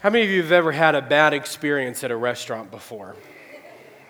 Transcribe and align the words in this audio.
How 0.00 0.10
many 0.10 0.24
of 0.24 0.30
you 0.30 0.42
have 0.42 0.52
ever 0.52 0.70
had 0.70 0.94
a 0.94 1.02
bad 1.02 1.34
experience 1.34 2.04
at 2.04 2.12
a 2.12 2.16
restaurant 2.16 2.70
before? 2.70 3.16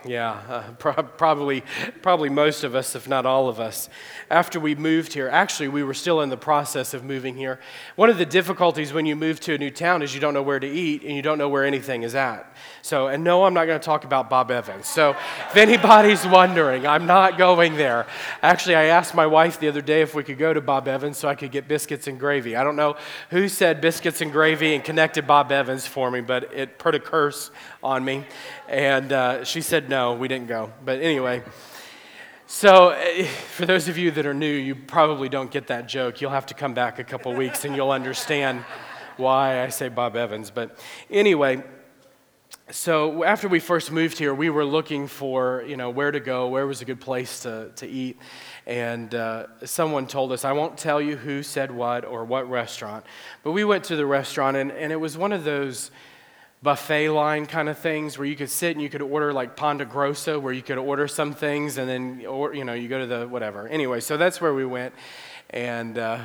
Yeah, 0.05 0.31
uh, 0.49 0.63
pro- 0.79 1.03
probably, 1.03 1.65
probably 2.03 2.29
most 2.29 2.63
of 2.63 2.75
us, 2.75 2.95
if 2.95 3.09
not 3.09 3.27
all 3.27 3.49
of 3.49 3.59
us. 3.59 3.89
After 4.31 4.61
we 4.61 4.75
moved 4.75 5.13
here, 5.13 5.29
actually, 5.29 5.69
we 5.69 5.83
were 5.83 5.95
still 5.95 6.21
in 6.21 6.29
the 6.29 6.37
process 6.37 6.95
of 6.95 7.05
moving 7.05 7.37
here. 7.37 7.59
One 7.97 8.09
of 8.09 8.19
the 8.19 8.27
difficulties 8.27 8.93
when 8.93 9.07
you 9.07 9.17
move 9.17 9.41
to 9.41 9.55
a 9.55 9.59
new 9.59 9.71
town 9.71 10.03
is 10.03 10.15
you 10.15 10.21
don't 10.21 10.35
know 10.35 10.43
where 10.43 10.61
to 10.61 10.69
eat 10.69 11.03
and 11.03 11.17
you 11.17 11.23
don't 11.23 11.39
know 11.39 11.49
where 11.49 11.65
anything 11.65 12.05
is 12.05 12.15
at. 12.15 12.55
So, 12.83 13.09
and 13.09 13.25
no, 13.25 13.45
I'm 13.45 13.55
not 13.55 13.67
going 13.67 13.79
to 13.79 13.85
talk 13.85 14.05
about 14.05 14.31
Bob 14.31 14.51
Evans. 14.51 14.87
So, 14.87 15.11
if 15.51 15.57
anybody's 15.57 16.25
wondering, 16.27 16.87
I'm 16.87 17.07
not 17.07 17.37
going 17.37 17.77
there. 17.77 18.07
Actually, 18.43 18.77
I 18.77 18.85
asked 18.85 19.15
my 19.15 19.27
wife 19.27 19.59
the 19.59 19.69
other 19.69 19.83
day 19.83 20.03
if 20.03 20.15
we 20.15 20.23
could 20.23 20.39
go 20.39 20.55
to 20.55 20.61
Bob 20.61 20.87
Evans 20.87 21.19
so 21.19 21.29
I 21.29 21.35
could 21.35 21.51
get 21.51 21.67
biscuits 21.67 22.07
and 22.07 22.21
gravy. 22.21 22.55
I 22.55 22.63
don't 22.63 22.77
know 22.77 22.97
who 23.31 23.49
said 23.49 23.81
biscuits 23.81 24.21
and 24.21 24.31
gravy 24.31 24.75
and 24.75 24.85
connected 24.85 25.27
Bob 25.27 25.51
Evans 25.51 25.87
for 25.87 26.11
me, 26.11 26.21
but 26.21 26.55
it 26.55 26.79
put 26.79 26.95
a 26.95 27.01
curse 27.01 27.51
on 27.83 28.05
me. 28.05 28.25
And 28.69 29.13
uh, 29.13 29.45
she 29.45 29.63
said 29.63 29.89
no, 29.89 30.13
we 30.13 30.29
didn't 30.29 30.49
go. 30.49 30.71
But 30.85 31.01
anyway, 31.01 31.43
so 32.47 32.91
eh, 32.91 33.25
for 33.25 33.65
those 33.65 33.89
of 33.89 33.97
you 33.97 34.11
that 34.11 34.27
are 34.27 34.35
new, 34.35 34.53
you 34.53 34.75
probably 34.75 35.31
don't 35.31 35.51
get 35.51 35.69
that 35.69 35.89
joke. 35.89 36.21
You'll 36.21 36.33
have 36.33 36.47
to 36.47 36.55
come 36.55 36.75
back 36.75 36.99
a 36.99 37.05
couple 37.05 37.33
weeks 37.33 37.65
and 37.65 37.75
you'll 37.75 37.91
understand 37.91 38.61
why 39.17 39.63
I 39.63 39.69
say 39.71 39.89
Bob 39.89 40.17
Evans. 40.17 40.51
But 40.51 40.79
anyway, 41.11 41.63
so 42.71 43.25
after 43.25 43.49
we 43.49 43.59
first 43.59 43.91
moved 43.91 44.19
here, 44.19 44.35
we 44.35 44.51
were 44.51 44.67
looking 44.67 45.07
for, 45.07 45.65
you 45.67 45.79
know, 45.79 45.89
where 45.89 46.11
to 46.11 46.21
go, 46.21 46.49
where 46.49 46.67
was 46.67 46.83
a 46.83 46.85
good 46.85 47.01
place 47.01 47.41
to, 47.41 47.71
to 47.77 47.87
eat. 47.87 48.19
And 48.67 49.15
uh, 49.15 49.47
someone 49.65 50.07
told 50.07 50.31
us, 50.31 50.45
I 50.45 50.53
won't 50.53 50.77
tell 50.77 51.01
you 51.01 51.17
who 51.17 51.43
said 51.43 51.71
what 51.71 52.05
or 52.05 52.27
what 52.27 52.51
restaurant, 52.51 53.07
but 53.43 53.53
we 53.53 53.65
went 53.65 53.85
to 53.85 53.97
the 53.97 54.05
restaurant 54.05 54.59
and, 54.59 54.71
and 54.73 54.93
it 54.93 54.97
was 54.97 55.17
one 55.17 55.33
of 55.33 55.45
those 55.45 55.91
buffet 56.63 57.11
line 57.11 57.47
kind 57.47 57.69
of 57.69 57.79
things 57.79 58.19
where 58.19 58.27
you 58.27 58.35
could 58.37 58.51
sit 58.51 58.73
and 58.73 58.83
you 58.83 58.89
could 58.89 59.03
order 59.03 59.33
like 59.33 59.57
Ponderosa, 59.57 60.41
where 60.41 60.53
you 60.53 60.63
could 60.63 60.79
order 60.79 61.07
some 61.07 61.33
things 61.33 61.79
and 61.79 61.89
then, 61.89 62.27
or, 62.27 62.55
you 62.55 62.65
know, 62.65 62.75
you 62.75 62.89
go 62.89 62.99
to 62.99 63.07
the 63.07 63.29
whatever. 63.29 63.69
Anyway, 63.69 64.01
so 64.01 64.17
that's 64.17 64.41
where 64.41 64.53
we 64.53 64.65
went. 64.65 64.95
And 65.51 65.99
uh, 65.99 66.21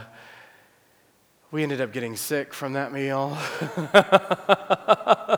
we 1.52 1.64
ended 1.64 1.82
up 1.82 1.94
getting 1.94 2.16
sick 2.16 2.54
from 2.54 2.74
that 2.74 2.92
meal. 2.92 3.38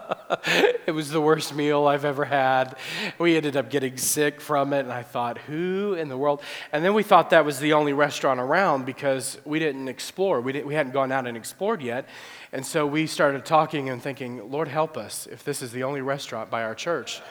it 0.85 0.93
was 0.93 1.09
the 1.09 1.21
worst 1.21 1.55
meal 1.55 1.87
I've 1.87 2.05
ever 2.05 2.25
had. 2.25 2.75
We 3.17 3.37
ended 3.37 3.55
up 3.57 3.69
getting 3.69 3.97
sick 3.97 4.41
from 4.41 4.73
it, 4.73 4.79
and 4.79 4.91
I 4.91 5.03
thought, 5.03 5.37
who 5.39 5.93
in 5.93 6.09
the 6.09 6.17
world? 6.17 6.41
And 6.71 6.83
then 6.83 6.93
we 6.93 7.03
thought 7.03 7.29
that 7.31 7.45
was 7.45 7.59
the 7.59 7.73
only 7.73 7.93
restaurant 7.93 8.39
around 8.39 8.85
because 8.85 9.37
we 9.45 9.59
didn't 9.59 9.87
explore. 9.87 10.41
We, 10.41 10.53
didn't, 10.53 10.67
we 10.67 10.75
hadn't 10.75 10.93
gone 10.93 11.11
out 11.11 11.27
and 11.27 11.37
explored 11.37 11.81
yet. 11.81 12.07
And 12.51 12.65
so 12.65 12.85
we 12.85 13.07
started 13.07 13.45
talking 13.45 13.89
and 13.89 14.01
thinking, 14.01 14.51
Lord, 14.51 14.67
help 14.67 14.97
us 14.97 15.27
if 15.27 15.43
this 15.43 15.61
is 15.61 15.71
the 15.71 15.83
only 15.83 16.01
restaurant 16.01 16.49
by 16.49 16.63
our 16.63 16.75
church. 16.75 17.21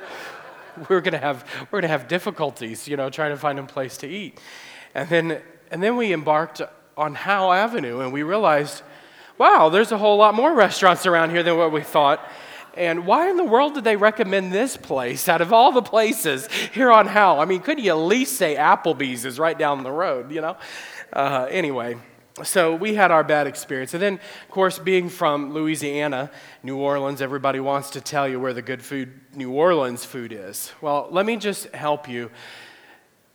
we're 0.88 1.00
going 1.00 1.12
to 1.12 1.18
have 1.18 1.44
we're 1.70 1.80
going 1.80 1.90
to 1.90 1.98
have 1.98 2.08
difficulties, 2.08 2.88
you 2.88 2.96
know, 2.96 3.10
trying 3.10 3.30
to 3.30 3.36
find 3.36 3.58
a 3.58 3.62
place 3.64 3.96
to 3.98 4.08
eat. 4.08 4.40
And 4.94 5.08
then 5.08 5.40
and 5.70 5.82
then 5.82 5.96
we 5.96 6.12
embarked 6.12 6.62
on 6.96 7.14
Howe 7.14 7.52
Avenue 7.52 8.00
and 8.00 8.12
we 8.12 8.22
realized, 8.22 8.82
wow, 9.38 9.68
there's 9.68 9.92
a 9.92 9.98
whole 9.98 10.16
lot 10.16 10.34
more 10.34 10.52
restaurants 10.54 11.06
around 11.06 11.30
here 11.30 11.42
than 11.42 11.56
what 11.56 11.72
we 11.72 11.82
thought. 11.82 12.20
And 12.74 13.06
why 13.06 13.28
in 13.28 13.36
the 13.36 13.44
world 13.44 13.74
did 13.74 13.84
they 13.84 13.96
recommend 13.96 14.52
this 14.52 14.76
place 14.76 15.28
out 15.28 15.40
of 15.40 15.52
all 15.52 15.72
the 15.72 15.82
places 15.82 16.46
here 16.72 16.92
on 16.92 17.06
Howe? 17.06 17.38
I 17.38 17.44
mean, 17.44 17.60
couldn't 17.60 17.82
you 17.82 17.90
at 17.90 17.94
least 17.94 18.36
say 18.36 18.54
Applebee's 18.54 19.24
is 19.24 19.38
right 19.38 19.58
down 19.58 19.82
the 19.82 19.90
road, 19.90 20.30
you 20.30 20.40
know? 20.40 20.56
Uh, 21.12 21.48
anyway, 21.50 21.96
so 22.44 22.76
we 22.76 22.94
had 22.94 23.10
our 23.10 23.24
bad 23.24 23.48
experience. 23.48 23.94
And 23.94 24.02
then, 24.02 24.14
of 24.14 24.50
course, 24.50 24.78
being 24.78 25.08
from 25.08 25.52
Louisiana, 25.52 26.30
New 26.62 26.76
Orleans, 26.76 27.20
everybody 27.20 27.58
wants 27.58 27.90
to 27.90 28.00
tell 28.00 28.28
you 28.28 28.38
where 28.38 28.52
the 28.52 28.62
good 28.62 28.82
food, 28.82 29.18
New 29.34 29.50
Orleans 29.50 30.04
food 30.04 30.32
is. 30.32 30.72
Well, 30.80 31.08
let 31.10 31.26
me 31.26 31.36
just 31.36 31.74
help 31.74 32.08
you. 32.08 32.30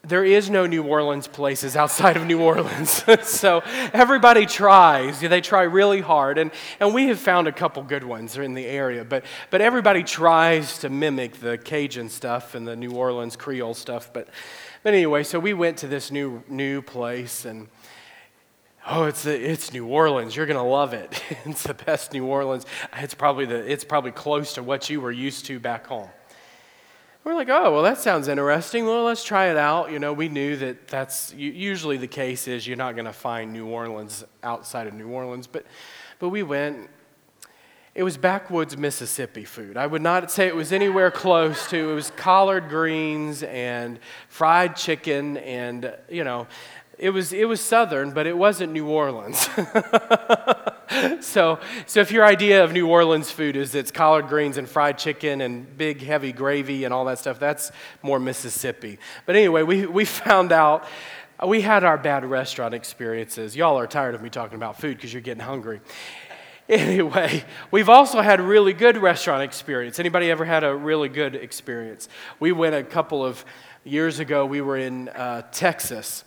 There 0.05 0.25
is 0.25 0.49
no 0.49 0.65
New 0.65 0.83
Orleans 0.83 1.29
places 1.29 1.77
outside 1.77 2.17
of 2.17 2.25
New 2.25 2.41
Orleans. 2.41 3.05
so 3.23 3.63
everybody 3.93 4.45
tries. 4.45 5.21
They 5.21 5.39
try 5.39 5.61
really 5.61 6.01
hard. 6.01 6.37
And, 6.37 6.51
and 6.81 6.93
we 6.93 7.07
have 7.07 7.19
found 7.19 7.47
a 7.47 7.53
couple 7.53 7.81
good 7.83 8.03
ones 8.03 8.35
in 8.35 8.53
the 8.53 8.65
area. 8.65 9.05
But, 9.05 9.23
but 9.49 9.61
everybody 9.61 10.03
tries 10.03 10.79
to 10.79 10.89
mimic 10.89 11.39
the 11.39 11.57
Cajun 11.57 12.09
stuff 12.09 12.53
and 12.53 12.67
the 12.67 12.75
New 12.75 12.91
Orleans 12.91 13.37
Creole 13.37 13.75
stuff. 13.75 14.11
But, 14.11 14.27
but 14.83 14.93
anyway, 14.93 15.23
so 15.23 15.39
we 15.39 15.53
went 15.53 15.77
to 15.77 15.87
this 15.87 16.11
new, 16.11 16.43
new 16.49 16.81
place 16.81 17.45
and 17.45 17.69
Oh, 18.85 19.05
it's, 19.05 19.25
it's 19.25 19.71
New 19.71 19.87
Orleans. 19.87 20.35
You're 20.35 20.45
going 20.45 20.57
to 20.57 20.61
love 20.61 20.93
it. 20.93 21.23
it's 21.45 21.63
the 21.63 21.73
best 21.73 22.11
New 22.11 22.25
Orleans. 22.25 22.65
It's 22.97 23.13
probably, 23.13 23.45
the, 23.45 23.71
it's 23.71 23.85
probably 23.85 24.11
close 24.11 24.55
to 24.55 24.63
what 24.63 24.89
you 24.89 24.99
were 24.99 25.13
used 25.13 25.45
to 25.45 25.57
back 25.57 25.87
home. 25.87 26.09
We're 27.23 27.35
like, 27.35 27.47
oh, 27.47 27.71
well, 27.71 27.83
that 27.83 27.99
sounds 27.99 28.27
interesting. 28.27 28.85
Well, 28.85 29.05
let's 29.05 29.23
try 29.23 29.45
it 29.49 29.55
out. 29.55 29.91
You 29.91 29.99
know, 29.99 30.11
we 30.11 30.27
knew 30.27 30.57
that 30.57 30.89
that's 30.89 31.33
usually 31.33 31.95
the 31.95 32.07
case 32.07 32.49
is 32.49 32.67
you're 32.67 32.75
not 32.75 32.95
going 32.95 33.05
to 33.05 33.13
find 33.13 33.53
New 33.53 33.65
Orleans 33.65 34.25
outside 34.43 34.87
of 34.87 34.93
New 34.93 35.07
Orleans. 35.07 35.47
But, 35.47 35.65
but 36.19 36.29
we 36.29 36.43
went. 36.43 36.89
It 37.95 38.03
was 38.03 38.17
backwoods 38.17 38.75
Mississippi 38.75 39.45
food. 39.45 39.77
I 39.77 39.87
would 39.87 40.01
not 40.01 40.31
say 40.31 40.47
it 40.47 40.55
was 40.55 40.73
anywhere 40.73 41.11
close 41.11 41.69
to. 41.69 41.91
It 41.91 41.93
was 41.93 42.11
collard 42.11 42.67
greens 42.67 43.43
and 43.43 43.99
fried 44.27 44.75
chicken 44.75 45.37
and, 45.37 45.95
you 46.09 46.25
know, 46.25 46.47
it 46.99 47.09
was, 47.09 47.33
it 47.33 47.47
was 47.47 47.59
southern, 47.59 48.11
but 48.11 48.27
it 48.27 48.37
wasn't 48.37 48.71
New 48.71 48.87
Orleans. 48.87 49.39
so, 51.21 51.59
so 51.87 51.99
if 52.01 52.11
your 52.11 52.23
idea 52.23 52.63
of 52.63 52.71
New 52.71 52.87
Orleans 52.87 53.31
food 53.31 53.55
is 53.55 53.73
it's 53.73 53.89
collard 53.91 54.27
greens 54.27 54.57
and 54.57 54.69
fried 54.69 54.97
chicken 54.97 55.41
and 55.41 55.77
big 55.77 56.01
heavy 56.01 56.31
gravy 56.31 56.83
and 56.83 56.93
all 56.93 57.05
that 57.05 57.17
stuff, 57.17 57.39
that's 57.39 57.71
more 58.03 58.19
Mississippi. 58.19 58.99
But 59.25 59.35
anyway, 59.35 59.63
we, 59.63 59.85
we 59.87 60.05
found 60.05 60.51
out 60.51 60.85
we 61.45 61.61
had 61.61 61.83
our 61.83 61.97
bad 61.97 62.25
restaurant 62.25 62.75
experiences. 62.75 63.55
Y'all 63.55 63.77
are 63.79 63.87
tired 63.87 64.13
of 64.13 64.21
me 64.21 64.29
talking 64.29 64.55
about 64.55 64.79
food 64.79 64.97
because 64.97 65.11
you're 65.11 65.21
getting 65.21 65.43
hungry. 65.43 65.81
Anyway, 66.69 67.43
we've 67.71 67.89
also 67.89 68.21
had 68.21 68.39
really 68.39 68.71
good 68.71 68.97
restaurant 68.97 69.43
experience. 69.43 69.99
Anybody 69.99 70.31
ever 70.31 70.45
had 70.45 70.63
a 70.63 70.73
really 70.73 71.09
good 71.09 71.35
experience? 71.35 72.07
We 72.39 72.53
went 72.53 72.75
a 72.75 72.83
couple 72.83 73.25
of 73.25 73.43
years 73.83 74.19
ago. 74.19 74.45
We 74.45 74.61
were 74.61 74.77
in 74.77 75.09
uh, 75.09 75.41
Texas 75.51 76.23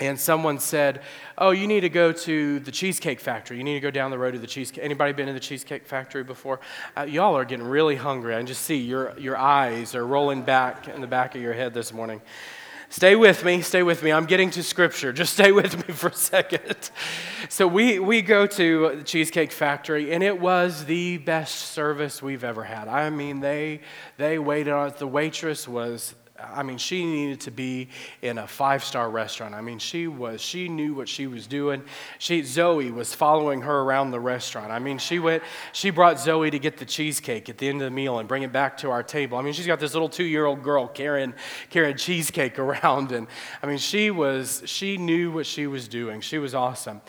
and 0.00 0.18
someone 0.18 0.58
said, 0.58 1.02
"Oh, 1.38 1.50
you 1.50 1.66
need 1.66 1.80
to 1.80 1.88
go 1.88 2.10
to 2.10 2.58
the 2.60 2.72
Cheesecake 2.72 3.20
Factory. 3.20 3.58
You 3.58 3.64
need 3.64 3.74
to 3.74 3.80
go 3.80 3.90
down 3.90 4.10
the 4.10 4.18
road 4.18 4.32
to 4.32 4.38
the 4.38 4.46
Cheesecake." 4.46 4.82
Anybody 4.82 5.12
been 5.12 5.26
to 5.26 5.32
the 5.32 5.40
Cheesecake 5.40 5.86
Factory 5.86 6.24
before? 6.24 6.60
Uh, 6.96 7.02
y'all 7.02 7.36
are 7.36 7.44
getting 7.44 7.66
really 7.66 7.96
hungry. 7.96 8.34
I 8.34 8.42
just 8.42 8.62
see 8.62 8.76
your 8.76 9.16
your 9.18 9.36
eyes 9.36 9.94
are 9.94 10.06
rolling 10.06 10.42
back 10.42 10.88
in 10.88 11.00
the 11.00 11.06
back 11.06 11.34
of 11.34 11.42
your 11.42 11.52
head 11.52 11.74
this 11.74 11.92
morning. 11.92 12.20
Stay 12.92 13.14
with 13.14 13.44
me, 13.44 13.62
stay 13.62 13.84
with 13.84 14.02
me. 14.02 14.10
I'm 14.10 14.26
getting 14.26 14.50
to 14.50 14.64
scripture. 14.64 15.12
Just 15.12 15.32
stay 15.34 15.52
with 15.52 15.86
me 15.86 15.94
for 15.94 16.08
a 16.08 16.14
second. 16.14 16.90
So 17.48 17.68
we, 17.68 18.00
we 18.00 18.20
go 18.20 18.48
to 18.48 18.96
the 18.96 19.04
Cheesecake 19.04 19.52
Factory, 19.52 20.12
and 20.12 20.24
it 20.24 20.40
was 20.40 20.86
the 20.86 21.18
best 21.18 21.54
service 21.54 22.20
we've 22.20 22.42
ever 22.42 22.64
had. 22.64 22.88
I 22.88 23.08
mean, 23.10 23.38
they, 23.38 23.82
they 24.16 24.40
waited 24.40 24.72
on 24.72 24.88
it. 24.88 24.96
The 24.96 25.06
waitress 25.06 25.68
was 25.68 26.16
I 26.42 26.62
mean, 26.62 26.78
she 26.78 27.04
needed 27.04 27.40
to 27.42 27.50
be 27.50 27.88
in 28.22 28.38
a 28.38 28.46
five 28.46 28.84
star 28.84 29.10
restaurant. 29.10 29.54
I 29.54 29.60
mean, 29.60 29.78
she 29.78 30.06
was, 30.06 30.40
she 30.40 30.68
knew 30.68 30.94
what 30.94 31.08
she 31.08 31.26
was 31.26 31.46
doing. 31.46 31.82
She, 32.18 32.42
Zoe 32.42 32.90
was 32.90 33.14
following 33.14 33.62
her 33.62 33.80
around 33.80 34.10
the 34.10 34.20
restaurant. 34.20 34.70
I 34.70 34.78
mean, 34.78 34.98
she 34.98 35.18
went, 35.18 35.42
she 35.72 35.90
brought 35.90 36.18
Zoe 36.20 36.50
to 36.50 36.58
get 36.58 36.78
the 36.78 36.84
cheesecake 36.84 37.48
at 37.48 37.58
the 37.58 37.68
end 37.68 37.82
of 37.82 37.86
the 37.86 37.94
meal 37.94 38.18
and 38.18 38.28
bring 38.28 38.42
it 38.42 38.52
back 38.52 38.78
to 38.78 38.90
our 38.90 39.02
table. 39.02 39.38
I 39.38 39.42
mean, 39.42 39.52
she's 39.52 39.66
got 39.66 39.80
this 39.80 39.92
little 39.92 40.08
two 40.08 40.24
year 40.24 40.46
old 40.46 40.62
girl 40.62 40.86
carrying, 40.86 41.34
carrying 41.70 41.96
cheesecake 41.96 42.58
around. 42.60 43.12
And 43.12 43.26
I 43.62 43.66
mean, 43.66 43.78
she 43.78 44.10
was, 44.10 44.62
she 44.66 44.96
knew 44.96 45.30
what 45.30 45.46
she 45.46 45.66
was 45.66 45.88
doing. 45.88 46.20
She 46.20 46.38
was 46.38 46.54
awesome. 46.54 47.00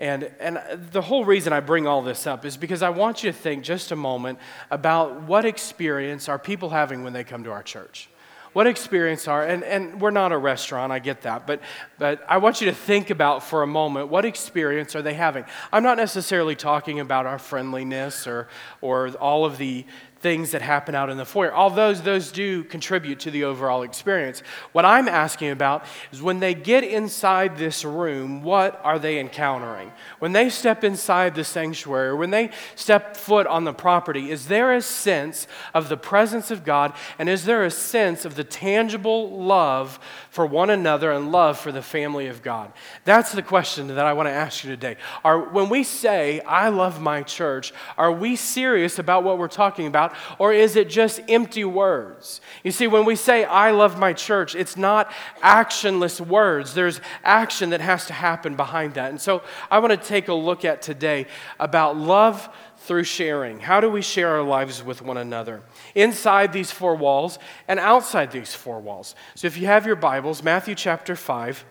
And, 0.00 0.30
and 0.40 0.58
the 0.92 1.02
whole 1.02 1.26
reason 1.26 1.52
I 1.52 1.60
bring 1.60 1.86
all 1.86 2.00
this 2.00 2.26
up 2.26 2.46
is 2.46 2.56
because 2.56 2.80
I 2.80 2.88
want 2.88 3.22
you 3.22 3.30
to 3.30 3.36
think 3.36 3.64
just 3.64 3.92
a 3.92 3.96
moment 3.96 4.38
about 4.70 5.24
what 5.24 5.44
experience 5.44 6.26
are 6.26 6.38
people 6.38 6.70
having 6.70 7.04
when 7.04 7.12
they 7.12 7.22
come 7.22 7.44
to 7.44 7.50
our 7.50 7.62
church. 7.62 8.08
What 8.52 8.66
experience 8.66 9.28
are, 9.28 9.44
and, 9.44 9.62
and 9.62 10.00
we're 10.00 10.10
not 10.10 10.32
a 10.32 10.38
restaurant, 10.38 10.92
I 10.92 10.98
get 10.98 11.22
that, 11.22 11.46
but, 11.46 11.60
but 11.98 12.24
I 12.28 12.38
want 12.38 12.60
you 12.60 12.66
to 12.66 12.74
think 12.74 13.10
about 13.10 13.44
for 13.44 13.62
a 13.62 13.66
moment 13.66 14.08
what 14.08 14.24
experience 14.24 14.96
are 14.96 15.02
they 15.02 15.14
having? 15.14 15.44
I'm 15.72 15.82
not 15.82 15.96
necessarily 15.96 16.56
talking 16.56 17.00
about 17.00 17.26
our 17.26 17.38
friendliness 17.38 18.26
or, 18.26 18.48
or 18.80 19.10
all 19.10 19.44
of 19.44 19.58
the 19.58 19.84
things 20.20 20.52
that 20.52 20.62
happen 20.62 20.94
out 20.94 21.10
in 21.10 21.16
the 21.16 21.24
foyer. 21.24 21.52
Although 21.52 21.80
those 21.80 22.02
those 22.20 22.32
do 22.32 22.64
contribute 22.64 23.20
to 23.20 23.30
the 23.30 23.44
overall 23.44 23.82
experience. 23.82 24.42
What 24.72 24.84
I'm 24.84 25.08
asking 25.08 25.50
about 25.50 25.84
is 26.12 26.20
when 26.20 26.40
they 26.40 26.54
get 26.54 26.84
inside 26.84 27.56
this 27.56 27.84
room, 27.84 28.42
what 28.42 28.80
are 28.84 28.98
they 28.98 29.18
encountering? 29.18 29.92
When 30.18 30.32
they 30.32 30.50
step 30.50 30.84
inside 30.84 31.34
the 31.34 31.44
sanctuary, 31.44 32.14
when 32.14 32.30
they 32.30 32.50
step 32.74 33.16
foot 33.16 33.46
on 33.46 33.64
the 33.64 33.72
property, 33.72 34.30
is 34.30 34.48
there 34.48 34.74
a 34.74 34.82
sense 34.82 35.46
of 35.72 35.88
the 35.88 35.96
presence 35.96 36.50
of 36.50 36.64
God 36.64 36.92
and 37.18 37.28
is 37.28 37.44
there 37.44 37.64
a 37.64 37.70
sense 37.70 38.24
of 38.24 38.34
the 38.34 38.44
tangible 38.44 39.30
love 39.30 39.98
for 40.30 40.44
one 40.44 40.70
another 40.70 41.10
and 41.12 41.32
love 41.32 41.58
for 41.58 41.72
the 41.72 41.82
family 41.82 42.26
of 42.26 42.42
God? 42.42 42.72
That's 43.04 43.32
the 43.32 43.42
question 43.42 43.88
that 43.88 44.04
I 44.04 44.12
want 44.12 44.26
to 44.26 44.32
ask 44.32 44.62
you 44.62 44.70
today. 44.70 44.96
Are 45.24 45.40
when 45.40 45.68
we 45.70 45.84
say 45.84 46.40
I 46.40 46.68
love 46.68 47.00
my 47.00 47.22
church, 47.22 47.72
are 47.96 48.12
we 48.12 48.36
serious 48.36 48.98
about 48.98 49.24
what 49.24 49.38
we're 49.38 49.48
talking 49.48 49.86
about 49.86 50.09
or 50.38 50.52
is 50.52 50.76
it 50.76 50.88
just 50.88 51.20
empty 51.28 51.64
words? 51.64 52.40
You 52.64 52.70
see, 52.70 52.86
when 52.86 53.04
we 53.04 53.16
say, 53.16 53.44
I 53.44 53.70
love 53.70 53.98
my 53.98 54.12
church, 54.12 54.54
it's 54.54 54.76
not 54.76 55.10
actionless 55.42 56.20
words. 56.20 56.74
There's 56.74 57.00
action 57.24 57.70
that 57.70 57.80
has 57.80 58.06
to 58.06 58.12
happen 58.12 58.56
behind 58.56 58.94
that. 58.94 59.10
And 59.10 59.20
so 59.20 59.42
I 59.70 59.78
want 59.78 59.90
to 59.90 60.08
take 60.08 60.28
a 60.28 60.34
look 60.34 60.64
at 60.64 60.82
today 60.82 61.26
about 61.58 61.96
love 61.96 62.48
through 62.78 63.04
sharing. 63.04 63.60
How 63.60 63.80
do 63.80 63.90
we 63.90 64.02
share 64.02 64.28
our 64.28 64.42
lives 64.42 64.82
with 64.82 65.02
one 65.02 65.16
another? 65.16 65.62
Inside 65.94 66.52
these 66.52 66.70
four 66.70 66.94
walls 66.96 67.38
and 67.68 67.78
outside 67.78 68.30
these 68.30 68.54
four 68.54 68.80
walls. 68.80 69.14
So 69.34 69.46
if 69.46 69.56
you 69.58 69.66
have 69.66 69.86
your 69.86 69.96
Bibles, 69.96 70.42
Matthew 70.42 70.74
chapter 70.74 71.14
5. 71.14 71.64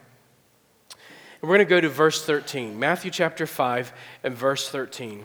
And 1.42 1.50
we're 1.50 1.58
going 1.58 1.68
to 1.68 1.70
go 1.70 1.82
to 1.82 1.90
verse 1.90 2.26
13. 2.26 2.78
Matthew 2.78 3.12
chapter 3.12 3.48
5 3.48 3.94
and 4.24 4.36
verse 4.36 4.70
13. 4.70 5.24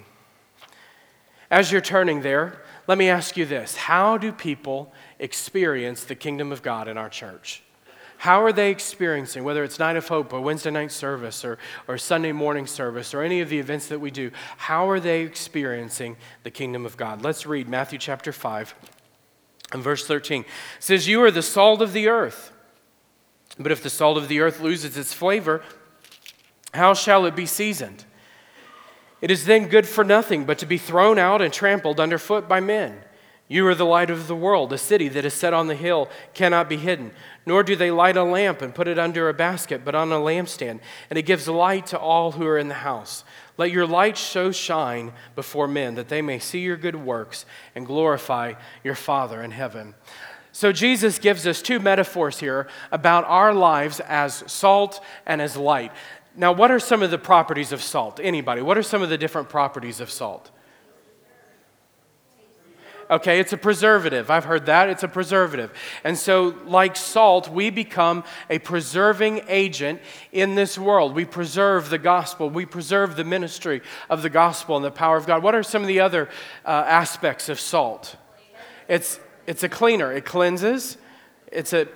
As 1.50 1.70
you're 1.70 1.80
turning 1.80 2.22
there, 2.22 2.62
let 2.86 2.98
me 2.98 3.08
ask 3.08 3.36
you 3.36 3.46
this 3.46 3.76
How 3.76 4.18
do 4.18 4.32
people 4.32 4.92
experience 5.18 6.04
the 6.04 6.14
kingdom 6.14 6.52
of 6.52 6.62
God 6.62 6.88
in 6.88 6.98
our 6.98 7.08
church? 7.08 7.62
How 8.18 8.42
are 8.42 8.52
they 8.52 8.70
experiencing, 8.70 9.44
whether 9.44 9.62
it's 9.64 9.78
Night 9.78 9.96
of 9.96 10.08
Hope 10.08 10.32
or 10.32 10.40
Wednesday 10.40 10.70
night 10.70 10.92
service 10.92 11.44
or, 11.44 11.58
or 11.86 11.98
Sunday 11.98 12.32
morning 12.32 12.66
service 12.66 13.12
or 13.12 13.22
any 13.22 13.40
of 13.40 13.50
the 13.50 13.58
events 13.58 13.88
that 13.88 14.00
we 14.00 14.10
do, 14.10 14.30
how 14.56 14.88
are 14.88 15.00
they 15.00 15.22
experiencing 15.22 16.16
the 16.42 16.50
kingdom 16.50 16.86
of 16.86 16.96
God? 16.96 17.22
Let's 17.22 17.44
read 17.44 17.68
Matthew 17.68 17.98
chapter 17.98 18.32
5 18.32 18.74
and 19.72 19.82
verse 19.82 20.06
13. 20.06 20.42
It 20.42 20.46
says, 20.78 21.06
You 21.06 21.22
are 21.22 21.30
the 21.30 21.42
salt 21.42 21.82
of 21.82 21.92
the 21.92 22.08
earth. 22.08 22.52
But 23.58 23.72
if 23.72 23.82
the 23.82 23.90
salt 23.90 24.16
of 24.16 24.28
the 24.28 24.40
earth 24.40 24.60
loses 24.60 24.96
its 24.96 25.12
flavor, 25.12 25.62
how 26.72 26.94
shall 26.94 27.26
it 27.26 27.36
be 27.36 27.46
seasoned? 27.46 28.04
It 29.24 29.30
is 29.30 29.46
then 29.46 29.68
good 29.68 29.88
for 29.88 30.04
nothing 30.04 30.44
but 30.44 30.58
to 30.58 30.66
be 30.66 30.76
thrown 30.76 31.18
out 31.18 31.40
and 31.40 31.50
trampled 31.50 31.98
underfoot 31.98 32.46
by 32.46 32.60
men. 32.60 32.98
You 33.48 33.66
are 33.68 33.74
the 33.74 33.86
light 33.86 34.10
of 34.10 34.26
the 34.26 34.36
world. 34.36 34.70
A 34.70 34.76
city 34.76 35.08
that 35.08 35.24
is 35.24 35.32
set 35.32 35.54
on 35.54 35.66
the 35.66 35.74
hill 35.74 36.10
cannot 36.34 36.68
be 36.68 36.76
hidden. 36.76 37.10
Nor 37.46 37.62
do 37.62 37.74
they 37.74 37.90
light 37.90 38.18
a 38.18 38.22
lamp 38.22 38.60
and 38.60 38.74
put 38.74 38.86
it 38.86 38.98
under 38.98 39.30
a 39.30 39.32
basket, 39.32 39.80
but 39.82 39.94
on 39.94 40.12
a 40.12 40.16
lampstand, 40.16 40.80
and 41.08 41.18
it 41.18 41.22
gives 41.22 41.48
light 41.48 41.86
to 41.86 41.98
all 41.98 42.32
who 42.32 42.44
are 42.46 42.58
in 42.58 42.68
the 42.68 42.74
house. 42.74 43.24
Let 43.56 43.70
your 43.70 43.86
light 43.86 44.18
so 44.18 44.52
shine 44.52 45.14
before 45.34 45.68
men 45.68 45.94
that 45.94 46.10
they 46.10 46.20
may 46.20 46.38
see 46.38 46.60
your 46.60 46.76
good 46.76 46.96
works 46.96 47.46
and 47.74 47.86
glorify 47.86 48.52
your 48.82 48.94
Father 48.94 49.42
in 49.42 49.52
heaven. 49.52 49.94
So, 50.52 50.70
Jesus 50.70 51.18
gives 51.18 51.46
us 51.46 51.62
two 51.62 51.80
metaphors 51.80 52.40
here 52.40 52.68
about 52.92 53.24
our 53.24 53.54
lives 53.54 54.00
as 54.00 54.44
salt 54.46 55.02
and 55.24 55.40
as 55.40 55.56
light. 55.56 55.92
Now, 56.36 56.52
what 56.52 56.70
are 56.70 56.80
some 56.80 57.02
of 57.02 57.10
the 57.10 57.18
properties 57.18 57.70
of 57.72 57.82
salt? 57.82 58.18
Anybody? 58.22 58.60
What 58.60 58.76
are 58.76 58.82
some 58.82 59.02
of 59.02 59.08
the 59.08 59.18
different 59.18 59.48
properties 59.48 60.00
of 60.00 60.10
salt? 60.10 60.50
Okay, 63.10 63.38
it's 63.38 63.52
a 63.52 63.58
preservative. 63.58 64.30
I've 64.30 64.44
heard 64.44 64.66
that. 64.66 64.88
It's 64.88 65.02
a 65.02 65.08
preservative. 65.08 65.72
And 66.04 66.16
so, 66.16 66.56
like 66.66 66.96
salt, 66.96 67.48
we 67.50 67.70
become 67.70 68.24
a 68.48 68.58
preserving 68.58 69.42
agent 69.46 70.00
in 70.32 70.54
this 70.54 70.78
world. 70.78 71.14
We 71.14 71.24
preserve 71.24 71.90
the 71.90 71.98
gospel, 71.98 72.48
we 72.48 72.64
preserve 72.64 73.16
the 73.16 73.24
ministry 73.24 73.82
of 74.08 74.22
the 74.22 74.30
gospel 74.30 74.76
and 74.76 74.84
the 74.84 74.90
power 74.90 75.16
of 75.16 75.26
God. 75.26 75.42
What 75.42 75.54
are 75.54 75.62
some 75.62 75.82
of 75.82 75.88
the 75.88 76.00
other 76.00 76.28
uh, 76.64 76.68
aspects 76.70 77.48
of 77.48 77.60
salt? 77.60 78.16
It's, 78.88 79.20
it's 79.46 79.62
a 79.62 79.68
cleaner, 79.68 80.12
it 80.12 80.24
cleanses, 80.24 80.96
it's 81.52 81.72
a 81.72 81.88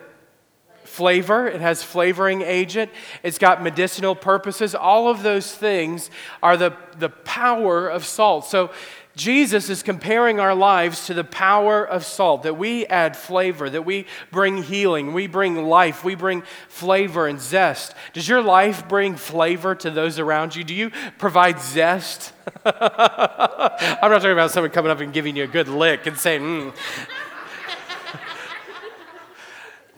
flavor, 0.98 1.46
it 1.46 1.60
has 1.60 1.80
flavoring 1.80 2.42
agent, 2.42 2.90
it's 3.22 3.38
got 3.38 3.62
medicinal 3.62 4.16
purposes. 4.16 4.74
All 4.74 5.08
of 5.08 5.22
those 5.22 5.54
things 5.54 6.10
are 6.42 6.56
the, 6.56 6.76
the 6.98 7.08
power 7.08 7.86
of 7.86 8.04
salt. 8.04 8.46
So 8.46 8.72
Jesus 9.14 9.70
is 9.70 9.84
comparing 9.84 10.40
our 10.40 10.56
lives 10.56 11.06
to 11.06 11.14
the 11.14 11.22
power 11.22 11.86
of 11.86 12.04
salt, 12.04 12.42
that 12.42 12.58
we 12.58 12.84
add 12.86 13.16
flavor, 13.16 13.70
that 13.70 13.82
we 13.82 14.06
bring 14.32 14.64
healing, 14.64 15.12
we 15.12 15.28
bring 15.28 15.68
life, 15.68 16.02
we 16.02 16.16
bring 16.16 16.42
flavor 16.68 17.28
and 17.28 17.40
zest. 17.40 17.94
Does 18.12 18.28
your 18.28 18.42
life 18.42 18.88
bring 18.88 19.14
flavor 19.14 19.76
to 19.76 19.92
those 19.92 20.18
around 20.18 20.56
you? 20.56 20.64
Do 20.64 20.74
you 20.74 20.90
provide 21.16 21.60
zest? 21.60 22.32
I'm 22.64 22.74
not 22.74 24.00
talking 24.00 24.32
about 24.32 24.50
someone 24.50 24.72
coming 24.72 24.90
up 24.90 24.98
and 24.98 25.12
giving 25.12 25.36
you 25.36 25.44
a 25.44 25.48
good 25.48 25.68
lick 25.68 26.06
and 26.06 26.18
saying, 26.18 26.42
mm. 26.42 26.74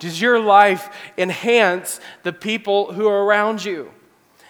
Does 0.00 0.20
your 0.20 0.40
life 0.40 0.92
enhance 1.16 2.00
the 2.24 2.32
people 2.32 2.92
who 2.92 3.06
are 3.06 3.24
around 3.24 3.64
you? 3.64 3.92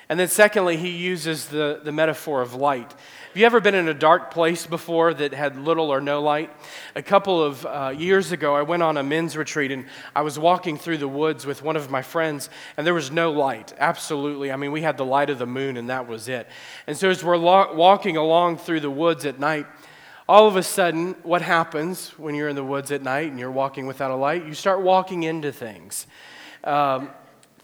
And 0.08 0.18
then, 0.18 0.26
secondly, 0.26 0.76
he 0.76 0.90
uses 0.90 1.46
the, 1.46 1.80
the 1.84 1.92
metaphor 1.92 2.42
of 2.42 2.54
light. 2.54 2.90
Have 2.90 3.36
you 3.36 3.46
ever 3.46 3.60
been 3.60 3.76
in 3.76 3.86
a 3.86 3.94
dark 3.94 4.32
place 4.32 4.66
before 4.66 5.14
that 5.14 5.32
had 5.32 5.56
little 5.56 5.88
or 5.88 6.00
no 6.00 6.20
light? 6.20 6.50
A 6.96 7.02
couple 7.02 7.40
of 7.40 7.64
uh, 7.64 7.94
years 7.96 8.32
ago, 8.32 8.56
I 8.56 8.62
went 8.62 8.82
on 8.82 8.96
a 8.96 9.04
men's 9.04 9.36
retreat 9.36 9.70
and 9.70 9.86
I 10.16 10.22
was 10.22 10.36
walking 10.36 10.76
through 10.76 10.98
the 10.98 11.06
woods 11.06 11.46
with 11.46 11.62
one 11.62 11.76
of 11.76 11.92
my 11.92 12.02
friends, 12.02 12.50
and 12.76 12.84
there 12.84 12.92
was 12.92 13.12
no 13.12 13.30
light. 13.30 13.72
Absolutely. 13.78 14.50
I 14.50 14.56
mean, 14.56 14.72
we 14.72 14.82
had 14.82 14.96
the 14.96 15.04
light 15.04 15.30
of 15.30 15.38
the 15.38 15.46
moon, 15.46 15.76
and 15.76 15.90
that 15.90 16.08
was 16.08 16.28
it. 16.28 16.48
And 16.88 16.96
so, 16.96 17.08
as 17.08 17.22
we're 17.22 17.36
lo- 17.36 17.72
walking 17.74 18.16
along 18.16 18.56
through 18.56 18.80
the 18.80 18.90
woods 18.90 19.24
at 19.24 19.38
night, 19.38 19.66
all 20.30 20.46
of 20.46 20.54
a 20.54 20.62
sudden, 20.62 21.16
what 21.24 21.42
happens 21.42 22.10
when 22.10 22.36
you're 22.36 22.48
in 22.48 22.54
the 22.54 22.62
woods 22.62 22.92
at 22.92 23.02
night 23.02 23.32
and 23.32 23.40
you're 23.40 23.50
walking 23.50 23.88
without 23.88 24.12
a 24.12 24.14
light? 24.14 24.46
You 24.46 24.54
start 24.54 24.80
walking 24.80 25.24
into 25.24 25.50
things. 25.50 26.06
Um, 26.62 27.10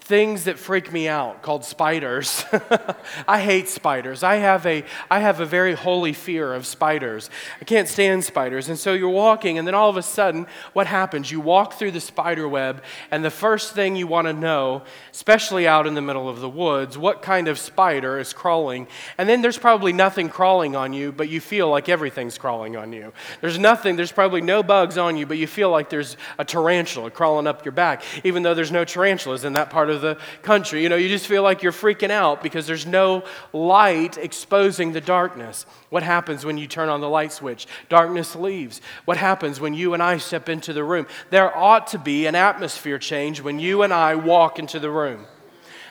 things 0.07 0.45
that 0.45 0.57
freak 0.57 0.93
me 0.93 1.05
out 1.05 1.41
called 1.41 1.65
spiders. 1.65 2.45
I 3.27 3.41
hate 3.41 3.67
spiders. 3.67 4.23
I 4.23 4.35
have, 4.35 4.65
a, 4.65 4.85
I 5.11 5.19
have 5.19 5.41
a 5.41 5.45
very 5.45 5.73
holy 5.73 6.13
fear 6.13 6.53
of 6.53 6.65
spiders. 6.65 7.29
I 7.59 7.65
can't 7.65 7.89
stand 7.89 8.23
spiders. 8.23 8.69
And 8.69 8.79
so 8.79 8.93
you're 8.93 9.09
walking, 9.09 9.57
and 9.57 9.67
then 9.67 9.75
all 9.75 9.89
of 9.89 9.97
a 9.97 10.01
sudden, 10.01 10.47
what 10.71 10.87
happens? 10.87 11.29
You 11.29 11.41
walk 11.41 11.73
through 11.73 11.91
the 11.91 11.99
spider 11.99 12.47
web, 12.47 12.83
and 13.11 13.23
the 13.25 13.29
first 13.29 13.73
thing 13.73 13.97
you 13.97 14.07
want 14.07 14.27
to 14.27 14.33
know, 14.33 14.83
especially 15.11 15.67
out 15.67 15.85
in 15.85 15.93
the 15.93 16.01
middle 16.01 16.29
of 16.29 16.39
the 16.39 16.47
woods, 16.49 16.97
what 16.97 17.21
kind 17.21 17.49
of 17.49 17.59
spider 17.59 18.17
is 18.17 18.31
crawling. 18.31 18.87
And 19.17 19.27
then 19.27 19.41
there's 19.41 19.57
probably 19.57 19.91
nothing 19.91 20.29
crawling 20.29 20.73
on 20.73 20.93
you, 20.93 21.11
but 21.11 21.27
you 21.27 21.41
feel 21.41 21.69
like 21.69 21.89
everything's 21.89 22.37
crawling 22.37 22.77
on 22.77 22.93
you. 22.93 23.11
There's 23.41 23.59
nothing, 23.59 23.97
there's 23.97 24.13
probably 24.13 24.39
no 24.39 24.63
bugs 24.63 24.97
on 24.97 25.17
you, 25.17 25.25
but 25.25 25.37
you 25.37 25.47
feel 25.47 25.69
like 25.69 25.89
there's 25.89 26.15
a 26.37 26.45
tarantula 26.45 27.11
crawling 27.11 27.45
up 27.45 27.65
your 27.65 27.73
back, 27.73 28.03
even 28.23 28.41
though 28.41 28.53
there's 28.53 28.71
no 28.71 28.85
tarantulas 28.85 29.43
in 29.43 29.51
that 29.51 29.69
part 29.69 29.89
of 29.89 29.96
of 29.97 30.01
the 30.01 30.17
country. 30.41 30.81
You 30.81 30.89
know, 30.89 30.95
you 30.95 31.09
just 31.09 31.27
feel 31.27 31.43
like 31.43 31.61
you're 31.61 31.73
freaking 31.73 32.11
out 32.11 32.41
because 32.41 32.65
there's 32.65 32.85
no 32.85 33.23
light 33.51 34.17
exposing 34.17 34.93
the 34.93 35.01
darkness. 35.01 35.65
What 35.89 36.03
happens 36.03 36.45
when 36.45 36.57
you 36.57 36.67
turn 36.67 36.89
on 36.89 37.01
the 37.01 37.09
light 37.09 37.33
switch? 37.33 37.67
Darkness 37.89 38.35
leaves. 38.35 38.79
What 39.05 39.17
happens 39.17 39.59
when 39.59 39.73
you 39.73 39.93
and 39.93 40.01
I 40.01 40.17
step 40.17 40.47
into 40.49 40.71
the 40.71 40.83
room? 40.83 41.07
There 41.29 41.55
ought 41.55 41.87
to 41.87 41.99
be 41.99 42.25
an 42.25 42.35
atmosphere 42.35 42.99
change 42.99 43.41
when 43.41 43.59
you 43.59 43.83
and 43.83 43.93
I 43.93 44.15
walk 44.15 44.59
into 44.59 44.79
the 44.79 44.89
room. 44.89 45.25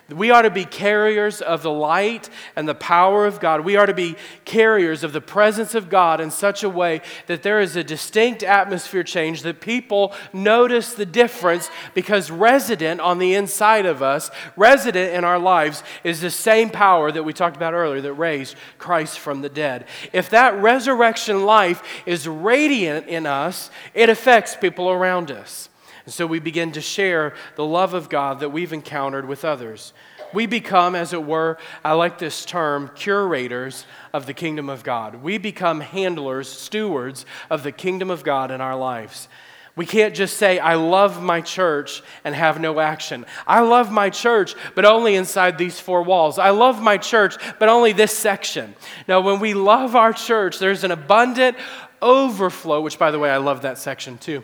We 0.09 0.31
are 0.31 0.43
to 0.43 0.51
be 0.51 0.65
carriers 0.65 1.41
of 1.41 1.63
the 1.63 1.71
light 1.71 2.31
and 2.55 2.69
the 2.69 2.77
power 2.77 3.27
of 3.27 3.41
God. 3.41 3.63
We 3.63 3.75
are 3.75 3.87
to 3.87 3.95
be 3.95 4.15
carriers 4.45 5.03
of 5.03 5.13
the 5.13 5.21
presence 5.21 5.75
of 5.75 5.89
God 5.89 6.21
in 6.21 6.31
such 6.31 6.63
a 6.63 6.69
way 6.69 7.01
that 7.27 7.43
there 7.43 7.59
is 7.61 7.75
a 7.75 7.83
distinct 7.83 8.45
atmosphere 8.45 9.03
change, 9.03 9.43
that 9.43 9.61
people 9.61 10.15
notice 10.33 10.95
the 10.95 11.07
difference 11.07 11.71
because 11.93 12.31
resident 12.31 13.01
on 13.01 13.19
the 13.19 13.35
inside 13.35 13.85
of 13.85 14.01
us, 14.01 14.31
resident 14.57 15.13
in 15.13 15.25
our 15.25 15.41
lives, 15.41 15.83
is 16.05 16.21
the 16.21 16.31
same 16.31 16.71
power 16.71 17.11
that 17.11 17.25
we 17.25 17.33
talked 17.33 17.57
about 17.57 17.75
earlier 17.75 18.01
that 18.01 18.13
raised 18.13 18.55
Christ 18.79 19.19
from 19.19 19.43
the 19.43 19.49
dead. 19.49 19.87
If 20.13 20.31
that 20.31 20.55
resurrection 20.63 21.45
life 21.45 21.83
is 22.07 22.29
radiant 22.29 23.09
in 23.09 23.27
us, 23.27 23.73
it 23.93 24.09
affects 24.09 24.55
people 24.55 24.89
around 24.89 25.33
us. 25.33 25.69
And 26.07 26.15
so 26.15 26.27
we 26.27 26.39
begin 26.39 26.73
to 26.73 26.81
share 26.81 27.35
the 27.57 27.65
love 27.65 27.93
of 27.93 28.09
God 28.09 28.41
that 28.41 28.51
we've 28.51 28.73
encountered 28.73 29.29
with 29.29 29.45
others. 29.45 29.93
We 30.33 30.47
become, 30.47 30.95
as 30.95 31.13
it 31.13 31.25
were, 31.25 31.59
I 31.85 31.93
like 31.93 32.19
this 32.19 32.45
term, 32.45 32.91
curators 32.95 33.87
of 34.13 34.27
the 34.27 34.35
kingdom 34.35 34.69
of 34.69 34.83
God. 34.83 35.23
We 35.23 35.39
become 35.39 35.81
handlers, 35.81 36.49
stewards 36.49 37.27
of 37.51 37.63
the 37.63 37.73
kingdom 37.73 38.11
of 38.11 38.25
God 38.25 38.51
in 38.51 38.61
our 38.61 38.77
lives. 38.77 39.29
We 39.77 39.85
can't 39.85 40.15
just 40.15 40.39
say, 40.39 40.59
I 40.59 40.77
love 40.77 41.23
my 41.23 41.43
church 41.43 42.03
and 42.25 42.35
have 42.35 42.59
no 42.59 42.81
action. 42.81 43.27
I 43.47 43.61
love 43.61 43.93
my 43.93 44.09
church, 44.09 44.55
but 44.75 44.87
only 44.87 45.17
inside 45.17 45.59
these 45.59 45.79
four 45.79 46.03
walls. 46.03 46.39
I 46.39 46.51
love 46.51 46.81
my 46.81 46.97
church, 46.97 47.37
but 47.59 47.69
only 47.69 47.93
this 47.93 48.17
section. 48.17 48.75
Now, 49.07 49.21
when 49.21 49.39
we 49.39 49.53
love 49.53 49.95
our 49.95 50.15
church, 50.15 50.59
there's 50.59 50.83
an 50.83 50.93
abundant 50.93 51.59
overflow, 52.01 52.81
which, 52.81 52.99
by 52.99 53.11
the 53.11 53.19
way, 53.19 53.31
I 53.31 53.37
love 53.37 53.63
that 53.63 53.77
section 53.77 54.17
too. 54.17 54.43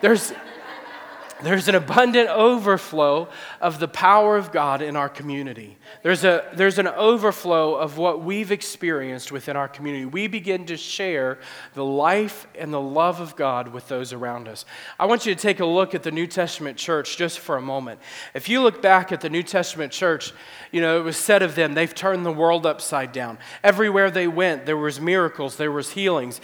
There's, 0.00 0.32
there's 1.42 1.68
an 1.68 1.74
abundant 1.74 2.28
overflow 2.28 3.28
of 3.60 3.78
the 3.78 3.88
power 3.88 4.36
of 4.36 4.52
God 4.52 4.82
in 4.82 4.96
our 4.96 5.08
community. 5.08 5.76
There's, 6.02 6.24
a, 6.24 6.44
there's 6.54 6.78
an 6.78 6.88
overflow 6.88 7.74
of 7.74 7.98
what 7.98 8.22
we've 8.22 8.50
experienced 8.50 9.32
within 9.32 9.56
our 9.56 9.68
community. 9.68 10.04
We 10.04 10.26
begin 10.26 10.66
to 10.66 10.76
share 10.76 11.38
the 11.74 11.84
life 11.84 12.46
and 12.58 12.72
the 12.72 12.80
love 12.80 13.20
of 13.20 13.36
God 13.36 13.68
with 13.68 13.88
those 13.88 14.12
around 14.12 14.48
us. 14.48 14.64
I 14.98 15.06
want 15.06 15.26
you 15.26 15.34
to 15.34 15.40
take 15.40 15.60
a 15.60 15.66
look 15.66 15.94
at 15.94 16.02
the 16.02 16.10
New 16.10 16.26
Testament 16.26 16.76
church 16.76 17.16
just 17.16 17.38
for 17.38 17.56
a 17.56 17.62
moment. 17.62 18.00
If 18.34 18.48
you 18.48 18.60
look 18.62 18.82
back 18.82 19.12
at 19.12 19.20
the 19.20 19.30
New 19.30 19.42
Testament 19.42 19.92
church, 19.92 20.32
you 20.70 20.80
know, 20.80 20.98
it 20.98 21.02
was 21.04 21.16
said 21.16 21.42
of 21.42 21.54
them, 21.54 21.74
they've 21.74 21.94
turned 21.94 22.26
the 22.26 22.32
world 22.32 22.66
upside 22.66 23.12
down. 23.12 23.38
Everywhere 23.62 24.10
they 24.10 24.26
went, 24.26 24.66
there 24.66 24.76
was 24.76 25.00
miracles, 25.00 25.56
there 25.56 25.72
was 25.72 25.90
healings 25.90 26.40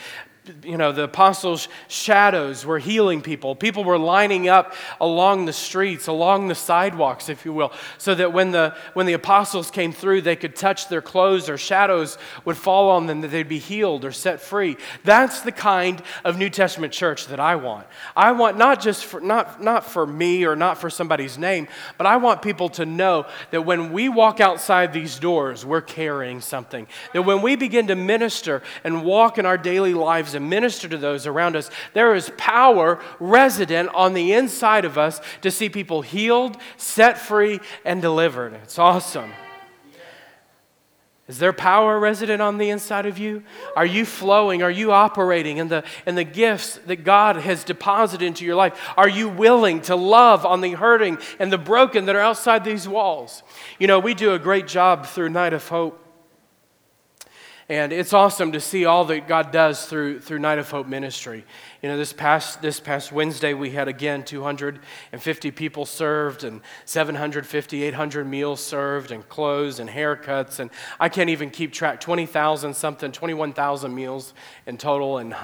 you 0.63 0.77
know, 0.77 0.93
the 0.93 1.05
apostles' 1.05 1.69
shadows 1.89 2.65
were 2.65 2.79
healing 2.79 3.23
people. 3.23 3.55
People 3.55 3.85
were 3.85 3.99
lining 3.99 4.49
up 4.49 4.75
along 5.01 5.47
the 5.47 5.53
streets, 5.53 6.07
along 6.07 6.49
the 6.49 6.55
sidewalks, 6.55 7.29
if 7.29 7.45
you 7.45 7.53
will, 7.53 7.73
so 7.99 8.15
that 8.15 8.33
when 8.33 8.51
the, 8.51 8.75
when 8.95 9.07
the 9.07 9.13
apostles 9.13 9.71
came 9.71 9.93
through, 9.93 10.23
they 10.23 10.37
could 10.37 10.57
touch 10.57 10.89
their 10.89 11.03
clothes 11.03 11.49
or 11.49 11.59
shadows 11.59 12.19
would 12.45 12.57
fall 12.57 12.91
on 12.91 13.07
them, 13.07 13.21
that 13.21 13.29
they'd 13.29 13.49
be 13.49 13.59
healed 13.59 14.05
or 14.05 14.13
set 14.13 14.41
free. 14.41 14.77
That's 15.05 15.41
the 15.41 15.53
kind 15.53 16.03
of 16.25 16.39
New 16.39 16.51
Testament 16.51 16.93
church 16.93 17.27
that 17.27 17.41
I 17.41 17.57
want. 17.57 17.87
I 18.17 18.33
want 18.33 18.57
not 18.57 18.81
just 18.81 19.05
for, 19.05 19.21
not, 19.21 19.63
not 19.63 19.85
for 19.85 20.07
me 20.07 20.45
or 20.45 20.57
not 20.57 20.79
for 20.79 20.91
somebody's 20.91 21.39
name, 21.39 21.69
but 21.97 22.07
I 22.07 22.17
want 22.17 22.43
people 22.43 22.69
to 22.71 22.87
know 22.87 23.27
that 23.51 23.63
when 23.63 23.93
we 23.93 24.09
walk 24.09 24.41
outside 24.41 24.93
these 24.93 25.19
doors, 25.19 25.65
we're 25.65 25.81
carrying 25.81 26.41
something. 26.41 26.87
That 27.13 27.23
when 27.23 27.43
we 27.43 27.57
begin 27.57 27.89
to 27.89 27.95
minister 27.95 28.63
and 28.85 29.05
walk 29.05 29.39
in 29.39 29.47
our 29.47 29.59
daily 29.59 29.95
lives 29.95 30.35
and 30.39 30.49
minister 30.49 30.89
to 30.89 30.97
those 30.97 31.27
around 31.27 31.57
us, 31.57 31.71
there 31.93 32.15
is 32.15 32.33
power 32.39 32.99
resident 33.21 33.91
on 33.95 34.15
the 34.15 34.33
inside 34.33 34.87
of 34.87 34.97
us 34.97 35.21
to 35.43 35.51
see 35.51 35.69
people 35.69 36.01
healed, 36.01 36.57
set 36.79 37.19
free, 37.19 37.61
and 37.85 38.01
delivered. 38.01 38.55
It's 38.55 38.79
awesome. 38.79 39.33
Is 41.27 41.39
there 41.39 41.53
power 41.53 42.01
resident 42.01 42.41
on 42.41 42.57
the 42.57 42.71
inside 42.71 43.05
of 43.05 43.19
you? 43.19 43.43
Are 43.77 43.85
you 43.85 44.07
flowing? 44.07 44.63
Are 44.63 44.71
you 44.71 44.93
operating 44.93 45.59
in 45.59 45.69
the, 45.69 45.85
in 46.07 46.15
the 46.15 46.25
gifts 46.25 46.79
that 46.87 47.05
God 47.05 47.37
has 47.37 47.65
deposited 47.65 48.25
into 48.25 48.47
your 48.47 48.55
life? 48.55 48.81
Are 48.97 49.09
you 49.09 49.29
willing 49.29 49.83
to 49.83 49.95
love 49.95 50.47
on 50.47 50.63
the 50.63 50.73
hurting 50.73 51.19
and 51.39 51.53
the 51.53 51.59
broken 51.59 52.07
that 52.07 52.17
are 52.17 52.21
outside 52.21 52.65
these 52.65 52.89
walls? 52.89 53.43
You 53.79 53.87
know, 53.89 53.99
we 53.99 54.15
do 54.15 54.33
a 54.33 54.39
great 54.39 54.67
job 54.67 55.05
through 55.05 55.29
Night 55.29 55.53
of 55.53 55.69
Hope 55.69 56.03
and 57.71 57.93
it's 57.93 58.15
awesome 58.15 58.53
to 58.53 58.61
see 58.61 58.87
all 58.87 59.05
that 59.05 59.29
God 59.29 59.51
does 59.51 59.85
through, 59.85 60.21
through 60.21 60.39
Night 60.39 60.59
of 60.59 60.71
Hope 60.71 60.87
ministry. 60.87 61.45
You 61.83 61.91
know, 61.91 61.99
this 61.99 62.15
past, 62.15 62.63
this 62.63 62.81
past 62.81 63.13
Wednesday, 63.13 63.53
we 63.53 63.71
had 63.71 63.89
again 63.89 64.25
250 64.25 65.51
people 65.51 65.85
served 65.85 66.45
and 66.45 66.63
750, 66.87 67.83
800 67.83 68.27
meals 68.27 68.65
served 68.65 69.11
and 69.11 69.29
clothes 69.29 69.81
and 69.81 69.91
haircuts. 69.91 70.61
And 70.61 70.71
I 70.99 71.11
can't 71.11 71.29
even 71.29 71.51
keep 71.51 71.75
track 71.75 72.01
20,000 72.01 72.73
something, 72.73 73.13
21,000 73.13 73.95
meals 73.95 74.33
in 74.67 74.79
total 74.79 75.19
and 75.19 75.37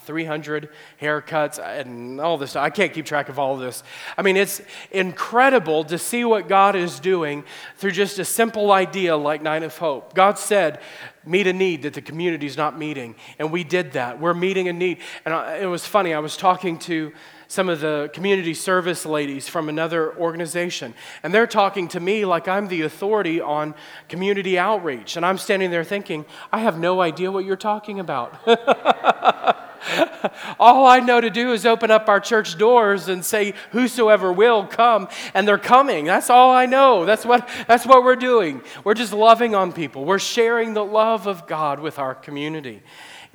300 0.00 0.70
haircuts 1.00 1.58
and 1.64 2.20
all 2.20 2.38
this. 2.38 2.56
I 2.56 2.70
can't 2.70 2.92
keep 2.92 3.06
track 3.06 3.28
of 3.28 3.38
all 3.38 3.54
of 3.54 3.60
this. 3.60 3.84
I 4.16 4.22
mean, 4.22 4.36
it's 4.36 4.60
incredible 4.90 5.84
to 5.84 5.96
see 5.96 6.24
what 6.24 6.48
God 6.48 6.74
is 6.74 6.98
doing 6.98 7.44
through 7.76 7.92
just 7.92 8.18
a 8.18 8.24
simple 8.24 8.72
idea 8.72 9.16
like 9.16 9.42
Night 9.42 9.62
of 9.62 9.78
Hope. 9.78 10.12
God 10.12 10.40
said, 10.40 10.80
meet 11.28 11.46
a 11.46 11.52
need 11.52 11.82
that 11.82 11.94
the 11.94 12.02
community 12.02 12.46
is 12.46 12.56
not 12.56 12.78
meeting. 12.78 13.14
And 13.38 13.52
we 13.52 13.64
did 13.64 13.92
that. 13.92 14.20
We're 14.20 14.34
meeting 14.34 14.68
a 14.68 14.72
need. 14.72 14.98
And 15.24 15.34
it 15.62 15.66
was 15.66 15.86
funny. 15.86 16.14
I 16.14 16.18
was 16.18 16.36
talking 16.36 16.78
to 16.80 17.12
some 17.48 17.68
of 17.68 17.80
the 17.80 18.10
community 18.12 18.52
service 18.52 19.06
ladies 19.06 19.48
from 19.48 19.68
another 19.70 20.14
organization, 20.18 20.92
and 21.22 21.32
they're 21.32 21.46
talking 21.46 21.88
to 21.88 21.98
me 21.98 22.26
like 22.26 22.46
I'm 22.46 22.68
the 22.68 22.82
authority 22.82 23.40
on 23.40 23.74
community 24.08 24.58
outreach. 24.58 25.16
And 25.16 25.24
I'm 25.24 25.38
standing 25.38 25.70
there 25.70 25.84
thinking, 25.84 26.26
I 26.52 26.58
have 26.58 26.78
no 26.78 27.00
idea 27.00 27.32
what 27.32 27.46
you're 27.46 27.56
talking 27.56 28.00
about. 28.00 28.38
All 30.58 30.86
I 30.86 31.00
know 31.00 31.20
to 31.20 31.30
do 31.30 31.52
is 31.52 31.66
open 31.66 31.90
up 31.90 32.08
our 32.08 32.20
church 32.20 32.58
doors 32.58 33.08
and 33.08 33.24
say, 33.24 33.54
Whosoever 33.72 34.32
will 34.32 34.66
come, 34.66 35.08
and 35.34 35.46
they're 35.46 35.58
coming. 35.58 36.04
That's 36.04 36.30
all 36.30 36.50
I 36.50 36.66
know. 36.66 37.04
That's 37.04 37.24
what, 37.24 37.48
that's 37.66 37.86
what 37.86 38.04
we're 38.04 38.16
doing. 38.16 38.62
We're 38.84 38.94
just 38.94 39.12
loving 39.12 39.54
on 39.54 39.72
people, 39.72 40.04
we're 40.04 40.18
sharing 40.18 40.74
the 40.74 40.84
love 40.84 41.26
of 41.26 41.46
God 41.46 41.80
with 41.80 41.98
our 41.98 42.14
community. 42.14 42.82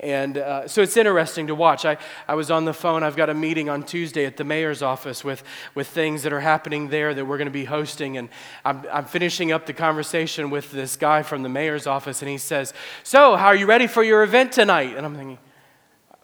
And 0.00 0.36
uh, 0.36 0.68
so 0.68 0.82
it's 0.82 0.96
interesting 0.96 1.46
to 1.46 1.54
watch. 1.54 1.84
I, 1.84 1.96
I 2.26 2.34
was 2.34 2.50
on 2.50 2.64
the 2.64 2.74
phone. 2.74 3.02
I've 3.02 3.16
got 3.16 3.30
a 3.30 3.34
meeting 3.34 3.70
on 3.70 3.84
Tuesday 3.84 4.26
at 4.26 4.36
the 4.36 4.44
mayor's 4.44 4.82
office 4.82 5.24
with, 5.24 5.42
with 5.74 5.86
things 5.86 6.24
that 6.24 6.32
are 6.32 6.40
happening 6.40 6.88
there 6.88 7.14
that 7.14 7.24
we're 7.24 7.38
going 7.38 7.46
to 7.46 7.52
be 7.52 7.64
hosting. 7.64 8.18
And 8.18 8.28
I'm, 8.64 8.84
I'm 8.92 9.04
finishing 9.06 9.52
up 9.52 9.66
the 9.66 9.72
conversation 9.72 10.50
with 10.50 10.72
this 10.72 10.96
guy 10.96 11.22
from 11.22 11.42
the 11.42 11.48
mayor's 11.48 11.86
office, 11.86 12.20
and 12.22 12.30
he 12.30 12.38
says, 12.38 12.74
So, 13.02 13.36
how 13.36 13.46
are 13.46 13.56
you 13.56 13.66
ready 13.66 13.86
for 13.86 14.02
your 14.02 14.22
event 14.22 14.52
tonight? 14.52 14.96
And 14.96 15.06
I'm 15.06 15.14
thinking, 15.14 15.38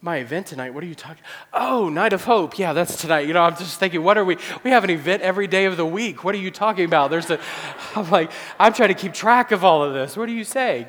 my 0.02 0.16
event 0.16 0.46
tonight 0.46 0.72
what 0.72 0.82
are 0.82 0.86
you 0.86 0.94
talking 0.94 1.22
oh 1.52 1.88
night 1.88 2.12
of 2.12 2.24
hope 2.24 2.58
yeah 2.58 2.72
that's 2.72 2.96
tonight 3.00 3.26
you 3.26 3.34
know 3.34 3.42
i'm 3.42 3.56
just 3.56 3.78
thinking 3.78 4.02
what 4.02 4.16
are 4.16 4.24
we 4.24 4.36
we 4.64 4.70
have 4.70 4.82
an 4.82 4.90
event 4.90 5.22
every 5.22 5.46
day 5.46 5.66
of 5.66 5.76
the 5.76 5.84
week 5.84 6.24
what 6.24 6.34
are 6.34 6.38
you 6.38 6.50
talking 6.50 6.84
about 6.84 7.10
there's 7.10 7.30
a 7.30 7.38
i'm 7.94 8.08
like 8.10 8.30
i'm 8.58 8.72
trying 8.72 8.88
to 8.88 8.94
keep 8.94 9.12
track 9.12 9.52
of 9.52 9.62
all 9.62 9.82
of 9.82 9.92
this 9.92 10.16
what 10.16 10.28
are 10.28 10.32
you 10.32 10.44
saying 10.44 10.86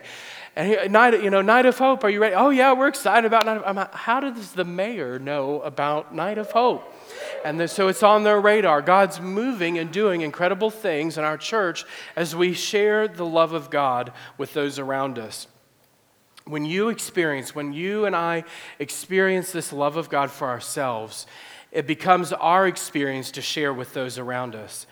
and 0.55 0.67
he, 0.67 0.87
night, 0.89 1.23
you 1.23 1.29
know, 1.29 1.41
Night 1.41 1.65
of 1.65 1.77
Hope, 1.77 2.03
are 2.03 2.09
you 2.09 2.19
ready? 2.19 2.35
Oh, 2.35 2.49
yeah, 2.49 2.73
we're 2.73 2.89
excited 2.89 3.25
about 3.25 3.45
Night 3.45 3.63
of 3.63 3.93
How 3.93 4.19
does 4.19 4.51
the 4.51 4.65
mayor 4.65 5.17
know 5.17 5.61
about 5.61 6.13
Night 6.13 6.37
of 6.37 6.51
Hope? 6.51 6.93
And 7.45 7.57
the, 7.57 7.69
so 7.69 7.87
it's 7.87 8.03
on 8.03 8.23
their 8.23 8.39
radar. 8.39 8.81
God's 8.81 9.21
moving 9.21 9.77
and 9.77 9.91
doing 9.91 10.21
incredible 10.21 10.69
things 10.69 11.17
in 11.17 11.23
our 11.23 11.37
church 11.37 11.85
as 12.17 12.35
we 12.35 12.51
share 12.53 13.07
the 13.07 13.25
love 13.25 13.53
of 13.53 13.69
God 13.69 14.11
with 14.37 14.53
those 14.53 14.77
around 14.77 15.17
us. 15.17 15.47
When 16.51 16.65
you 16.65 16.89
experience, 16.89 17.55
when 17.55 17.71
you 17.71 18.03
and 18.03 18.13
I 18.13 18.43
experience 18.77 19.53
this 19.53 19.71
love 19.71 19.95
of 19.95 20.09
God 20.09 20.29
for 20.29 20.49
ourselves, 20.49 21.25
it 21.71 21.87
becomes 21.87 22.33
our 22.33 22.67
experience 22.67 23.31
to 23.31 23.41
share 23.41 23.73
with 23.73 23.93
those 23.93 24.17
around 24.17 24.53
us. 24.53 24.85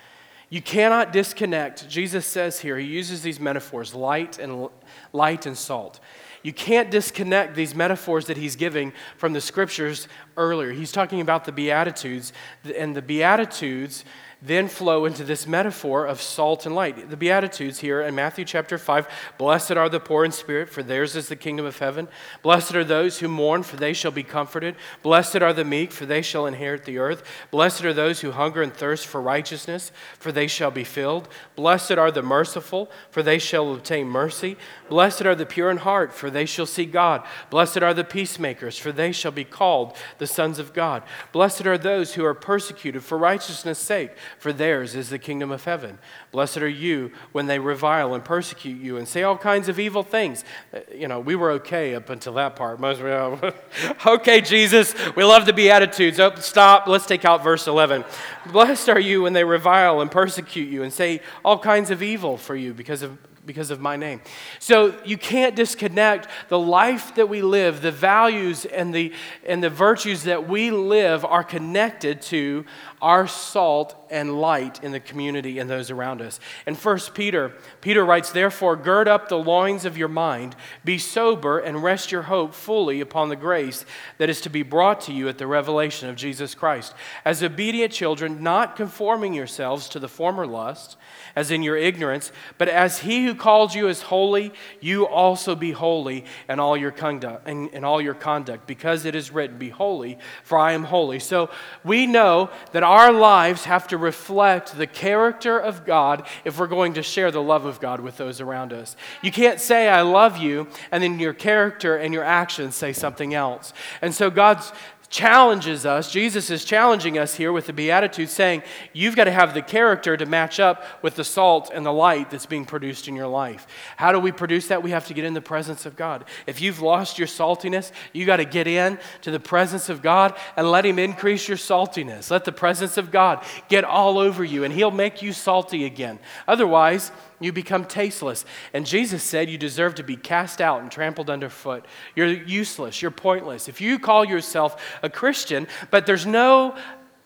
You 0.48 0.62
cannot 0.62 1.12
disconnect. 1.12 1.86
Jesus 1.86 2.24
says 2.24 2.60
here, 2.60 2.78
he 2.78 2.86
uses 2.86 3.20
these 3.20 3.38
metaphors 3.38 3.94
light 3.94 4.38
and, 4.38 4.70
light 5.12 5.44
and 5.44 5.56
salt. 5.56 6.00
You 6.42 6.52
can't 6.52 6.90
disconnect 6.90 7.54
these 7.54 7.74
metaphors 7.74 8.26
that 8.26 8.36
he's 8.36 8.56
giving 8.56 8.92
from 9.16 9.32
the 9.32 9.40
scriptures 9.40 10.08
earlier. 10.36 10.72
He's 10.72 10.92
talking 10.92 11.20
about 11.20 11.44
the 11.44 11.52
Beatitudes, 11.52 12.32
and 12.76 12.96
the 12.96 13.02
Beatitudes 13.02 14.04
then 14.42 14.68
flow 14.68 15.04
into 15.04 15.22
this 15.22 15.46
metaphor 15.46 16.06
of 16.06 16.20
salt 16.20 16.64
and 16.64 16.74
light. 16.74 17.10
The 17.10 17.16
Beatitudes 17.16 17.80
here 17.80 18.00
in 18.00 18.14
Matthew 18.14 18.44
chapter 18.44 18.78
5 18.78 19.06
Blessed 19.36 19.72
are 19.72 19.88
the 19.88 20.00
poor 20.00 20.24
in 20.24 20.32
spirit, 20.32 20.70
for 20.70 20.82
theirs 20.82 21.14
is 21.14 21.28
the 21.28 21.36
kingdom 21.36 21.66
of 21.66 21.78
heaven. 21.78 22.08
Blessed 22.42 22.74
are 22.74 22.84
those 22.84 23.18
who 23.18 23.28
mourn, 23.28 23.62
for 23.62 23.76
they 23.76 23.92
shall 23.92 24.10
be 24.10 24.22
comforted. 24.22 24.76
Blessed 25.02 25.36
are 25.36 25.52
the 25.52 25.64
meek, 25.64 25.92
for 25.92 26.06
they 26.06 26.22
shall 26.22 26.46
inherit 26.46 26.84
the 26.84 26.98
earth. 26.98 27.22
Blessed 27.50 27.84
are 27.84 27.92
those 27.92 28.20
who 28.20 28.30
hunger 28.30 28.62
and 28.62 28.72
thirst 28.72 29.06
for 29.06 29.20
righteousness, 29.20 29.92
for 30.18 30.32
they 30.32 30.46
shall 30.46 30.70
be 30.70 30.84
filled. 30.84 31.28
Blessed 31.54 31.92
are 31.92 32.10
the 32.10 32.22
merciful, 32.22 32.90
for 33.10 33.22
they 33.22 33.38
shall 33.38 33.74
obtain 33.74 34.06
mercy. 34.06 34.56
Blessed 34.88 35.22
are 35.22 35.34
the 35.34 35.46
pure 35.46 35.70
in 35.70 35.78
heart, 35.78 36.14
for 36.14 36.29
they 36.34 36.46
shall 36.46 36.66
see 36.66 36.84
God. 36.84 37.24
Blessed 37.50 37.78
are 37.78 37.94
the 37.94 38.04
peacemakers, 38.04 38.78
for 38.78 38.92
they 38.92 39.12
shall 39.12 39.32
be 39.32 39.44
called 39.44 39.96
the 40.18 40.26
sons 40.26 40.58
of 40.58 40.72
God. 40.72 41.02
Blessed 41.32 41.66
are 41.66 41.78
those 41.78 42.14
who 42.14 42.24
are 42.24 42.34
persecuted 42.34 43.02
for 43.02 43.18
righteousness' 43.18 43.78
sake 43.78 44.12
for 44.38 44.52
theirs 44.52 44.94
is 44.94 45.10
the 45.10 45.18
kingdom 45.18 45.50
of 45.50 45.64
heaven. 45.64 45.98
Blessed 46.32 46.58
are 46.58 46.68
you 46.68 47.12
when 47.32 47.46
they 47.46 47.58
revile 47.58 48.14
and 48.14 48.24
persecute 48.24 48.80
you 48.80 48.96
and 48.96 49.06
say 49.06 49.22
all 49.22 49.36
kinds 49.36 49.68
of 49.68 49.78
evil 49.78 50.02
things. 50.02 50.44
Uh, 50.72 50.80
you 50.94 51.08
know, 51.08 51.20
we 51.20 51.34
were 51.34 51.50
okay 51.52 51.94
up 51.94 52.10
until 52.10 52.34
that 52.34 52.56
part. 52.56 52.80
Most 52.80 53.00
okay, 54.06 54.40
Jesus, 54.40 54.94
we 55.16 55.24
love 55.24 55.46
the 55.46 55.52
Beatitudes. 55.52 56.20
Oh, 56.20 56.34
stop. 56.36 56.86
Let's 56.86 57.06
take 57.06 57.24
out 57.24 57.42
verse 57.42 57.66
11. 57.66 58.04
Blessed 58.52 58.88
are 58.88 59.00
you 59.00 59.22
when 59.22 59.32
they 59.32 59.44
revile 59.44 60.00
and 60.00 60.10
persecute 60.10 60.68
you 60.68 60.82
and 60.82 60.92
say 60.92 61.20
all 61.44 61.58
kinds 61.58 61.90
of 61.90 62.02
evil 62.02 62.36
for 62.36 62.54
you 62.54 62.74
because 62.74 63.02
of 63.02 63.18
because 63.50 63.72
of 63.72 63.80
my 63.80 63.96
name. 63.96 64.20
So 64.60 64.94
you 65.04 65.18
can't 65.18 65.56
disconnect 65.56 66.28
the 66.48 66.58
life 66.58 67.16
that 67.16 67.28
we 67.28 67.42
live, 67.42 67.82
the 67.82 67.90
values 67.90 68.64
and 68.64 68.94
the, 68.94 69.12
and 69.44 69.60
the 69.60 69.68
virtues 69.68 70.22
that 70.22 70.48
we 70.48 70.70
live 70.70 71.24
are 71.24 71.42
connected 71.42 72.22
to 72.22 72.64
our 73.02 73.26
salt 73.26 73.96
and 74.08 74.40
light 74.40 74.84
in 74.84 74.92
the 74.92 75.00
community 75.00 75.58
and 75.58 75.68
those 75.68 75.90
around 75.90 76.22
us. 76.22 76.38
In 76.64 76.76
1 76.76 76.98
Peter, 77.12 77.52
Peter 77.80 78.04
writes, 78.04 78.30
Therefore, 78.30 78.76
gird 78.76 79.08
up 79.08 79.28
the 79.28 79.38
loins 79.38 79.84
of 79.84 79.98
your 79.98 80.08
mind, 80.08 80.54
be 80.84 80.96
sober, 80.96 81.58
and 81.58 81.82
rest 81.82 82.12
your 82.12 82.22
hope 82.22 82.54
fully 82.54 83.00
upon 83.00 83.30
the 83.30 83.36
grace 83.36 83.84
that 84.18 84.30
is 84.30 84.40
to 84.42 84.50
be 84.50 84.62
brought 84.62 85.00
to 85.02 85.12
you 85.12 85.28
at 85.28 85.38
the 85.38 85.46
revelation 85.48 86.08
of 86.08 86.14
Jesus 86.14 86.54
Christ. 86.54 86.94
As 87.24 87.42
obedient 87.42 87.92
children, 87.92 88.44
not 88.44 88.76
conforming 88.76 89.34
yourselves 89.34 89.88
to 89.88 89.98
the 89.98 90.08
former 90.08 90.46
lusts, 90.46 90.96
as 91.36 91.50
in 91.50 91.62
your 91.62 91.76
ignorance, 91.76 92.32
but 92.58 92.68
as 92.68 93.00
he 93.00 93.24
who 93.24 93.34
called 93.34 93.74
you 93.74 93.88
is 93.88 94.02
holy, 94.02 94.52
you 94.80 95.06
also 95.06 95.54
be 95.54 95.72
holy 95.72 96.24
in 96.48 96.60
all 96.60 96.76
your 96.76 96.90
conduct, 96.90 97.48
in, 97.48 97.68
in 97.68 97.84
all 97.84 98.00
your 98.00 98.14
conduct, 98.14 98.66
because 98.66 99.04
it 99.04 99.14
is 99.14 99.30
written, 99.30 99.58
Be 99.58 99.70
holy, 99.70 100.18
for 100.42 100.58
I 100.58 100.72
am 100.72 100.84
holy. 100.84 101.18
So 101.18 101.50
we 101.84 102.06
know 102.06 102.50
that 102.72 102.82
our 102.82 103.12
lives 103.12 103.64
have 103.64 103.88
to 103.88 103.98
reflect 103.98 104.76
the 104.76 104.86
character 104.86 105.58
of 105.58 105.84
God 105.84 106.26
if 106.44 106.58
we're 106.58 106.66
going 106.66 106.94
to 106.94 107.02
share 107.02 107.30
the 107.30 107.42
love 107.42 107.64
of 107.64 107.80
God 107.80 108.00
with 108.00 108.16
those 108.16 108.40
around 108.40 108.72
us. 108.72 108.96
You 109.22 109.32
can't 109.32 109.60
say, 109.60 109.88
I 109.88 110.02
love 110.02 110.36
you, 110.36 110.68
and 110.90 111.02
then 111.02 111.18
your 111.18 111.34
character 111.34 111.96
and 111.96 112.12
your 112.12 112.24
actions 112.24 112.74
say 112.74 112.92
something 112.92 113.34
else. 113.34 113.72
And 114.02 114.14
so 114.14 114.30
God's 114.30 114.72
challenges 115.10 115.84
us. 115.84 116.10
Jesus 116.10 116.50
is 116.50 116.64
challenging 116.64 117.18
us 117.18 117.34
here 117.34 117.52
with 117.52 117.66
the 117.66 117.72
Beatitudes, 117.72 118.30
saying, 118.30 118.62
You've 118.92 119.16
got 119.16 119.24
to 119.24 119.32
have 119.32 119.54
the 119.54 119.60
character 119.60 120.16
to 120.16 120.24
match 120.24 120.60
up 120.60 120.84
with 121.02 121.16
the 121.16 121.24
salt 121.24 121.70
and 121.74 121.84
the 121.84 121.92
light 121.92 122.30
that's 122.30 122.46
being 122.46 122.64
produced 122.64 123.08
in 123.08 123.16
your 123.16 123.26
life. 123.26 123.66
How 123.96 124.12
do 124.12 124.20
we 124.20 124.30
produce 124.30 124.68
that? 124.68 124.84
We 124.84 124.92
have 124.92 125.08
to 125.08 125.14
get 125.14 125.24
in 125.24 125.34
the 125.34 125.40
presence 125.40 125.84
of 125.84 125.96
God. 125.96 126.24
If 126.46 126.60
you've 126.60 126.80
lost 126.80 127.18
your 127.18 127.26
saltiness, 127.26 127.90
you 128.12 128.24
got 128.24 128.36
to 128.36 128.44
get 128.44 128.68
in 128.68 128.98
to 129.22 129.32
the 129.32 129.40
presence 129.40 129.88
of 129.88 130.00
God 130.00 130.38
and 130.56 130.70
let 130.70 130.86
Him 130.86 131.00
increase 131.00 131.48
your 131.48 131.58
saltiness. 131.58 132.30
Let 132.30 132.44
the 132.44 132.52
presence 132.52 132.96
of 132.96 133.10
God 133.10 133.44
get 133.68 133.82
all 133.82 134.16
over 134.16 134.44
you, 134.44 134.62
and 134.62 134.72
He'll 134.72 134.92
make 134.92 135.22
you 135.22 135.32
salty 135.32 135.86
again. 135.86 136.20
Otherwise, 136.46 137.10
you 137.40 137.52
become 137.52 137.86
tasteless. 137.86 138.44
And 138.72 138.86
Jesus 138.86 139.22
said 139.22 139.48
you 139.48 139.58
deserve 139.58 139.94
to 139.96 140.02
be 140.02 140.16
cast 140.16 140.60
out 140.60 140.82
and 140.82 140.90
trampled 140.90 141.30
underfoot. 141.30 141.86
You're 142.14 142.28
useless. 142.28 143.00
You're 143.00 143.10
pointless. 143.10 143.68
If 143.68 143.80
you 143.80 143.98
call 143.98 144.24
yourself 144.24 144.98
a 145.02 145.08
Christian, 145.08 145.66
but 145.90 146.06
there's 146.06 146.26
no 146.26 146.76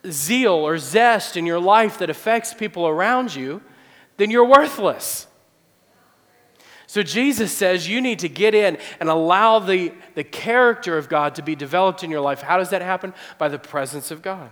zeal 0.09 0.53
or 0.53 0.79
zest 0.79 1.37
in 1.37 1.47
your 1.47 1.61
life 1.61 1.99
that 1.99 2.11
affects 2.11 2.55
people 2.55 2.87
around 2.87 3.35
you, 3.35 3.61
then 4.17 4.31
you're 4.31 4.47
worthless. 4.47 5.27
So 6.87 7.03
Jesus 7.03 7.51
says 7.51 7.89
you 7.89 8.01
need 8.01 8.21
to 8.21 8.29
get 8.29 8.55
in 8.55 8.79
and 9.01 9.09
allow 9.09 9.59
the, 9.59 9.93
the 10.15 10.23
character 10.23 10.97
of 10.97 11.09
God 11.09 11.35
to 11.35 11.43
be 11.43 11.57
developed 11.57 12.05
in 12.05 12.11
your 12.11 12.21
life. 12.21 12.41
How 12.41 12.57
does 12.57 12.71
that 12.71 12.83
happen? 12.83 13.15
By 13.37 13.49
the 13.49 13.59
presence 13.59 14.13
of 14.13 14.23
God. 14.23 14.51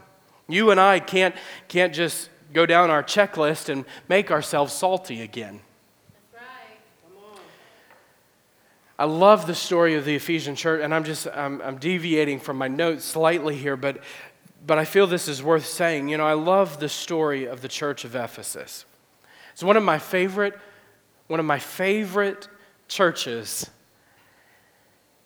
You 0.49 0.73
and 0.73 0.81
I 0.81 0.99
can't, 0.99 1.37
can't 1.69 1.95
just 1.95 2.31
go 2.53 2.67
down 2.67 2.91
our 2.91 3.03
checklist 3.03 3.69
and 3.69 3.85
make 4.09 4.31
ourselves 4.31 4.73
salty 4.73 5.23
again. 5.23 5.61
I 8.99 9.05
love 9.05 9.47
the 9.47 9.55
story 9.55 9.95
of 9.95 10.05
the 10.05 10.15
Ephesian 10.15 10.55
church, 10.55 10.81
and 10.85 10.95
I'm 10.95 11.03
just 11.03 11.27
I'm, 11.27 11.61
I'm 11.63 11.79
deviating 11.79 12.39
from 12.39 12.57
my 12.57 12.69
notes 12.69 13.05
slightly 13.05 13.57
here, 13.57 13.77
but 13.77 13.99
but 14.65 14.79
I 14.79 14.85
feel 14.85 15.09
this 15.09 15.27
is 15.27 15.43
worth 15.43 15.67
saying. 15.67 16.09
You 16.09 16.19
know, 16.19 16.27
I 16.27 16.35
love 16.35 16.79
the 16.79 16.89
story 16.89 17.47
of 17.47 17.63
the 17.63 17.69
church 17.69 18.05
of 18.05 18.15
Ephesus. 18.15 18.85
It's 19.53 19.63
one 19.63 19.77
of 19.77 19.83
my 19.83 19.99
favorite 19.99 20.59
one 21.27 21.41
of 21.41 21.47
my 21.47 21.59
favorite 21.59 22.49
churches. 22.89 23.71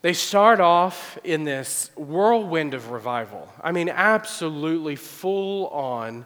They 0.01 0.13
start 0.13 0.59
off 0.59 1.17
in 1.23 1.43
this 1.43 1.91
whirlwind 1.95 2.73
of 2.73 2.91
revival. 2.91 3.51
I 3.61 3.73
mean, 3.73 3.89
absolutely 3.89 4.95
full 4.95 5.67
on 5.67 6.25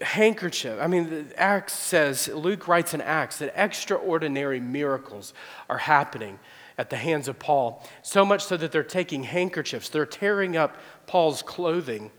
handkerchief. 0.00 0.78
I 0.80 0.86
mean, 0.86 1.30
Acts 1.36 1.74
says, 1.74 2.28
Luke 2.28 2.66
writes 2.66 2.94
in 2.94 3.00
Acts 3.00 3.38
that 3.38 3.52
extraordinary 3.54 4.60
miracles 4.60 5.32
are 5.68 5.78
happening 5.78 6.38
at 6.76 6.90
the 6.90 6.96
hands 6.96 7.28
of 7.28 7.38
Paul. 7.38 7.86
So 8.02 8.24
much 8.24 8.44
so 8.44 8.56
that 8.56 8.72
they're 8.72 8.82
taking 8.82 9.22
handkerchiefs, 9.22 9.88
they're 9.88 10.06
tearing 10.06 10.56
up 10.56 10.76
Paul's 11.06 11.42
clothing 11.42 12.10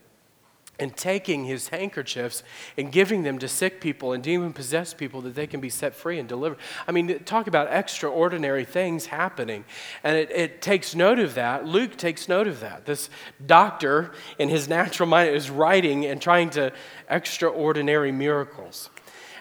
and 0.79 0.95
taking 0.95 1.45
his 1.45 1.69
handkerchiefs 1.69 2.43
and 2.77 2.91
giving 2.91 3.23
them 3.23 3.39
to 3.39 3.47
sick 3.47 3.79
people 3.79 4.13
and 4.13 4.23
demon 4.23 4.53
possessed 4.53 4.97
people 4.97 5.21
that 5.21 5.35
they 5.35 5.47
can 5.47 5.59
be 5.59 5.69
set 5.69 5.95
free 5.95 6.19
and 6.19 6.27
delivered. 6.27 6.57
I 6.87 6.91
mean, 6.91 7.19
talk 7.23 7.47
about 7.47 7.71
extraordinary 7.71 8.65
things 8.65 9.07
happening. 9.07 9.65
And 10.03 10.17
it, 10.17 10.31
it, 10.31 10.61
takes 10.61 10.95
note 10.95 11.19
of 11.19 11.35
that. 11.35 11.65
Luke 11.65 11.95
takes 11.95 12.27
note 12.27 12.47
of 12.47 12.59
that. 12.61 12.85
This 12.85 13.09
doctor, 13.45 14.11
in 14.39 14.49
his 14.49 14.67
natural 14.67 15.07
mind, 15.07 15.35
is 15.35 15.49
writing 15.49 16.05
and 16.05 16.21
trying 16.21 16.49
to 16.51 16.71
extraordinary 17.09 18.11
miracles. 18.11 18.89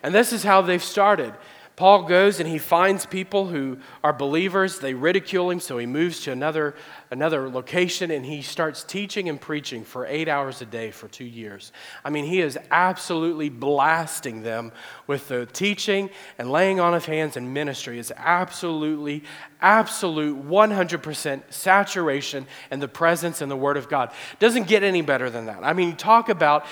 And 0.02 0.14
this 0.14 0.32
is 0.32 0.42
how 0.42 0.60
they've 0.60 0.82
started. 0.82 1.32
Paul 1.76 2.04
goes 2.04 2.38
and 2.38 2.48
he 2.48 2.58
finds 2.58 3.04
people 3.04 3.46
who 3.46 3.78
are 4.04 4.12
believers. 4.12 4.78
They 4.78 4.94
ridicule 4.94 5.50
him, 5.50 5.58
so 5.58 5.76
he 5.76 5.86
moves 5.86 6.20
to 6.20 6.30
another, 6.30 6.76
another 7.10 7.48
location 7.50 8.12
and 8.12 8.24
he 8.24 8.42
starts 8.42 8.84
teaching 8.84 9.28
and 9.28 9.40
preaching 9.40 9.84
for 9.84 10.06
eight 10.06 10.28
hours 10.28 10.62
a 10.62 10.66
day 10.66 10.92
for 10.92 11.08
two 11.08 11.24
years. 11.24 11.72
I 12.04 12.10
mean, 12.10 12.26
he 12.26 12.40
is 12.40 12.56
absolutely 12.70 13.48
blasting 13.48 14.42
them 14.42 14.70
with 15.08 15.26
the 15.26 15.46
teaching 15.46 16.10
and 16.38 16.48
laying 16.48 16.78
on 16.78 16.94
of 16.94 17.06
hands 17.06 17.36
and 17.36 17.52
ministry. 17.52 17.98
It's 17.98 18.12
absolutely, 18.16 19.24
absolute 19.60 20.46
100% 20.46 21.42
saturation 21.50 22.46
and 22.70 22.80
the 22.80 22.86
presence 22.86 23.40
and 23.40 23.50
the 23.50 23.56
Word 23.56 23.76
of 23.76 23.88
God. 23.88 24.12
Doesn't 24.38 24.68
get 24.68 24.84
any 24.84 25.02
better 25.02 25.28
than 25.28 25.46
that. 25.46 25.64
I 25.64 25.72
mean, 25.72 25.96
talk 25.96 26.28
about 26.28 26.66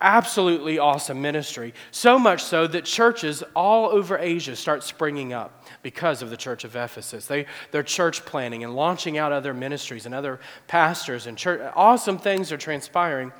absolutely 0.00 0.78
awesome 0.78 1.20
ministry. 1.20 1.74
So 1.90 2.18
much 2.18 2.42
so 2.42 2.66
that 2.66 2.84
churches 2.84 3.42
all 3.54 3.90
over 3.90 4.18
Asia 4.18 4.56
start 4.56 4.82
springing 4.82 5.32
up 5.32 5.64
because 5.82 6.22
of 6.22 6.30
the 6.30 6.36
church 6.36 6.64
of 6.64 6.76
Ephesus. 6.76 7.26
They, 7.26 7.46
they're 7.70 7.82
church 7.82 8.24
planning 8.24 8.64
and 8.64 8.74
launching 8.74 9.18
out 9.18 9.32
other 9.32 9.54
ministries 9.54 10.06
and 10.06 10.14
other 10.14 10.40
pastors 10.66 11.26
and 11.26 11.36
church. 11.36 11.60
Awesome 11.74 12.18
things 12.18 12.52
are 12.52 12.58
transpiring. 12.58 13.32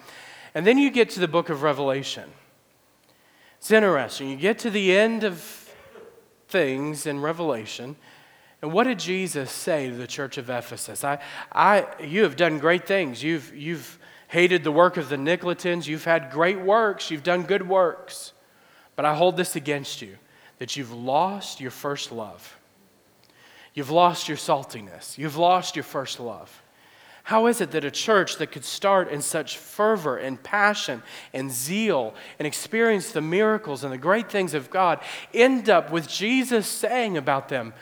And 0.55 0.67
then 0.67 0.79
you 0.79 0.91
get 0.91 1.11
to 1.11 1.21
the 1.21 1.29
book 1.29 1.51
of 1.51 1.63
Revelation. 1.63 2.29
It's 3.59 3.71
interesting. 3.71 4.31
You 4.31 4.37
get 4.37 4.59
to 4.61 4.71
the 4.71 4.97
end 4.97 5.25
of 5.25 5.73
things 6.49 7.07
in 7.07 7.21
Revelation. 7.21 7.97
And 8.63 8.73
what 8.73 8.85
did 8.85 8.99
Jesus 8.99 9.51
say 9.51 9.89
to 9.91 9.95
the 9.95 10.07
church 10.07 10.39
of 10.39 10.51
Ephesus? 10.51 11.05
I, 11.05 11.19
I, 11.53 11.87
you 12.03 12.23
have 12.23 12.37
done 12.37 12.59
great 12.59 12.87
things. 12.87 13.23
You've, 13.23 13.55
you've 13.55 13.99
hated 14.29 14.63
the 14.63 14.73
work 14.73 14.97
of 14.97 15.09
the 15.09 15.17
Nicolaitans. 15.17 15.87
You've 15.87 16.05
had 16.05 16.31
great 16.31 16.61
works, 16.61 17.11
you've 17.11 17.23
done 17.23 17.43
good 17.43 17.69
works. 17.69 18.33
But 18.97 19.05
I 19.05 19.15
hold 19.15 19.37
this 19.37 19.57
against 19.57 20.03
you 20.03 20.17
that 20.59 20.77
you've 20.77 20.93
lost 20.93 21.61
your 21.61 21.71
first 21.71 22.13
love. 22.13 22.57
You've 23.75 23.91
lost 23.91 24.29
your 24.29 24.37
saltiness. 24.37 25.17
You've 25.19 25.37
lost 25.37 25.77
your 25.77 25.85
first 25.85 26.19
love. 26.19 26.63
How 27.23 27.47
is 27.47 27.61
it 27.61 27.73
that 27.73 27.85
a 27.85 27.91
church 27.91 28.39
that 28.39 28.51
could 28.51 28.65
start 28.65 29.11
in 29.11 29.21
such 29.21 29.59
fervor 29.59 30.17
and 30.17 30.43
passion 30.43 31.03
and 31.33 31.51
zeal 31.51 32.15
and 32.39 32.47
experience 32.47 33.13
the 33.13 33.21
miracles 33.21 33.85
and 33.85 33.93
the 33.93 33.99
great 33.99 34.31
things 34.31 34.55
of 34.55 34.71
God 34.71 34.99
end 35.35 35.69
up 35.69 35.93
with 35.93 36.09
Jesus 36.09 36.67
saying 36.67 37.17
about 37.17 37.51
them, 37.51 37.75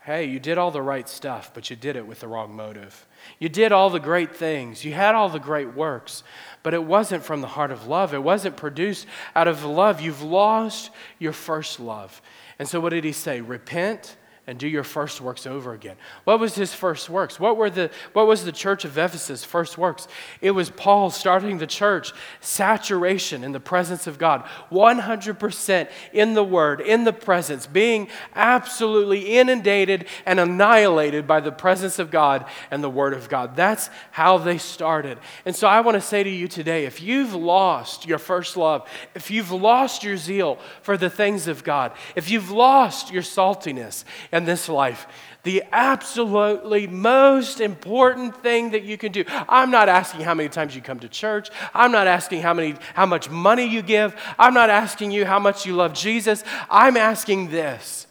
Hey, 0.00 0.24
you 0.24 0.38
did 0.38 0.58
all 0.58 0.70
the 0.70 0.82
right 0.82 1.08
stuff, 1.08 1.52
but 1.54 1.70
you 1.70 1.76
did 1.76 1.96
it 1.96 2.06
with 2.06 2.20
the 2.20 2.28
wrong 2.28 2.54
motive. 2.54 3.06
You 3.38 3.48
did 3.48 3.72
all 3.72 3.90
the 3.90 4.00
great 4.00 4.34
things. 4.34 4.84
You 4.84 4.92
had 4.92 5.14
all 5.14 5.28
the 5.28 5.38
great 5.38 5.74
works, 5.74 6.22
but 6.62 6.74
it 6.74 6.84
wasn't 6.84 7.24
from 7.24 7.40
the 7.40 7.46
heart 7.46 7.70
of 7.70 7.86
love. 7.86 8.14
It 8.14 8.22
wasn't 8.22 8.56
produced 8.56 9.06
out 9.34 9.48
of 9.48 9.64
love. 9.64 10.00
You've 10.00 10.22
lost 10.22 10.90
your 11.18 11.32
first 11.32 11.80
love. 11.80 12.20
And 12.58 12.68
so, 12.68 12.80
what 12.80 12.90
did 12.90 13.04
he 13.04 13.12
say? 13.12 13.40
Repent 13.40 14.16
and 14.48 14.58
do 14.58 14.68
your 14.68 14.84
first 14.84 15.20
works 15.20 15.44
over 15.44 15.72
again. 15.72 15.96
What 16.22 16.38
was 16.38 16.54
his 16.54 16.72
first 16.72 17.10
works? 17.10 17.40
What, 17.40 17.56
were 17.56 17.68
the, 17.68 17.90
what 18.12 18.28
was 18.28 18.44
the 18.44 18.52
church 18.52 18.84
of 18.84 18.96
Ephesus' 18.96 19.44
first 19.44 19.76
works? 19.76 20.06
It 20.40 20.52
was 20.52 20.70
Paul 20.70 21.10
starting 21.10 21.58
the 21.58 21.66
church, 21.66 22.12
saturation 22.40 23.42
in 23.42 23.50
the 23.50 23.58
presence 23.58 24.06
of 24.06 24.18
God, 24.18 24.44
100% 24.70 25.88
in 26.12 26.34
the 26.34 26.44
Word, 26.44 26.80
in 26.80 27.02
the 27.02 27.12
presence, 27.12 27.66
being 27.66 28.06
absolutely 28.36 29.36
inundated 29.36 30.06
and 30.24 30.38
annihilated 30.38 31.26
by 31.26 31.40
the 31.40 31.50
presence 31.50 31.98
of 31.98 32.12
God 32.12 32.46
and 32.70 32.84
the 32.84 32.90
Word 32.90 33.14
of 33.14 33.28
God. 33.28 33.56
That's 33.56 33.90
how 34.12 34.38
they 34.38 34.58
started. 34.58 35.18
And 35.44 35.56
so 35.56 35.66
I 35.66 35.80
want 35.80 35.96
to 35.96 36.00
say 36.00 36.22
to 36.22 36.30
you 36.30 36.46
today 36.46 36.84
if 36.84 37.02
you've 37.02 37.34
lost 37.34 38.06
your 38.06 38.18
first 38.18 38.56
love, 38.56 38.88
if 39.16 39.28
you've 39.28 39.50
lost 39.50 40.04
your 40.04 40.16
zeal 40.16 40.60
for 40.82 40.96
the 40.96 41.10
things 41.10 41.48
of 41.48 41.64
God, 41.64 41.90
if 42.14 42.30
you've 42.30 42.52
lost 42.52 43.12
your 43.12 43.22
saltiness, 43.22 44.04
in 44.36 44.44
this 44.44 44.68
life, 44.68 45.06
the 45.42 45.62
absolutely 45.72 46.86
most 46.86 47.60
important 47.60 48.36
thing 48.42 48.70
that 48.70 48.82
you 48.82 48.98
can 48.98 49.12
do. 49.12 49.24
I'm 49.48 49.70
not 49.70 49.88
asking 49.88 50.22
how 50.22 50.34
many 50.34 50.48
times 50.48 50.74
you 50.74 50.82
come 50.82 50.98
to 51.00 51.08
church. 51.08 51.50
I'm 51.72 51.92
not 51.92 52.06
asking 52.06 52.42
how, 52.42 52.52
many, 52.52 52.74
how 52.94 53.06
much 53.06 53.30
money 53.30 53.64
you 53.64 53.82
give. 53.82 54.14
I'm 54.38 54.54
not 54.54 54.70
asking 54.70 55.12
you 55.12 55.24
how 55.24 55.38
much 55.38 55.64
you 55.64 55.74
love 55.74 55.94
Jesus. 55.94 56.42
I'm 56.68 56.96
asking 56.96 57.50
this 57.50 58.06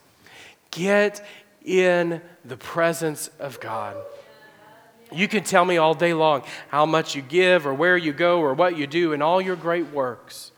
get 0.71 1.25
in 1.63 2.21
the 2.43 2.57
presence 2.57 3.29
of 3.39 3.59
God. 3.59 3.97
You 5.11 5.27
can 5.27 5.43
tell 5.43 5.65
me 5.65 5.77
all 5.77 5.93
day 5.93 6.13
long 6.13 6.43
how 6.69 6.85
much 6.85 7.15
you 7.15 7.21
give 7.21 7.67
or 7.67 7.73
where 7.73 7.97
you 7.97 8.13
go 8.13 8.39
or 8.39 8.53
what 8.53 8.77
you 8.77 8.87
do 8.87 9.13
and 9.13 9.21
all 9.21 9.41
your 9.41 9.55
great 9.55 9.87
works. 9.91 10.51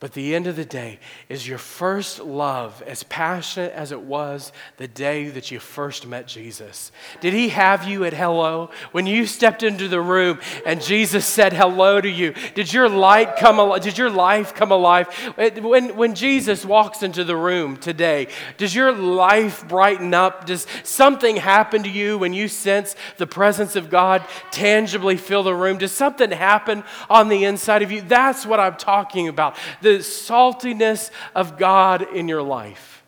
But 0.00 0.12
the 0.12 0.36
end 0.36 0.46
of 0.46 0.54
the 0.54 0.64
day 0.64 1.00
is 1.28 1.48
your 1.48 1.58
first 1.58 2.20
love 2.20 2.84
as 2.86 3.02
passionate 3.02 3.72
as 3.72 3.90
it 3.90 4.00
was 4.00 4.52
the 4.76 4.86
day 4.86 5.28
that 5.30 5.50
you 5.50 5.58
first 5.58 6.06
met 6.06 6.28
Jesus. 6.28 6.92
Did 7.20 7.34
he 7.34 7.48
have 7.48 7.82
you 7.88 8.04
at 8.04 8.12
hello? 8.12 8.70
When 8.92 9.06
you 9.06 9.26
stepped 9.26 9.64
into 9.64 9.88
the 9.88 10.00
room 10.00 10.38
and 10.64 10.80
Jesus 10.80 11.26
said 11.26 11.52
hello 11.52 12.00
to 12.00 12.08
you, 12.08 12.32
did 12.54 12.72
your 12.72 12.88
light 12.88 13.38
come? 13.38 13.58
Did 13.80 13.98
your 13.98 14.08
life 14.08 14.54
come 14.54 14.70
alive? 14.70 15.08
When, 15.36 15.96
when 15.96 16.14
Jesus 16.14 16.64
walks 16.64 17.02
into 17.02 17.24
the 17.24 17.36
room 17.36 17.76
today, 17.76 18.28
does 18.56 18.76
your 18.76 18.92
life 18.92 19.66
brighten 19.66 20.14
up? 20.14 20.46
Does 20.46 20.68
something 20.84 21.34
happen 21.34 21.82
to 21.82 21.90
you 21.90 22.18
when 22.18 22.32
you 22.32 22.46
sense 22.46 22.94
the 23.16 23.26
presence 23.26 23.74
of 23.74 23.90
God 23.90 24.24
tangibly 24.52 25.16
fill 25.16 25.42
the 25.42 25.56
room? 25.56 25.76
Does 25.76 25.90
something 25.90 26.30
happen 26.30 26.84
on 27.10 27.28
the 27.28 27.42
inside 27.42 27.82
of 27.82 27.90
you? 27.90 28.00
That's 28.00 28.46
what 28.46 28.60
I'm 28.60 28.76
talking 28.76 29.26
about. 29.26 29.56
The 29.80 29.87
the 29.88 29.98
saltiness 29.98 31.10
of 31.34 31.58
God 31.58 32.02
in 32.14 32.28
your 32.28 32.42
life. 32.42 33.02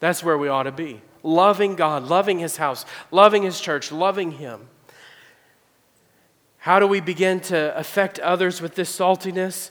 That's 0.00 0.22
where 0.22 0.38
we 0.38 0.48
ought 0.48 0.64
to 0.64 0.72
be. 0.72 1.00
Loving 1.22 1.74
God, 1.74 2.04
loving 2.04 2.38
His 2.38 2.56
house, 2.56 2.84
loving 3.10 3.42
His 3.42 3.60
church, 3.60 3.92
loving 3.92 4.32
Him. 4.32 4.68
How 6.58 6.80
do 6.80 6.86
we 6.86 7.00
begin 7.00 7.40
to 7.40 7.76
affect 7.76 8.18
others 8.18 8.60
with 8.60 8.74
this 8.74 8.96
saltiness? 8.96 9.70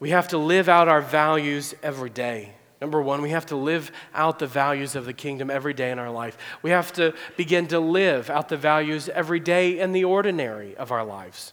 We 0.00 0.10
have 0.10 0.28
to 0.28 0.38
live 0.38 0.68
out 0.68 0.88
our 0.88 1.00
values 1.00 1.74
every 1.82 2.10
day. 2.10 2.54
Number 2.80 3.00
one, 3.00 3.22
we 3.22 3.30
have 3.30 3.46
to 3.46 3.56
live 3.56 3.92
out 4.12 4.40
the 4.40 4.46
values 4.46 4.96
of 4.96 5.04
the 5.04 5.12
kingdom 5.12 5.50
every 5.50 5.74
day 5.74 5.92
in 5.92 6.00
our 6.00 6.10
life. 6.10 6.36
We 6.62 6.70
have 6.70 6.92
to 6.94 7.14
begin 7.36 7.68
to 7.68 7.78
live 7.78 8.28
out 8.28 8.48
the 8.48 8.56
values 8.56 9.08
every 9.08 9.38
day 9.38 9.78
in 9.78 9.92
the 9.92 10.04
ordinary 10.04 10.76
of 10.76 10.90
our 10.90 11.04
lives. 11.04 11.52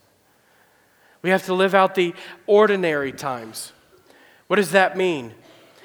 We 1.21 1.29
have 1.29 1.45
to 1.45 1.53
live 1.53 1.75
out 1.75 1.93
the 1.93 2.15
ordinary 2.47 3.11
times. 3.11 3.73
What 4.49 4.55
does 4.55 4.71
that 4.71 4.97
mean? 4.97 5.35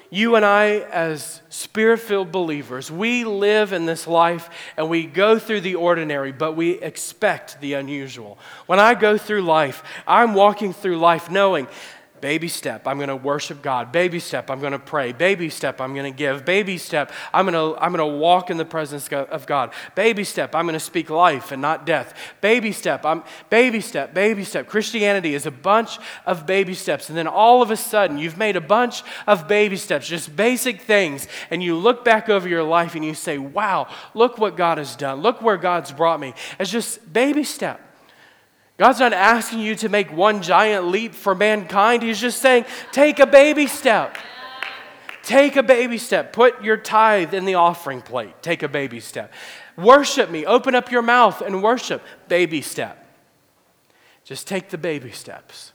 You 0.09 0.35
and 0.35 0.43
I, 0.43 0.79
as 0.91 1.39
spirit 1.49 1.99
filled 1.99 2.31
believers, 2.31 2.89
we 2.89 3.23
live 3.23 3.73
in 3.73 3.85
this 3.85 4.07
life 4.07 4.49
and 4.75 4.89
we 4.89 5.05
go 5.05 5.37
through 5.37 5.61
the 5.61 5.75
ordinary, 5.75 6.31
but 6.31 6.53
we 6.53 6.81
expect 6.81 7.61
the 7.61 7.73
unusual. 7.73 8.39
When 8.65 8.79
I 8.79 8.95
go 8.95 9.19
through 9.19 9.43
life, 9.43 9.83
I'm 10.07 10.33
walking 10.33 10.73
through 10.73 10.97
life 10.97 11.29
knowing 11.29 11.67
Baby 12.25 12.47
step, 12.47 12.87
I'm 12.87 12.97
going 12.97 13.09
to 13.09 13.15
worship 13.15 13.61
God. 13.61 13.91
Baby 13.91 14.19
step, 14.19 14.49
I'm 14.49 14.59
going 14.59 14.71
to 14.71 14.79
pray. 14.79 15.11
Baby 15.11 15.47
step, 15.51 15.79
I'm 15.79 15.93
going 15.93 16.11
to 16.11 16.17
give. 16.17 16.43
Baby 16.43 16.79
step, 16.79 17.11
I'm 17.31 17.45
going 17.45 17.53
to, 17.53 17.79
I'm 17.79 17.93
going 17.93 18.11
to 18.11 18.17
walk 18.17 18.49
in 18.49 18.57
the 18.57 18.65
presence 18.65 19.07
of 19.09 19.45
God. 19.45 19.71
Baby 19.93 20.23
step, 20.23 20.55
I'm 20.55 20.65
going 20.65 20.73
to 20.73 20.79
speak 20.79 21.11
life 21.11 21.51
and 21.51 21.61
not 21.61 21.85
death. 21.85 22.15
Baby 22.41 22.71
step, 22.71 23.05
I'm 23.05 23.21
baby 23.51 23.79
step, 23.79 24.15
baby 24.15 24.43
step. 24.43 24.67
Christianity 24.67 25.35
is 25.35 25.45
a 25.45 25.51
bunch 25.51 25.99
of 26.25 26.47
baby 26.47 26.73
steps. 26.73 27.09
And 27.09 27.15
then 27.15 27.27
all 27.27 27.61
of 27.61 27.69
a 27.69 27.77
sudden, 27.77 28.17
you've 28.17 28.39
made 28.39 28.55
a 28.55 28.61
bunch 28.61 29.03
of 29.27 29.47
baby 29.47 29.77
steps, 29.77 30.07
just 30.07 30.35
basic 30.35 30.81
things. 30.81 31.27
And 31.51 31.61
you 31.61 31.77
look 31.77 32.03
back 32.03 32.27
over 32.27 32.49
your 32.49 32.63
life 32.63 32.95
and 32.95 33.05
you 33.05 33.13
say, 33.13 33.37
wow, 33.37 33.87
look 34.15 34.39
what 34.39 34.57
God 34.57 34.79
has 34.79 34.95
done. 34.95 35.21
Look 35.21 35.43
where 35.43 35.57
God's 35.57 35.91
brought 35.91 36.19
me. 36.19 36.33
It's 36.59 36.71
just 36.71 37.13
baby 37.13 37.43
step. 37.43 37.81
God's 38.77 38.99
not 38.99 39.13
asking 39.13 39.59
you 39.59 39.75
to 39.75 39.89
make 39.89 40.11
one 40.11 40.41
giant 40.41 40.87
leap 40.87 41.15
for 41.15 41.33
mankind. 41.33 42.03
He's 42.03 42.19
just 42.19 42.41
saying, 42.41 42.65
take 42.91 43.19
a 43.19 43.25
baby 43.25 43.67
step. 43.67 44.17
Take 45.23 45.55
a 45.55 45.63
baby 45.63 45.97
step. 45.97 46.33
Put 46.33 46.61
your 46.63 46.77
tithe 46.77 47.33
in 47.33 47.45
the 47.45 47.55
offering 47.55 48.01
plate. 48.01 48.43
Take 48.43 48.63
a 48.63 48.67
baby 48.67 48.99
step. 48.99 49.33
Worship 49.77 50.29
me. 50.29 50.45
Open 50.45 50.75
up 50.75 50.91
your 50.91 51.01
mouth 51.01 51.41
and 51.41 51.63
worship. 51.63 52.03
Baby 52.27 52.61
step. 52.61 53.01
Just 54.23 54.47
take 54.47 54.69
the 54.69 54.77
baby 54.77 55.11
steps. 55.11 55.71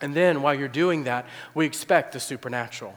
And 0.00 0.14
then 0.14 0.42
while 0.42 0.54
you're 0.54 0.68
doing 0.68 1.04
that, 1.04 1.26
we 1.54 1.66
expect 1.66 2.12
the 2.12 2.20
supernatural. 2.20 2.94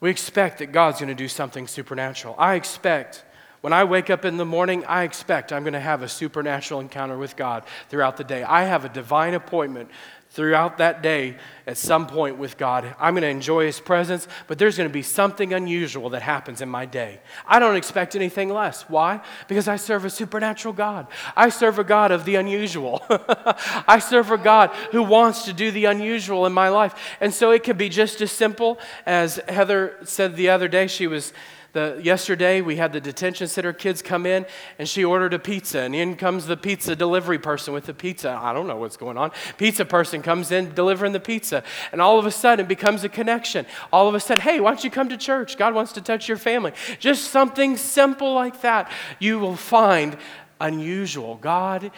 We 0.00 0.10
expect 0.10 0.58
that 0.58 0.72
God's 0.72 1.00
going 1.00 1.08
to 1.08 1.14
do 1.14 1.28
something 1.28 1.66
supernatural. 1.66 2.34
I 2.38 2.54
expect 2.54 3.24
when 3.64 3.72
I 3.72 3.84
wake 3.84 4.10
up 4.10 4.26
in 4.26 4.36
the 4.36 4.44
morning, 4.44 4.84
I 4.84 5.04
expect 5.04 5.50
I'm 5.50 5.62
going 5.62 5.72
to 5.72 5.80
have 5.80 6.02
a 6.02 6.08
supernatural 6.08 6.80
encounter 6.80 7.16
with 7.16 7.34
God 7.34 7.64
throughout 7.88 8.18
the 8.18 8.22
day. 8.22 8.42
I 8.42 8.64
have 8.64 8.84
a 8.84 8.90
divine 8.90 9.32
appointment 9.32 9.88
throughout 10.28 10.76
that 10.76 11.00
day 11.00 11.38
at 11.66 11.78
some 11.78 12.06
point 12.06 12.36
with 12.36 12.58
God. 12.58 12.94
I'm 13.00 13.14
going 13.14 13.22
to 13.22 13.28
enjoy 13.28 13.64
His 13.64 13.80
presence, 13.80 14.28
but 14.48 14.58
there's 14.58 14.76
going 14.76 14.90
to 14.90 14.92
be 14.92 15.00
something 15.00 15.54
unusual 15.54 16.10
that 16.10 16.20
happens 16.20 16.60
in 16.60 16.68
my 16.68 16.84
day. 16.84 17.20
I 17.46 17.58
don't 17.58 17.76
expect 17.76 18.14
anything 18.14 18.50
less. 18.50 18.82
Why? 18.82 19.22
Because 19.48 19.66
I 19.66 19.76
serve 19.76 20.04
a 20.04 20.10
supernatural 20.10 20.74
God. 20.74 21.06
I 21.34 21.48
serve 21.48 21.78
a 21.78 21.84
God 21.84 22.12
of 22.12 22.26
the 22.26 22.34
unusual. 22.34 23.02
I 23.08 23.98
serve 23.98 24.30
a 24.30 24.36
God 24.36 24.72
who 24.92 25.02
wants 25.02 25.46
to 25.46 25.54
do 25.54 25.70
the 25.70 25.86
unusual 25.86 26.44
in 26.44 26.52
my 26.52 26.68
life. 26.68 27.16
And 27.18 27.32
so 27.32 27.50
it 27.50 27.62
can 27.62 27.78
be 27.78 27.88
just 27.88 28.20
as 28.20 28.30
simple 28.30 28.78
as 29.06 29.36
Heather 29.48 29.96
said 30.04 30.36
the 30.36 30.50
other 30.50 30.68
day. 30.68 30.86
She 30.86 31.06
was 31.06 31.32
the, 31.74 32.00
yesterday, 32.02 32.60
we 32.62 32.76
had 32.76 32.92
the 32.92 33.00
detention 33.00 33.46
center 33.48 33.72
kids 33.72 34.00
come 34.00 34.24
in, 34.24 34.46
and 34.78 34.88
she 34.88 35.04
ordered 35.04 35.34
a 35.34 35.38
pizza, 35.38 35.80
and 35.80 35.94
in 35.94 36.16
comes 36.16 36.46
the 36.46 36.56
pizza 36.56 36.96
delivery 36.96 37.38
person 37.38 37.74
with 37.74 37.84
the 37.84 37.92
pizza. 37.92 38.30
I 38.40 38.52
don't 38.52 38.66
know 38.66 38.76
what's 38.76 38.96
going 38.96 39.18
on. 39.18 39.32
Pizza 39.58 39.84
person 39.84 40.22
comes 40.22 40.50
in 40.50 40.72
delivering 40.74 41.12
the 41.12 41.20
pizza, 41.20 41.62
and 41.92 42.00
all 42.00 42.18
of 42.18 42.24
a 42.24 42.30
sudden 42.30 42.64
it 42.64 42.68
becomes 42.68 43.04
a 43.04 43.08
connection. 43.08 43.66
All 43.92 44.08
of 44.08 44.14
a 44.14 44.20
sudden, 44.20 44.40
hey, 44.40 44.60
why 44.60 44.70
don't 44.70 44.82
you 44.82 44.90
come 44.90 45.10
to 45.10 45.16
church? 45.16 45.58
God 45.58 45.74
wants 45.74 45.92
to 45.92 46.00
touch 46.00 46.28
your 46.28 46.38
family. 46.38 46.72
Just 46.98 47.30
something 47.30 47.76
simple 47.76 48.32
like 48.32 48.62
that, 48.62 48.90
you 49.18 49.38
will 49.38 49.56
find 49.56 50.16
unusual. 50.60 51.34
God 51.36 51.90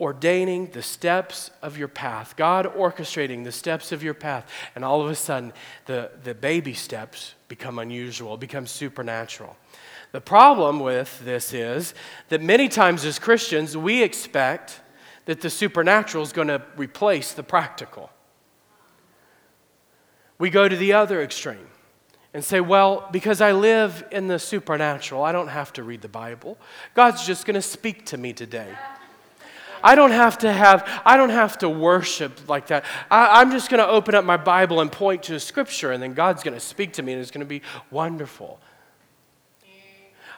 ordaining 0.00 0.66
the 0.72 0.82
steps 0.82 1.50
of 1.62 1.78
your 1.78 1.88
path, 1.88 2.36
God 2.36 2.66
orchestrating 2.76 3.44
the 3.44 3.52
steps 3.52 3.92
of 3.92 4.02
your 4.02 4.14
path, 4.14 4.50
and 4.74 4.84
all 4.84 5.00
of 5.00 5.10
a 5.10 5.14
sudden 5.14 5.52
the, 5.86 6.10
the 6.22 6.34
baby 6.34 6.74
steps 6.74 7.34
become 7.48 7.78
unusual, 7.78 8.36
become 8.36 8.66
supernatural. 8.66 9.56
The 10.12 10.20
problem 10.20 10.80
with 10.80 11.24
this 11.24 11.52
is 11.52 11.94
that 12.28 12.42
many 12.42 12.68
times 12.68 13.04
as 13.04 13.18
Christians, 13.18 13.76
we 13.76 14.02
expect 14.02 14.80
that 15.24 15.40
the 15.40 15.50
supernatural 15.50 16.22
is 16.22 16.32
going 16.32 16.48
to 16.48 16.62
replace 16.76 17.32
the 17.32 17.42
practical. 17.42 18.10
We 20.38 20.50
go 20.50 20.68
to 20.68 20.76
the 20.76 20.92
other 20.92 21.22
extreme 21.22 21.68
and 22.34 22.44
say, 22.44 22.60
well, 22.60 23.08
because 23.12 23.40
I 23.40 23.52
live 23.52 24.04
in 24.12 24.28
the 24.28 24.38
supernatural, 24.38 25.24
I 25.24 25.32
don't 25.32 25.48
have 25.48 25.72
to 25.74 25.82
read 25.82 26.02
the 26.02 26.08
Bible. 26.08 26.58
God's 26.94 27.26
just 27.26 27.46
going 27.46 27.54
to 27.54 27.62
speak 27.62 28.04
to 28.06 28.18
me 28.18 28.34
today. 28.34 28.74
I 29.86 29.94
don't 29.94 30.10
have 30.10 30.38
to 30.38 30.52
have, 30.52 31.00
I 31.04 31.16
don't 31.16 31.30
have 31.30 31.58
to 31.58 31.68
worship 31.68 32.48
like 32.48 32.66
that. 32.66 32.84
I, 33.08 33.40
am 33.40 33.52
just 33.52 33.70
going 33.70 33.78
to 33.78 33.86
open 33.86 34.16
up 34.16 34.24
my 34.24 34.36
Bible 34.36 34.80
and 34.80 34.90
point 34.90 35.22
to 35.24 35.36
a 35.36 35.40
scripture, 35.40 35.92
and 35.92 36.02
then 36.02 36.12
God's 36.12 36.42
going 36.42 36.54
to 36.54 36.60
speak 36.60 36.94
to 36.94 37.04
me, 37.04 37.12
and 37.12 37.22
it's 37.22 37.30
going 37.30 37.38
to 37.38 37.46
be 37.46 37.62
wonderful. 37.92 38.58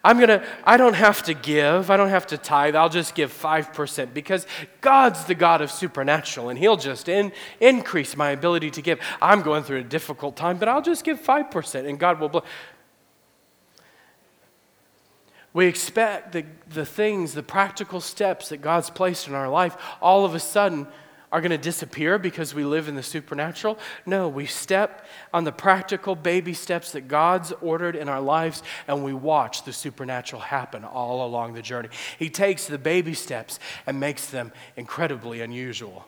I'm 0.04 0.18
to, 0.20 0.44
I 0.64 0.76
don't 0.76 0.92
have 0.92 1.22
to 1.24 1.34
give. 1.34 1.90
I 1.90 1.96
don't 1.96 2.11
have 2.11 2.26
to 2.26 2.37
tithe. 2.37 2.76
I'll 2.76 2.90
just 2.90 3.14
give 3.14 3.32
5% 3.32 4.12
because 4.12 4.46
God's 4.82 5.24
the 5.24 5.34
God 5.34 5.62
of 5.62 5.70
supernatural 5.70 6.50
and 6.50 6.58
He'll 6.58 6.76
just 6.76 7.08
in, 7.08 7.32
increase 7.58 8.18
my 8.18 8.30
ability 8.30 8.70
to 8.72 8.82
give. 8.82 9.00
I'm 9.20 9.40
going 9.40 9.62
through 9.64 9.78
a 9.78 9.84
difficult 9.84 10.37
time, 10.37 10.58
but 10.58 10.68
I'll 10.68 10.82
just 10.82 11.04
give 11.04 11.20
5% 11.20 11.88
and 11.88 11.98
God 11.98 12.20
will 12.20 12.28
bless. 12.28 12.44
We 15.52 15.66
expect 15.66 16.32
the, 16.32 16.44
the 16.68 16.84
things, 16.84 17.34
the 17.34 17.42
practical 17.42 18.00
steps 18.00 18.50
that 18.50 18.58
God's 18.58 18.90
placed 18.90 19.28
in 19.28 19.34
our 19.34 19.48
life, 19.48 19.76
all 20.00 20.24
of 20.24 20.34
a 20.34 20.40
sudden 20.40 20.87
are 21.30 21.40
going 21.40 21.50
to 21.50 21.58
disappear 21.58 22.18
because 22.18 22.54
we 22.54 22.64
live 22.64 22.88
in 22.88 22.94
the 22.94 23.02
supernatural. 23.02 23.78
No, 24.06 24.28
we 24.28 24.46
step 24.46 25.06
on 25.32 25.44
the 25.44 25.52
practical 25.52 26.14
baby 26.14 26.54
steps 26.54 26.92
that 26.92 27.08
God's 27.08 27.52
ordered 27.61 27.96
in 27.96 28.08
our 28.08 28.20
lives 28.20 28.62
and 28.87 29.04
we 29.04 29.12
watch 29.12 29.64
the 29.64 29.72
supernatural 29.72 30.40
happen 30.40 30.84
all 30.84 31.26
along 31.26 31.52
the 31.52 31.62
journey. 31.62 31.90
He 32.18 32.30
takes 32.30 32.66
the 32.66 32.78
baby 32.78 33.14
steps 33.14 33.58
and 33.87 34.00
makes 34.00 34.26
them 34.28 34.52
incredibly 34.76 35.42
unusual. 35.42 36.06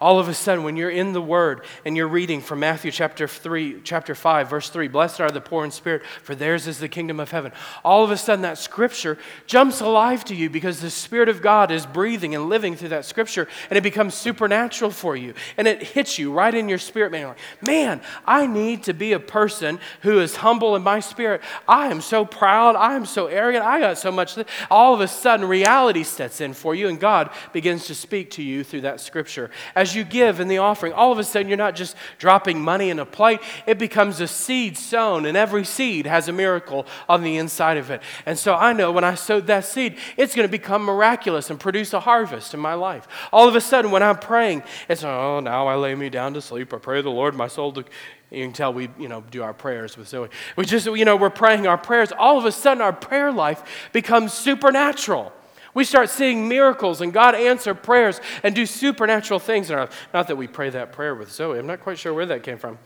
All 0.00 0.18
of 0.18 0.28
a 0.28 0.34
sudden, 0.34 0.64
when 0.64 0.78
you're 0.78 0.88
in 0.88 1.12
the 1.12 1.20
Word 1.20 1.62
and 1.84 1.94
you're 1.94 2.08
reading 2.08 2.40
from 2.40 2.60
Matthew 2.60 2.90
chapter 2.90 3.28
3, 3.28 3.82
chapter 3.84 4.14
5, 4.14 4.48
verse 4.48 4.70
3, 4.70 4.88
blessed 4.88 5.20
are 5.20 5.30
the 5.30 5.42
poor 5.42 5.62
in 5.62 5.70
spirit, 5.70 6.02
for 6.22 6.34
theirs 6.34 6.66
is 6.66 6.78
the 6.78 6.88
kingdom 6.88 7.20
of 7.20 7.30
heaven. 7.30 7.52
All 7.84 8.02
of 8.02 8.10
a 8.10 8.16
sudden, 8.16 8.40
that 8.40 8.56
scripture 8.56 9.18
jumps 9.46 9.82
alive 9.82 10.24
to 10.24 10.34
you 10.34 10.48
because 10.48 10.80
the 10.80 10.88
Spirit 10.88 11.28
of 11.28 11.42
God 11.42 11.70
is 11.70 11.84
breathing 11.84 12.34
and 12.34 12.48
living 12.48 12.76
through 12.76 12.88
that 12.88 13.04
scripture, 13.04 13.46
and 13.68 13.76
it 13.76 13.82
becomes 13.82 14.14
supernatural 14.14 14.90
for 14.90 15.16
you. 15.16 15.34
And 15.58 15.68
it 15.68 15.82
hits 15.82 16.18
you 16.18 16.32
right 16.32 16.54
in 16.54 16.70
your 16.70 16.78
spirit, 16.78 17.12
man. 17.12 17.28
Like, 17.28 17.38
man, 17.60 18.00
I 18.24 18.46
need 18.46 18.84
to 18.84 18.94
be 18.94 19.12
a 19.12 19.20
person 19.20 19.80
who 20.00 20.20
is 20.20 20.36
humble 20.36 20.76
in 20.76 20.82
my 20.82 21.00
spirit. 21.00 21.42
I 21.68 21.88
am 21.88 22.00
so 22.00 22.24
proud. 22.24 22.74
I 22.74 22.94
am 22.94 23.04
so 23.04 23.26
arrogant. 23.26 23.66
I 23.66 23.80
got 23.80 23.98
so 23.98 24.10
much. 24.10 24.38
All 24.70 24.94
of 24.94 25.02
a 25.02 25.08
sudden, 25.08 25.46
reality 25.46 26.04
sets 26.04 26.40
in 26.40 26.54
for 26.54 26.74
you, 26.74 26.88
and 26.88 26.98
God 26.98 27.28
begins 27.52 27.86
to 27.88 27.94
speak 27.94 28.30
to 28.30 28.42
you 28.42 28.64
through 28.64 28.80
that 28.80 29.02
scripture. 29.02 29.50
As 29.90 29.96
you 29.96 30.04
give 30.04 30.38
in 30.38 30.46
the 30.46 30.58
offering, 30.58 30.92
all 30.92 31.10
of 31.10 31.18
a 31.18 31.24
sudden 31.24 31.48
you're 31.48 31.56
not 31.56 31.74
just 31.74 31.96
dropping 32.18 32.60
money 32.60 32.90
in 32.90 33.00
a 33.00 33.04
plate, 33.04 33.40
it 33.66 33.76
becomes 33.76 34.20
a 34.20 34.28
seed 34.28 34.78
sown, 34.78 35.26
and 35.26 35.36
every 35.36 35.64
seed 35.64 36.06
has 36.06 36.28
a 36.28 36.32
miracle 36.32 36.86
on 37.08 37.24
the 37.24 37.38
inside 37.38 37.76
of 37.76 37.90
it. 37.90 38.00
And 38.24 38.38
so 38.38 38.54
I 38.54 38.72
know 38.72 38.92
when 38.92 39.02
I 39.02 39.16
sowed 39.16 39.48
that 39.48 39.64
seed, 39.64 39.98
it's 40.16 40.36
going 40.36 40.46
to 40.46 40.50
become 40.50 40.84
miraculous 40.84 41.50
and 41.50 41.58
produce 41.58 41.92
a 41.92 41.98
harvest 41.98 42.54
in 42.54 42.60
my 42.60 42.74
life. 42.74 43.08
All 43.32 43.48
of 43.48 43.56
a 43.56 43.60
sudden, 43.60 43.90
when 43.90 44.04
I'm 44.04 44.20
praying, 44.20 44.62
it's, 44.88 45.02
oh, 45.02 45.40
now 45.40 45.66
I 45.66 45.74
lay 45.74 45.96
me 45.96 46.08
down 46.08 46.34
to 46.34 46.40
sleep. 46.40 46.72
I 46.72 46.78
pray 46.78 47.02
the 47.02 47.10
Lord, 47.10 47.34
my 47.34 47.48
soul 47.48 47.72
to. 47.72 47.84
You 48.30 48.44
can 48.44 48.52
tell 48.52 48.72
we, 48.72 48.90
you 48.96 49.08
know, 49.08 49.24
do 49.32 49.42
our 49.42 49.52
prayers 49.52 49.96
with 49.96 50.06
Zoe. 50.06 50.28
We 50.54 50.64
just, 50.64 50.86
you 50.86 51.04
know, 51.04 51.16
we're 51.16 51.30
praying 51.30 51.66
our 51.66 51.76
prayers. 51.76 52.12
All 52.16 52.38
of 52.38 52.44
a 52.44 52.52
sudden, 52.52 52.80
our 52.80 52.92
prayer 52.92 53.32
life 53.32 53.90
becomes 53.92 54.32
supernatural. 54.32 55.32
We 55.72 55.84
start 55.84 56.10
seeing 56.10 56.48
miracles 56.48 57.00
and 57.00 57.12
God 57.12 57.34
answer 57.34 57.74
prayers 57.74 58.20
and 58.42 58.54
do 58.54 58.66
supernatural 58.66 59.38
things 59.38 59.70
in 59.70 59.76
our 59.76 59.82
life. 59.82 60.08
Not 60.12 60.28
that 60.28 60.36
we 60.36 60.48
pray 60.48 60.70
that 60.70 60.92
prayer 60.92 61.14
with 61.14 61.30
Zoe. 61.30 61.58
I'm 61.58 61.66
not 61.66 61.80
quite 61.80 61.98
sure 61.98 62.12
where 62.12 62.26
that 62.26 62.42
came 62.42 62.58
from. 62.58 62.78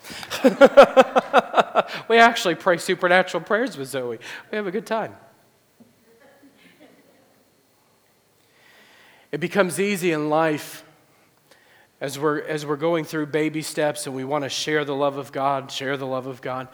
we 2.08 2.18
actually 2.18 2.56
pray 2.56 2.76
supernatural 2.76 3.42
prayers 3.42 3.78
with 3.78 3.88
Zoe. 3.88 4.18
We 4.50 4.56
have 4.56 4.66
a 4.66 4.70
good 4.70 4.86
time. 4.86 5.16
It 9.32 9.40
becomes 9.40 9.80
easy 9.80 10.12
in 10.12 10.28
life 10.28 10.84
as 12.00 12.18
we're, 12.18 12.42
as 12.42 12.66
we're 12.66 12.76
going 12.76 13.04
through 13.04 13.26
baby 13.26 13.62
steps 13.62 14.06
and 14.06 14.14
we 14.14 14.24
want 14.24 14.44
to 14.44 14.50
share 14.50 14.84
the 14.84 14.94
love 14.94 15.16
of 15.16 15.32
God, 15.32 15.72
share 15.72 15.96
the 15.96 16.06
love 16.06 16.26
of 16.26 16.40
God. 16.40 16.68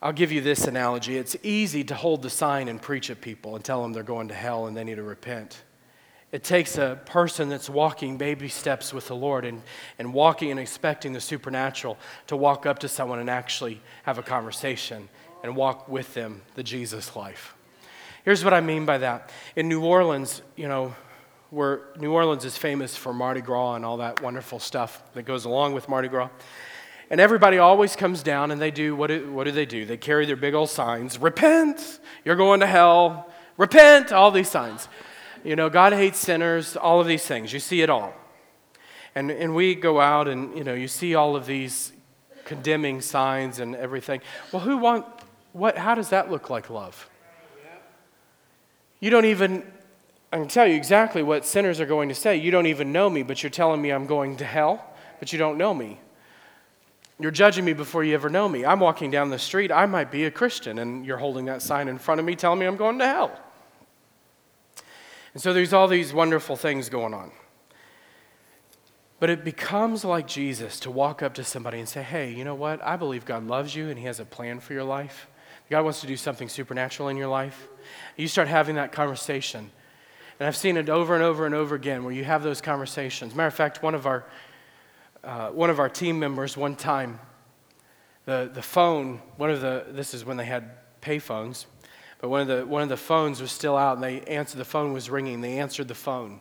I'll 0.00 0.12
give 0.12 0.30
you 0.30 0.40
this 0.40 0.66
analogy. 0.68 1.16
It's 1.16 1.36
easy 1.42 1.82
to 1.84 1.94
hold 1.94 2.22
the 2.22 2.30
sign 2.30 2.68
and 2.68 2.80
preach 2.80 3.10
at 3.10 3.20
people 3.20 3.56
and 3.56 3.64
tell 3.64 3.82
them 3.82 3.92
they're 3.92 4.04
going 4.04 4.28
to 4.28 4.34
hell 4.34 4.66
and 4.66 4.76
they 4.76 4.84
need 4.84 4.96
to 4.96 5.02
repent. 5.02 5.62
It 6.30 6.44
takes 6.44 6.76
a 6.76 7.00
person 7.06 7.48
that's 7.48 7.70
walking 7.70 8.16
baby 8.16 8.48
steps 8.48 8.92
with 8.92 9.08
the 9.08 9.16
Lord 9.16 9.44
and, 9.44 9.62
and 9.98 10.12
walking 10.12 10.50
and 10.50 10.60
expecting 10.60 11.14
the 11.14 11.20
supernatural 11.20 11.96
to 12.26 12.36
walk 12.36 12.66
up 12.66 12.78
to 12.80 12.88
someone 12.88 13.18
and 13.18 13.30
actually 13.30 13.80
have 14.04 14.18
a 14.18 14.22
conversation 14.22 15.08
and 15.42 15.56
walk 15.56 15.88
with 15.88 16.14
them 16.14 16.42
the 16.54 16.62
Jesus 16.62 17.16
life. 17.16 17.54
Here's 18.24 18.44
what 18.44 18.52
I 18.52 18.60
mean 18.60 18.84
by 18.84 18.98
that. 18.98 19.30
In 19.56 19.68
New 19.68 19.82
Orleans, 19.84 20.42
you 20.54 20.68
know, 20.68 20.94
where 21.50 21.80
New 21.96 22.12
Orleans 22.12 22.44
is 22.44 22.58
famous 22.58 22.94
for 22.94 23.14
Mardi 23.14 23.40
Gras 23.40 23.76
and 23.76 23.84
all 23.84 23.96
that 23.96 24.20
wonderful 24.22 24.58
stuff 24.58 25.02
that 25.14 25.22
goes 25.22 25.46
along 25.46 25.72
with 25.72 25.88
Mardi 25.88 26.08
Gras. 26.08 26.28
And 27.10 27.20
everybody 27.20 27.58
always 27.58 27.96
comes 27.96 28.22
down 28.22 28.50
and 28.50 28.60
they 28.60 28.70
do 28.70 28.94
what 28.94 29.06
do, 29.06 29.32
what 29.32 29.44
do 29.44 29.50
they 29.50 29.64
do? 29.64 29.86
They 29.86 29.96
carry 29.96 30.26
their 30.26 30.36
big 30.36 30.54
old 30.54 30.68
signs 30.68 31.18
repent, 31.18 32.00
you're 32.24 32.36
going 32.36 32.60
to 32.60 32.66
hell, 32.66 33.30
repent, 33.56 34.12
all 34.12 34.30
these 34.30 34.50
signs. 34.50 34.88
You 35.44 35.56
know, 35.56 35.70
God 35.70 35.92
hates 35.92 36.18
sinners, 36.18 36.76
all 36.76 37.00
of 37.00 37.06
these 37.06 37.24
things. 37.24 37.52
You 37.52 37.60
see 37.60 37.80
it 37.80 37.88
all. 37.88 38.12
And, 39.14 39.30
and 39.30 39.54
we 39.54 39.74
go 39.74 40.00
out 40.00 40.28
and, 40.28 40.56
you 40.56 40.64
know, 40.64 40.74
you 40.74 40.88
see 40.88 41.14
all 41.14 41.34
of 41.36 41.46
these 41.46 41.92
condemning 42.44 43.00
signs 43.00 43.58
and 43.58 43.74
everything. 43.74 44.20
Well, 44.52 44.60
who 44.60 44.78
want, 44.78 45.06
what, 45.52 45.78
how 45.78 45.94
does 45.94 46.10
that 46.10 46.30
look 46.30 46.50
like 46.50 46.70
love? 46.70 47.08
You 49.00 49.10
don't 49.10 49.26
even, 49.26 49.64
I 50.32 50.38
can 50.38 50.48
tell 50.48 50.66
you 50.66 50.74
exactly 50.74 51.22
what 51.22 51.46
sinners 51.46 51.80
are 51.80 51.86
going 51.86 52.08
to 52.08 52.14
say. 52.14 52.36
You 52.36 52.50
don't 52.50 52.66
even 52.66 52.92
know 52.92 53.08
me, 53.08 53.22
but 53.22 53.42
you're 53.42 53.50
telling 53.50 53.80
me 53.80 53.90
I'm 53.90 54.06
going 54.06 54.36
to 54.38 54.44
hell, 54.44 54.84
but 55.20 55.32
you 55.32 55.38
don't 55.38 55.56
know 55.56 55.72
me. 55.72 55.98
You're 57.20 57.32
judging 57.32 57.64
me 57.64 57.72
before 57.72 58.04
you 58.04 58.14
ever 58.14 58.28
know 58.28 58.48
me. 58.48 58.64
I'm 58.64 58.78
walking 58.78 59.10
down 59.10 59.30
the 59.30 59.38
street, 59.38 59.72
I 59.72 59.86
might 59.86 60.10
be 60.10 60.24
a 60.24 60.30
Christian, 60.30 60.78
and 60.78 61.04
you're 61.04 61.18
holding 61.18 61.46
that 61.46 61.62
sign 61.62 61.88
in 61.88 61.98
front 61.98 62.20
of 62.20 62.24
me 62.24 62.36
telling 62.36 62.60
me 62.60 62.66
I'm 62.66 62.76
going 62.76 62.98
to 62.98 63.06
hell. 63.06 63.40
And 65.34 65.42
so 65.42 65.52
there's 65.52 65.72
all 65.72 65.88
these 65.88 66.12
wonderful 66.12 66.56
things 66.56 66.88
going 66.88 67.14
on. 67.14 67.32
But 69.20 69.30
it 69.30 69.44
becomes 69.44 70.04
like 70.04 70.28
Jesus 70.28 70.78
to 70.80 70.90
walk 70.90 71.22
up 71.22 71.34
to 71.34 71.44
somebody 71.44 71.80
and 71.80 71.88
say, 71.88 72.02
Hey, 72.02 72.32
you 72.32 72.44
know 72.44 72.54
what? 72.54 72.80
I 72.84 72.96
believe 72.96 73.24
God 73.24 73.46
loves 73.46 73.74
you 73.74 73.88
and 73.88 73.98
He 73.98 74.04
has 74.06 74.20
a 74.20 74.24
plan 74.24 74.60
for 74.60 74.74
your 74.74 74.84
life. 74.84 75.26
God 75.70 75.82
wants 75.82 76.00
to 76.00 76.06
do 76.06 76.16
something 76.16 76.48
supernatural 76.48 77.08
in 77.08 77.16
your 77.16 77.28
life. 77.28 77.68
You 78.16 78.28
start 78.28 78.48
having 78.48 78.76
that 78.76 78.92
conversation. 78.92 79.70
And 80.38 80.46
I've 80.46 80.56
seen 80.56 80.76
it 80.76 80.88
over 80.88 81.14
and 81.14 81.22
over 81.22 81.46
and 81.46 81.54
over 81.54 81.74
again 81.74 82.04
where 82.04 82.14
you 82.14 82.24
have 82.24 82.42
those 82.42 82.60
conversations. 82.60 83.34
Matter 83.34 83.48
of 83.48 83.54
fact, 83.54 83.82
one 83.82 83.94
of 83.94 84.06
our 84.06 84.24
uh, 85.24 85.50
one 85.50 85.70
of 85.70 85.78
our 85.78 85.88
team 85.88 86.18
members 86.18 86.56
one 86.56 86.76
time, 86.76 87.20
the, 88.24 88.50
the 88.52 88.62
phone, 88.62 89.20
one 89.36 89.50
of 89.50 89.60
the, 89.60 89.86
this 89.90 90.14
is 90.14 90.24
when 90.24 90.36
they 90.36 90.44
had 90.44 90.70
pay 91.00 91.18
phones, 91.18 91.66
but 92.20 92.28
one 92.28 92.40
of, 92.40 92.48
the, 92.48 92.66
one 92.66 92.82
of 92.82 92.88
the 92.88 92.96
phones 92.96 93.40
was 93.40 93.52
still 93.52 93.76
out 93.76 93.96
and 93.96 94.02
they 94.02 94.20
answered, 94.22 94.58
the 94.58 94.64
phone 94.64 94.92
was 94.92 95.08
ringing. 95.08 95.40
They 95.40 95.58
answered 95.58 95.88
the 95.88 95.94
phone. 95.94 96.40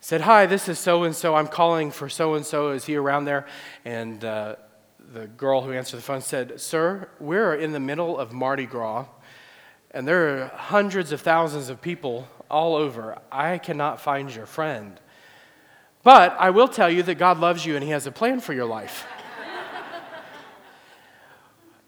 Said, 0.00 0.22
Hi, 0.22 0.46
this 0.46 0.68
is 0.68 0.78
so 0.78 1.02
and 1.04 1.14
so. 1.14 1.34
I'm 1.34 1.48
calling 1.48 1.90
for 1.90 2.08
so 2.08 2.34
and 2.34 2.46
so. 2.46 2.70
Is 2.70 2.84
he 2.84 2.96
around 2.96 3.24
there? 3.24 3.46
And 3.84 4.24
uh, 4.24 4.56
the 5.12 5.26
girl 5.26 5.62
who 5.62 5.72
answered 5.72 5.96
the 5.96 6.02
phone 6.02 6.20
said, 6.20 6.60
Sir, 6.60 7.08
we're 7.18 7.54
in 7.54 7.72
the 7.72 7.80
middle 7.80 8.18
of 8.18 8.32
Mardi 8.32 8.66
Gras, 8.66 9.06
and 9.90 10.06
there 10.06 10.42
are 10.42 10.46
hundreds 10.48 11.12
of 11.12 11.20
thousands 11.20 11.68
of 11.68 11.80
people 11.80 12.28
all 12.50 12.76
over. 12.76 13.18
I 13.32 13.58
cannot 13.58 14.00
find 14.00 14.34
your 14.34 14.46
friend. 14.46 15.00
But 16.06 16.36
I 16.38 16.50
will 16.50 16.68
tell 16.68 16.88
you 16.88 17.02
that 17.02 17.16
God 17.16 17.40
loves 17.40 17.66
you 17.66 17.74
and 17.74 17.82
He 17.82 17.90
has 17.90 18.06
a 18.06 18.12
plan 18.12 18.38
for 18.38 18.52
your 18.52 18.64
life. 18.64 19.04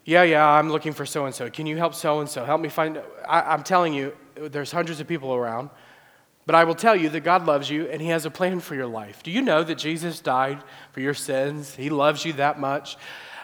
yeah, 0.05 0.25
yeah, 0.25 0.45
I'm 0.45 0.71
looking 0.71 0.93
for 0.93 1.07
so 1.07 1.27
and 1.27 1.33
so. 1.33 1.49
Can 1.49 1.67
you 1.67 1.77
help 1.77 1.95
so 1.95 2.19
and 2.19 2.29
so? 2.29 2.45
Help 2.45 2.61
me 2.61 2.69
find. 2.69 3.01
I, 3.29 3.55
am 3.55 3.63
telling 3.63 3.95
you, 3.95 4.13
there's 4.35 4.73
hundreds 4.73 4.99
of 4.99 5.07
people 5.07 5.33
around. 5.37 5.71
But 6.47 6.57
I 6.57 6.65
will 6.65 6.75
tell 6.75 6.97
you 6.97 7.09
that 7.11 7.21
God 7.21 7.47
loves 7.47 7.71
you 7.71 7.87
and 7.87 8.03
He 8.03 8.09
has 8.09 8.27
a 8.27 8.31
plan 8.31 8.59
for 8.59 8.75
your 8.75 8.89
life. 8.89 9.23
Do 9.23 9.31
you 9.31 9.41
know 9.41 9.63
that 9.63 9.79
Jesus 9.79 10.19
died 10.19 10.65
for 10.91 10.99
your 10.99 11.15
sins? 11.15 11.77
He 11.77 11.89
loves 11.89 12.25
you 12.25 12.33
that 12.33 12.59
much. 12.59 12.97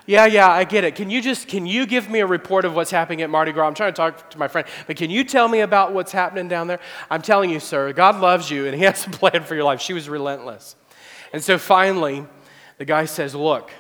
Yeah, 0.06 0.26
yeah, 0.26 0.50
I 0.50 0.64
get 0.64 0.84
it. 0.84 0.96
Can 0.96 1.08
you 1.08 1.22
just 1.22 1.48
can 1.48 1.64
you 1.64 1.86
give 1.86 2.10
me 2.10 2.20
a 2.20 2.26
report 2.26 2.66
of 2.66 2.74
what's 2.74 2.90
happening 2.90 3.22
at 3.22 3.30
Mardi 3.30 3.52
Gras? 3.52 3.66
I'm 3.66 3.74
trying 3.74 3.92
to 3.92 3.96
talk 3.96 4.30
to 4.30 4.38
my 4.38 4.48
friend, 4.48 4.68
but 4.86 4.96
can 4.96 5.08
you 5.08 5.24
tell 5.24 5.48
me 5.48 5.60
about 5.60 5.94
what's 5.94 6.12
happening 6.12 6.46
down 6.46 6.66
there? 6.66 6.80
I'm 7.10 7.22
telling 7.22 7.48
you, 7.48 7.58
sir, 7.58 7.92
God 7.94 8.20
loves 8.20 8.50
you 8.50 8.66
and 8.66 8.74
he 8.74 8.82
has 8.84 9.06
a 9.06 9.10
plan 9.10 9.44
for 9.44 9.54
your 9.54 9.64
life. 9.64 9.80
She 9.80 9.94
was 9.94 10.08
relentless. 10.08 10.76
And 11.32 11.42
so 11.42 11.56
finally, 11.56 12.26
the 12.76 12.84
guy 12.84 13.06
says, 13.06 13.34
"Look, 13.34 13.70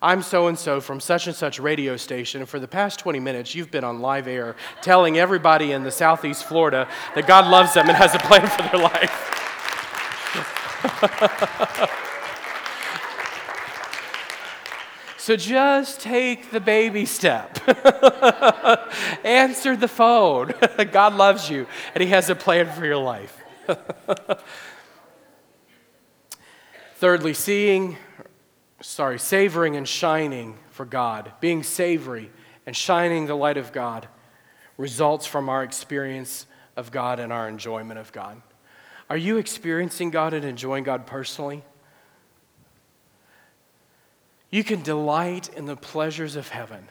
I'm 0.00 0.22
so 0.22 0.46
and 0.46 0.58
so 0.58 0.80
from 0.80 1.00
such 1.00 1.26
and 1.26 1.34
such 1.34 1.58
radio 1.58 1.96
station, 1.96 2.40
and 2.40 2.48
for 2.48 2.60
the 2.60 2.68
past 2.68 3.00
20 3.00 3.18
minutes, 3.18 3.54
you've 3.54 3.72
been 3.72 3.84
on 3.84 4.00
live 4.00 4.28
air 4.28 4.54
telling 4.80 5.18
everybody 5.18 5.72
in 5.72 5.82
the 5.82 5.90
southeast 5.90 6.44
Florida 6.44 6.86
that 7.16 7.26
God 7.26 7.50
loves 7.50 7.74
them 7.74 7.88
and 7.88 7.96
has 7.96 8.14
a 8.14 8.18
plan 8.18 8.46
for 8.46 8.62
their 8.62 8.80
life. 8.80 9.40
So 15.24 15.36
just 15.36 16.00
take 16.00 16.50
the 16.50 16.60
baby 16.60 17.06
step. 17.06 17.58
Answer 19.24 19.74
the 19.74 19.88
phone. 19.88 20.52
God 20.92 21.14
loves 21.14 21.48
you 21.48 21.66
and 21.94 22.04
He 22.04 22.10
has 22.10 22.28
a 22.28 22.34
plan 22.34 22.70
for 22.70 22.84
your 22.84 22.98
life. 22.98 23.34
Thirdly, 26.96 27.32
seeing, 27.32 27.96
sorry, 28.82 29.18
savoring 29.18 29.76
and 29.76 29.88
shining 29.88 30.58
for 30.68 30.84
God, 30.84 31.32
being 31.40 31.62
savory 31.62 32.30
and 32.66 32.76
shining 32.76 33.24
the 33.24 33.34
light 33.34 33.56
of 33.56 33.72
God 33.72 34.06
results 34.76 35.24
from 35.24 35.48
our 35.48 35.64
experience 35.64 36.44
of 36.76 36.92
God 36.92 37.18
and 37.18 37.32
our 37.32 37.48
enjoyment 37.48 37.98
of 37.98 38.12
God. 38.12 38.42
Are 39.08 39.16
you 39.16 39.38
experiencing 39.38 40.10
God 40.10 40.34
and 40.34 40.44
enjoying 40.44 40.84
God 40.84 41.06
personally? 41.06 41.64
You 44.54 44.62
can 44.62 44.82
delight 44.82 45.48
in 45.56 45.64
the 45.64 45.74
pleasures 45.74 46.36
of 46.36 46.46
heaven. 46.46 46.86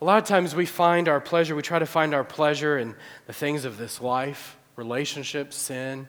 A 0.00 0.04
lot 0.04 0.20
of 0.20 0.24
times 0.24 0.52
we 0.52 0.66
find 0.66 1.06
our 1.06 1.20
pleasure, 1.20 1.54
we 1.54 1.62
try 1.62 1.78
to 1.78 1.86
find 1.86 2.12
our 2.14 2.24
pleasure 2.24 2.76
in 2.76 2.96
the 3.28 3.32
things 3.32 3.64
of 3.64 3.78
this 3.78 4.00
life 4.00 4.56
relationships, 4.74 5.54
sin, 5.54 6.08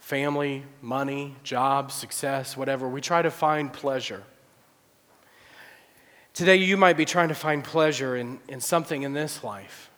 family, 0.00 0.64
money, 0.80 1.36
job, 1.44 1.92
success, 1.92 2.56
whatever. 2.56 2.88
We 2.88 3.00
try 3.00 3.22
to 3.22 3.30
find 3.30 3.72
pleasure. 3.72 4.24
Today, 6.34 6.56
you 6.56 6.76
might 6.76 6.96
be 6.96 7.04
trying 7.04 7.28
to 7.28 7.36
find 7.36 7.62
pleasure 7.62 8.16
in, 8.16 8.40
in 8.48 8.60
something 8.60 9.04
in 9.04 9.12
this 9.12 9.44
life. 9.44 9.91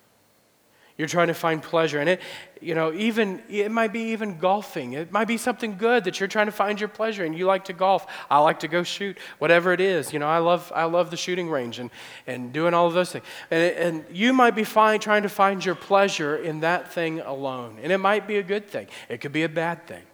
You're 0.96 1.08
trying 1.08 1.26
to 1.26 1.34
find 1.34 1.60
pleasure 1.60 2.00
in 2.00 2.06
it. 2.06 2.20
You 2.60 2.76
know, 2.76 2.92
even 2.92 3.42
it 3.48 3.72
might 3.72 3.92
be 3.92 4.12
even 4.12 4.38
golfing. 4.38 4.92
It 4.92 5.10
might 5.10 5.26
be 5.26 5.36
something 5.36 5.76
good 5.76 6.04
that 6.04 6.20
you're 6.20 6.28
trying 6.28 6.46
to 6.46 6.52
find 6.52 6.78
your 6.78 6.88
pleasure 6.88 7.24
in. 7.24 7.32
You 7.32 7.46
like 7.46 7.64
to 7.64 7.72
golf. 7.72 8.06
I 8.30 8.38
like 8.38 8.60
to 8.60 8.68
go 8.68 8.84
shoot. 8.84 9.18
Whatever 9.38 9.72
it 9.72 9.80
is, 9.80 10.12
you 10.12 10.20
know, 10.20 10.28
I 10.28 10.38
love 10.38 10.70
I 10.72 10.84
love 10.84 11.10
the 11.10 11.16
shooting 11.16 11.50
range 11.50 11.80
and, 11.80 11.90
and 12.28 12.52
doing 12.52 12.74
all 12.74 12.86
of 12.86 12.94
those 12.94 13.10
things. 13.10 13.24
And, 13.50 13.62
and 13.76 14.04
you 14.16 14.32
might 14.32 14.54
be 14.54 14.62
find, 14.62 15.02
trying 15.02 15.24
to 15.24 15.28
find 15.28 15.64
your 15.64 15.74
pleasure 15.74 16.36
in 16.36 16.60
that 16.60 16.92
thing 16.92 17.18
alone. 17.20 17.78
And 17.82 17.90
it 17.90 17.98
might 17.98 18.28
be 18.28 18.36
a 18.36 18.44
good 18.44 18.68
thing. 18.68 18.86
It 19.08 19.20
could 19.20 19.32
be 19.32 19.42
a 19.42 19.48
bad 19.48 19.88
thing. 19.88 20.04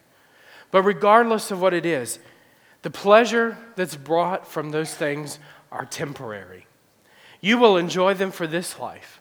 But 0.70 0.84
regardless 0.84 1.50
of 1.50 1.60
what 1.60 1.74
it 1.74 1.84
is, 1.84 2.20
the 2.80 2.90
pleasure 2.90 3.58
that's 3.76 3.96
brought 3.96 4.46
from 4.46 4.70
those 4.70 4.94
things 4.94 5.38
are 5.70 5.84
temporary. 5.84 6.66
You 7.42 7.58
will 7.58 7.76
enjoy 7.76 8.14
them 8.14 8.30
for 8.30 8.46
this 8.46 8.78
life. 8.78 9.19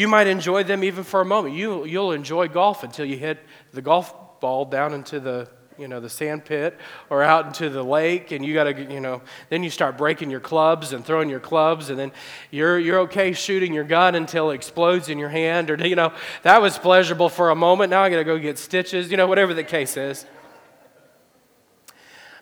You 0.00 0.08
might 0.08 0.28
enjoy 0.28 0.64
them 0.64 0.82
even 0.82 1.04
for 1.04 1.20
a 1.20 1.26
moment. 1.26 1.54
You, 1.54 1.84
you'll 1.84 2.12
enjoy 2.12 2.48
golf 2.48 2.84
until 2.84 3.04
you 3.04 3.18
hit 3.18 3.38
the 3.74 3.82
golf 3.82 4.40
ball 4.40 4.64
down 4.64 4.94
into 4.94 5.20
the 5.20 5.46
you 5.76 5.88
know 5.88 6.00
the 6.00 6.08
sand 6.08 6.46
pit 6.46 6.78
or 7.10 7.22
out 7.22 7.44
into 7.44 7.68
the 7.68 7.82
lake 7.82 8.32
and 8.32 8.42
you 8.42 8.54
got 8.54 8.64
to 8.64 8.82
you 8.90 8.98
know 8.98 9.20
then 9.50 9.62
you 9.62 9.68
start 9.68 9.98
breaking 9.98 10.30
your 10.30 10.40
clubs 10.40 10.94
and 10.94 11.04
throwing 11.04 11.28
your 11.28 11.38
clubs 11.38 11.90
and 11.90 11.98
then 11.98 12.12
you're 12.50 12.78
you're 12.78 13.00
okay 13.00 13.34
shooting 13.34 13.74
your 13.74 13.84
gun 13.84 14.14
until 14.14 14.50
it 14.50 14.54
explodes 14.54 15.10
in 15.10 15.18
your 15.18 15.28
hand 15.28 15.70
or 15.70 15.86
you 15.86 15.96
know 15.96 16.14
that 16.44 16.62
was 16.62 16.78
pleasurable 16.78 17.28
for 17.28 17.50
a 17.50 17.54
moment. 17.54 17.90
Now 17.90 18.02
i 18.02 18.08
got 18.08 18.16
to 18.16 18.24
go 18.24 18.38
get 18.38 18.56
stitches 18.56 19.10
you 19.10 19.18
know 19.18 19.26
whatever 19.26 19.52
the 19.52 19.64
case 19.64 19.98
is. 19.98 20.24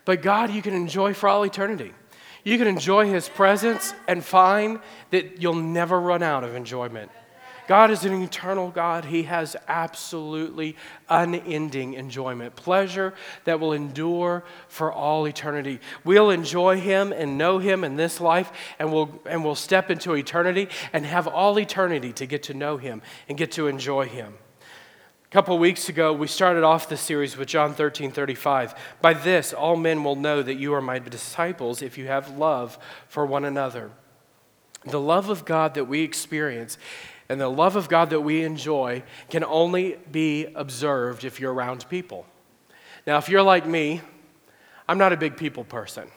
But 0.05 0.23
god 0.23 0.53
you 0.53 0.62
can 0.62 0.75
enjoy 0.75 1.12
for 1.12 1.29
all 1.29 1.42
eternity. 1.42 1.92
You 2.44 2.57
can 2.57 2.68
enjoy 2.68 3.11
his 3.11 3.29
presence 3.29 3.94
and 4.07 4.23
find 4.25 4.79
that 5.11 5.42
you'll 5.42 5.55
never 5.55 6.01
run 6.01 6.23
out 6.23 6.44
of 6.44 6.55
enjoyment 6.55 7.11
God 7.68 7.90
is 7.90 8.07
an 8.07 8.22
eternal 8.22 8.70
God. 8.70 9.04
He 9.04 9.24
has 9.24 9.54
absolutely 9.68 10.74
unending 11.07 11.92
enjoyment, 11.92 12.57
pleasure 12.57 13.12
that 13.44 13.61
will 13.61 13.74
endure 13.74 14.42
for 14.68 14.90
all 14.90 15.28
eternity. 15.28 15.78
We'll 16.02 16.31
enjoy 16.31 16.81
Him 16.81 17.12
and 17.12 17.37
know 17.37 17.59
Him 17.59 17.85
in 17.85 17.96
this 17.96 18.22
life, 18.22 18.50
and 18.78 18.90
we'll, 18.90 19.20
and 19.26 19.44
we'll 19.44 19.54
step 19.54 19.90
into 19.90 20.14
eternity 20.14 20.70
and 20.94 21.04
have 21.04 21.28
all 21.28 21.59
eternity 21.59 22.11
to 22.14 22.24
get 22.24 22.42
to 22.44 22.54
know 22.54 22.78
Him 22.78 23.02
and 23.28 23.37
get 23.37 23.52
to 23.52 23.66
enjoy 23.66 24.07
Him. 24.07 24.33
A 25.26 25.31
couple 25.31 25.59
weeks 25.59 25.90
ago, 25.90 26.11
we 26.11 26.26
started 26.26 26.64
off 26.64 26.88
the 26.88 26.96
series 26.96 27.37
with 27.37 27.48
John 27.48 27.74
13 27.74 28.12
35. 28.12 28.74
By 29.02 29.12
this, 29.12 29.52
all 29.52 29.76
men 29.76 30.02
will 30.02 30.16
know 30.16 30.42
that 30.42 30.54
you 30.54 30.72
are 30.72 30.81
my 30.81 30.98
disciples 31.00 31.83
if 31.83 31.98
you 31.98 32.07
have 32.07 32.38
love 32.38 32.78
for 33.09 33.26
one 33.26 33.44
another. 33.44 33.90
The 34.87 35.00
love 35.00 35.28
of 35.28 35.44
God 35.44 35.74
that 35.74 35.85
we 35.85 36.00
experience 36.00 36.78
and 37.29 37.41
the 37.41 37.49
love 37.49 37.77
of 37.77 37.88
God 37.88 38.11
that 38.11 38.21
we 38.21 38.43
enjoy 38.43 39.03
can 39.29 39.45
only 39.45 39.99
be 40.11 40.47
observed 40.55 41.25
if 41.25 41.41
you're 41.41 41.53
around 41.53 41.88
people. 41.88 42.27
Now, 43.07 43.19
if 43.19 43.29
you're 43.29 43.43
like 43.43 43.67
me, 43.67 44.01
I'm 44.88 44.99
not 44.99 45.12
a 45.12 45.17
big 45.17 45.37
people 45.37 45.64
person. 45.64 46.11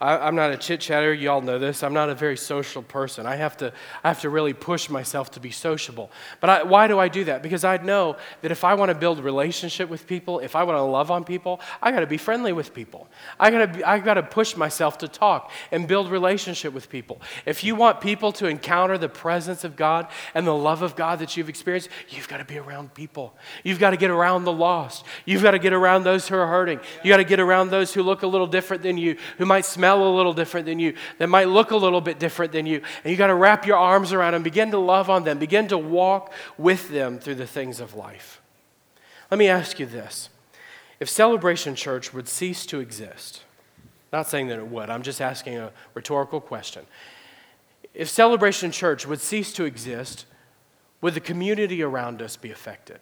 I, 0.00 0.28
am 0.28 0.34
not 0.34 0.50
a 0.50 0.56
chit 0.56 0.80
chatter. 0.80 1.14
You 1.14 1.30
all 1.30 1.40
know 1.40 1.58
this. 1.58 1.82
I'm 1.82 1.94
not 1.94 2.10
a 2.10 2.14
very 2.14 2.36
social 2.36 2.82
person. 2.82 3.26
I 3.26 3.36
have 3.36 3.56
to, 3.58 3.72
I 4.02 4.08
have 4.08 4.20
to 4.22 4.30
really 4.30 4.52
push 4.52 4.90
myself 4.90 5.30
to 5.32 5.40
be 5.40 5.50
sociable. 5.50 6.10
But 6.40 6.50
I, 6.50 6.62
why 6.64 6.88
do 6.88 6.98
I 6.98 7.08
do 7.08 7.24
that? 7.24 7.42
Because 7.42 7.64
I 7.64 7.76
know 7.78 8.16
that 8.42 8.50
if 8.50 8.64
I 8.64 8.74
want 8.74 8.90
to 8.90 8.94
build 8.94 9.20
relationship 9.20 9.88
with 9.88 10.06
people, 10.06 10.40
if 10.40 10.56
I 10.56 10.64
want 10.64 10.76
to 10.76 10.82
love 10.82 11.10
on 11.10 11.24
people, 11.24 11.60
I 11.80 11.92
got 11.92 12.00
to 12.00 12.06
be 12.06 12.16
friendly 12.16 12.52
with 12.52 12.74
people. 12.74 13.08
I 13.38 13.50
got 13.50 13.72
to, 13.72 13.88
I 13.88 13.98
got 14.00 14.14
to 14.14 14.22
push 14.22 14.56
myself 14.56 14.98
to 14.98 15.08
talk 15.08 15.50
and 15.70 15.86
build 15.86 16.10
relationship 16.10 16.72
with 16.72 16.90
people. 16.90 17.20
If 17.46 17.62
you 17.62 17.74
want 17.74 18.00
people 18.00 18.32
to 18.32 18.46
encounter 18.46 18.98
the 18.98 19.08
presence 19.08 19.64
of 19.64 19.76
God 19.76 20.08
and 20.34 20.46
the 20.46 20.54
love 20.54 20.82
of 20.82 20.96
God 20.96 21.20
that 21.20 21.36
you've 21.36 21.48
experienced, 21.48 21.88
you've 22.08 22.28
got 22.28 22.38
to 22.38 22.44
be 22.44 22.58
around 22.58 22.94
people. 22.94 23.34
You've 23.62 23.78
got 23.78 23.90
to 23.90 23.96
get 23.96 24.10
around 24.10 24.44
the 24.44 24.52
lost. 24.52 25.04
You've 25.24 25.42
got 25.42 25.52
to 25.52 25.58
get 25.58 25.72
around 25.72 26.04
those 26.04 26.28
who 26.28 26.36
are 26.36 26.46
hurting. 26.46 26.80
You 27.02 27.10
got 27.10 27.18
to 27.18 27.24
get 27.24 27.40
around 27.40 27.70
those 27.70 27.94
who 27.94 28.02
look 28.02 28.22
a 28.22 28.26
little 28.26 28.46
different 28.46 28.82
than 28.82 28.98
you, 28.98 29.16
who 29.38 29.46
might 29.46 29.64
smell 29.64 29.83
smell 29.84 30.08
a 30.08 30.16
little 30.16 30.32
different 30.32 30.64
than 30.64 30.78
you, 30.78 30.94
that 31.18 31.28
might 31.28 31.48
look 31.48 31.70
a 31.70 31.76
little 31.76 32.00
bit 32.00 32.18
different 32.18 32.52
than 32.52 32.64
you. 32.64 32.80
And 33.02 33.10
you 33.10 33.18
got 33.18 33.26
to 33.26 33.34
wrap 33.34 33.66
your 33.66 33.76
arms 33.76 34.14
around 34.14 34.32
them, 34.32 34.42
begin 34.42 34.70
to 34.70 34.78
love 34.78 35.10
on 35.10 35.24
them, 35.24 35.38
begin 35.38 35.68
to 35.68 35.76
walk 35.76 36.32
with 36.56 36.88
them 36.88 37.18
through 37.18 37.34
the 37.34 37.46
things 37.46 37.80
of 37.80 37.94
life. 37.94 38.40
Let 39.30 39.36
me 39.36 39.46
ask 39.46 39.78
you 39.78 39.84
this 39.84 40.30
if 41.00 41.10
Celebration 41.10 41.74
Church 41.74 42.14
would 42.14 42.28
cease 42.28 42.64
to 42.66 42.80
exist, 42.80 43.42
not 44.10 44.26
saying 44.26 44.48
that 44.48 44.58
it 44.58 44.68
would, 44.68 44.88
I'm 44.88 45.02
just 45.02 45.20
asking 45.20 45.58
a 45.58 45.70
rhetorical 45.92 46.40
question. 46.40 46.86
If 47.92 48.08
Celebration 48.08 48.70
Church 48.70 49.06
would 49.06 49.20
cease 49.20 49.52
to 49.52 49.64
exist, 49.64 50.24
would 51.02 51.12
the 51.12 51.20
community 51.20 51.82
around 51.82 52.22
us 52.22 52.38
be 52.38 52.50
affected? 52.50 53.00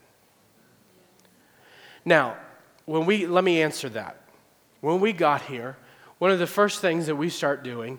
Now, 2.05 2.39
when 2.87 3.07
we, 3.07 3.27
let 3.27 3.45
me 3.45 3.63
answer 3.63 3.89
that. 3.91 4.17
When 4.81 4.99
we 4.99 5.13
got 5.13 5.43
here, 5.43 5.77
one 6.23 6.31
of 6.31 6.39
the 6.39 6.47
first 6.47 6.81
things 6.81 7.07
that 7.07 7.17
we 7.17 7.29
start 7.29 7.65
doing, 7.65 7.99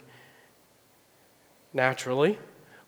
naturally, 1.73 2.39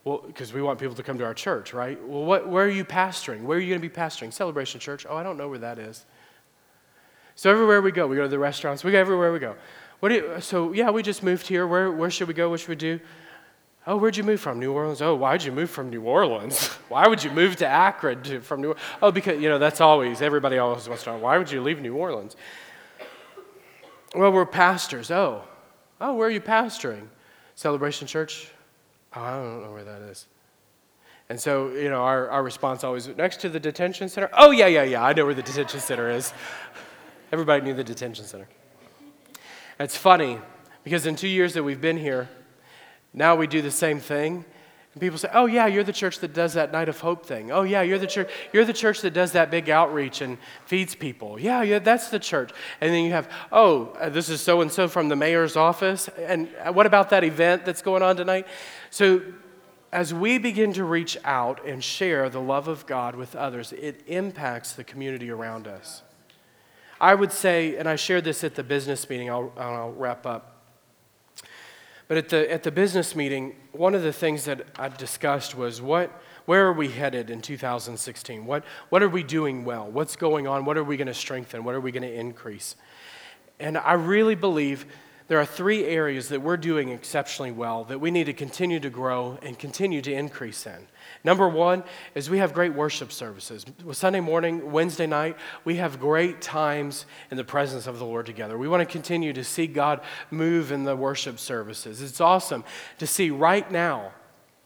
well, 0.06 0.24
because 0.26 0.54
we 0.54 0.62
want 0.62 0.80
people 0.80 0.96
to 0.96 1.04
come 1.04 1.18
to 1.18 1.26
our 1.26 1.34
church, 1.34 1.74
right? 1.74 2.02
Well, 2.08 2.24
what, 2.24 2.48
where 2.48 2.64
are 2.64 2.70
you 2.70 2.86
pastoring? 2.86 3.42
Where 3.42 3.58
are 3.58 3.60
you 3.60 3.68
going 3.68 3.82
to 3.82 3.86
be 3.86 3.94
pastoring? 3.94 4.32
Celebration 4.32 4.80
Church. 4.80 5.06
Oh, 5.10 5.18
I 5.18 5.24
don't 5.24 5.38
know 5.38 5.50
where 5.50 5.60
that 5.60 5.78
is. 5.78 6.06
So 7.36 7.52
everywhere 7.52 7.82
we 7.82 7.92
go, 7.92 8.08
we 8.08 8.16
go 8.16 8.22
to 8.22 8.30
the 8.30 8.40
restaurants. 8.40 8.86
We 8.86 8.94
go 8.94 8.98
everywhere 8.98 9.34
we 9.34 9.40
go. 9.40 9.58
What 10.00 10.08
do 10.08 10.16
you, 10.16 10.40
so 10.40 10.72
yeah, 10.72 10.90
we 10.90 11.04
just 11.04 11.22
moved 11.22 11.48
here. 11.48 11.68
Where, 11.68 11.92
where 11.92 12.10
should 12.10 12.30
we 12.30 12.34
go? 12.34 12.50
What 12.50 12.62
should 12.62 12.70
we 12.70 12.76
do? 12.78 13.02
Oh, 13.86 13.98
where'd 13.98 14.16
you 14.16 14.24
move 14.24 14.40
from? 14.40 14.58
New 14.58 14.72
Orleans. 14.72 15.02
Oh, 15.02 15.16
why'd 15.16 15.44
you 15.44 15.52
move 15.52 15.70
from 15.70 15.90
New 15.90 16.04
Orleans? 16.04 16.68
Why 16.88 17.10
would 17.10 17.22
you 17.22 17.30
move 17.30 17.58
to 17.58 17.68
Akron 17.68 18.24
to, 18.24 18.40
from 18.40 18.62
New? 18.62 18.76
Oh, 19.02 19.12
because, 19.12 19.42
you 19.42 19.50
know, 19.50 19.60
that's 19.60 19.82
always, 19.82 20.22
everybody 20.22 20.60
always 20.60 20.88
wants 20.88 21.04
to 21.04 21.12
know, 21.12 21.18
why 21.18 21.38
would 21.38 21.52
you 21.52 21.62
leave 21.62 21.82
New 21.82 21.94
Orleans? 21.94 22.38
Well, 24.16 24.32
we're 24.32 24.46
pastors. 24.46 25.12
Oh, 25.12 25.44
oh, 26.00 26.14
where 26.14 26.28
are 26.28 26.32
you 26.32 26.40
pastoring? 26.40 27.08
Celebration 27.56 28.08
Church? 28.08 28.50
Oh, 29.14 29.22
I 29.22 29.32
don't 29.32 29.64
know 29.64 29.72
where 29.72 29.84
that 29.84 30.02
is. 30.04 30.28
And 31.28 31.40
so, 31.40 31.72
you 31.72 31.90
know, 31.90 32.02
our, 32.04 32.30
our 32.30 32.44
response 32.44 32.84
always 32.84 33.08
next 33.10 33.42
to 33.42 33.50
the 33.50 33.60
detention 33.60 34.08
center. 34.08 34.30
Oh, 34.34 34.52
yeah, 34.52 34.68
yeah, 34.68 34.84
yeah, 34.84 35.04
I 35.04 35.14
know 35.14 35.26
where 35.26 35.34
the 35.34 35.42
detention 35.42 35.80
center 35.80 36.10
is. 36.10 36.34
Everybody 37.32 37.64
knew 37.64 37.74
the 37.74 37.84
detention 37.84 38.26
center. 38.26 38.48
it's 39.80 39.98
funny 39.98 40.40
because 40.84 41.06
in 41.06 41.16
two 41.16 41.28
years 41.28 41.54
that 41.56 41.64
we've 41.64 41.82
been 41.82 41.98
here, 41.98 42.30
now 43.14 43.36
we 43.36 43.48
do 43.48 43.62
the 43.62 43.72
same 43.72 44.00
thing, 44.00 44.46
and 44.96 45.02
people 45.02 45.18
say, 45.18 45.28
"Oh 45.34 45.46
yeah, 45.46 45.68
you're 45.68 45.84
the 45.84 45.92
church 45.92 46.20
that 46.20 46.34
does 46.34 46.54
that 46.54 46.72
night 46.72 46.88
of 46.88 47.02
hope 47.02 47.26
thing. 47.26 47.52
Oh 47.52 47.64
yeah, 47.64 47.82
you're 47.82 48.00
the 48.00 48.08
church. 48.08 48.32
You're 48.54 48.64
the 48.64 48.72
church 48.72 49.02
that 49.02 49.12
does 49.12 49.34
that 49.34 49.52
big 49.52 49.70
outreach 49.70 50.22
and 50.22 50.38
feeds 50.66 50.96
people. 50.96 51.38
Yeah, 51.38 51.64
yeah, 51.64 51.80
that's 51.80 52.08
the 52.08 52.18
church." 52.18 52.52
And 52.80 52.94
then 52.94 53.04
you 53.04 53.12
have, 53.12 53.30
"Oh, 53.52 53.88
uh, 54.00 54.08
this 54.08 54.30
is 54.30 54.40
so 54.40 54.62
and 54.62 54.72
so 54.72 54.88
from 54.88 55.10
the 55.10 55.18
mayor's 55.18 55.58
office. 55.58 56.08
And 56.18 56.48
uh, 56.64 56.72
what 56.72 56.86
about 56.86 57.10
that 57.10 57.26
event 57.26 57.66
that's 57.66 57.82
going 57.82 58.04
on 58.04 58.16
tonight?" 58.16 58.48
So 58.90 59.22
as 59.92 60.14
we 60.14 60.38
begin 60.38 60.72
to 60.74 60.86
reach 60.86 61.18
out 61.26 61.66
and 61.66 61.84
share 61.84 62.30
the 62.30 62.40
love 62.40 62.70
of 62.70 62.86
God 62.86 63.16
with 63.16 63.36
others, 63.36 63.74
it 63.74 64.02
impacts 64.08 64.72
the 64.72 64.86
community 64.86 65.30
around 65.30 65.68
us. 65.68 66.04
I 67.02 67.16
would 67.16 67.34
say, 67.34 67.76
and 67.76 67.90
I 67.90 67.98
shared 67.98 68.24
this 68.24 68.46
at 68.46 68.56
the 68.56 68.64
business 68.64 69.10
meeting, 69.10 69.30
I'll, 69.30 69.52
I'll 69.58 69.92
wrap 69.92 70.26
up. 70.26 70.55
But 72.08 72.18
at 72.18 72.30
the, 72.30 72.52
at 72.52 72.64
the 72.64 72.72
business 72.72 73.16
meeting, 73.16 73.56
one 73.72 73.96
of 73.96 74.04
the 74.04 74.14
things 74.14 74.46
that 74.46 74.66
I 74.78 74.90
discussed 74.90 75.56
was 75.56 75.82
what, 75.82 76.12
where 76.46 76.68
are 76.68 76.74
we 76.74 76.90
headed 76.90 77.32
in 77.32 77.42
2016? 77.42 78.46
What, 78.46 78.64
what 78.90 79.02
are 79.02 79.10
we 79.10 79.24
doing 79.24 79.66
well? 79.66 79.90
What's 79.90 80.16
going 80.16 80.48
on? 80.48 80.66
What 80.66 80.78
are 80.78 80.84
we 80.84 80.98
going 80.98 81.08
to 81.08 81.14
strengthen? 81.14 81.64
What 81.64 81.74
are 81.74 81.82
we 81.82 81.92
going 81.92 82.04
to 82.04 82.14
increase? 82.14 82.76
And 83.60 83.78
I 83.78 83.94
really 83.94 84.36
believe 84.36 84.86
there 85.28 85.40
are 85.40 85.46
three 85.46 85.86
areas 85.86 86.30
that 86.30 86.42
we're 86.42 86.58
doing 86.58 86.90
exceptionally 86.90 87.52
well 87.52 87.84
that 87.86 88.00
we 88.00 88.12
need 88.12 88.26
to 88.26 88.34
continue 88.34 88.80
to 88.80 88.90
grow 88.90 89.40
and 89.42 89.58
continue 89.58 90.02
to 90.02 90.14
increase 90.14 90.68
in. 90.68 90.88
Number 91.24 91.50
one 91.50 91.84
is 92.14 92.30
we 92.30 92.38
have 92.38 92.54
great 92.54 92.76
worship 92.76 93.12
services. 93.12 93.66
Sunday 93.92 94.20
morning, 94.20 94.72
Wednesday 94.72 95.08
night, 95.08 95.38
we 95.64 95.78
have 95.78 96.00
great 96.00 96.42
times 96.42 97.08
in 97.32 97.38
the 97.38 97.44
presence 97.44 97.88
of 97.88 97.98
the 97.98 98.06
Lord 98.06 98.28
together. 98.28 98.58
We 98.58 98.68
want 98.68 98.82
to 98.82 98.92
continue 98.92 99.34
to 99.34 99.44
see 99.44 99.66
God 99.66 100.02
move 100.30 100.72
in 100.72 100.84
the 100.84 100.96
worship 100.96 101.40
services. 101.40 102.02
It's 102.02 102.22
awesome 102.22 102.64
to 103.00 103.08
see 103.08 103.32
right 103.32 103.70
now 103.72 104.12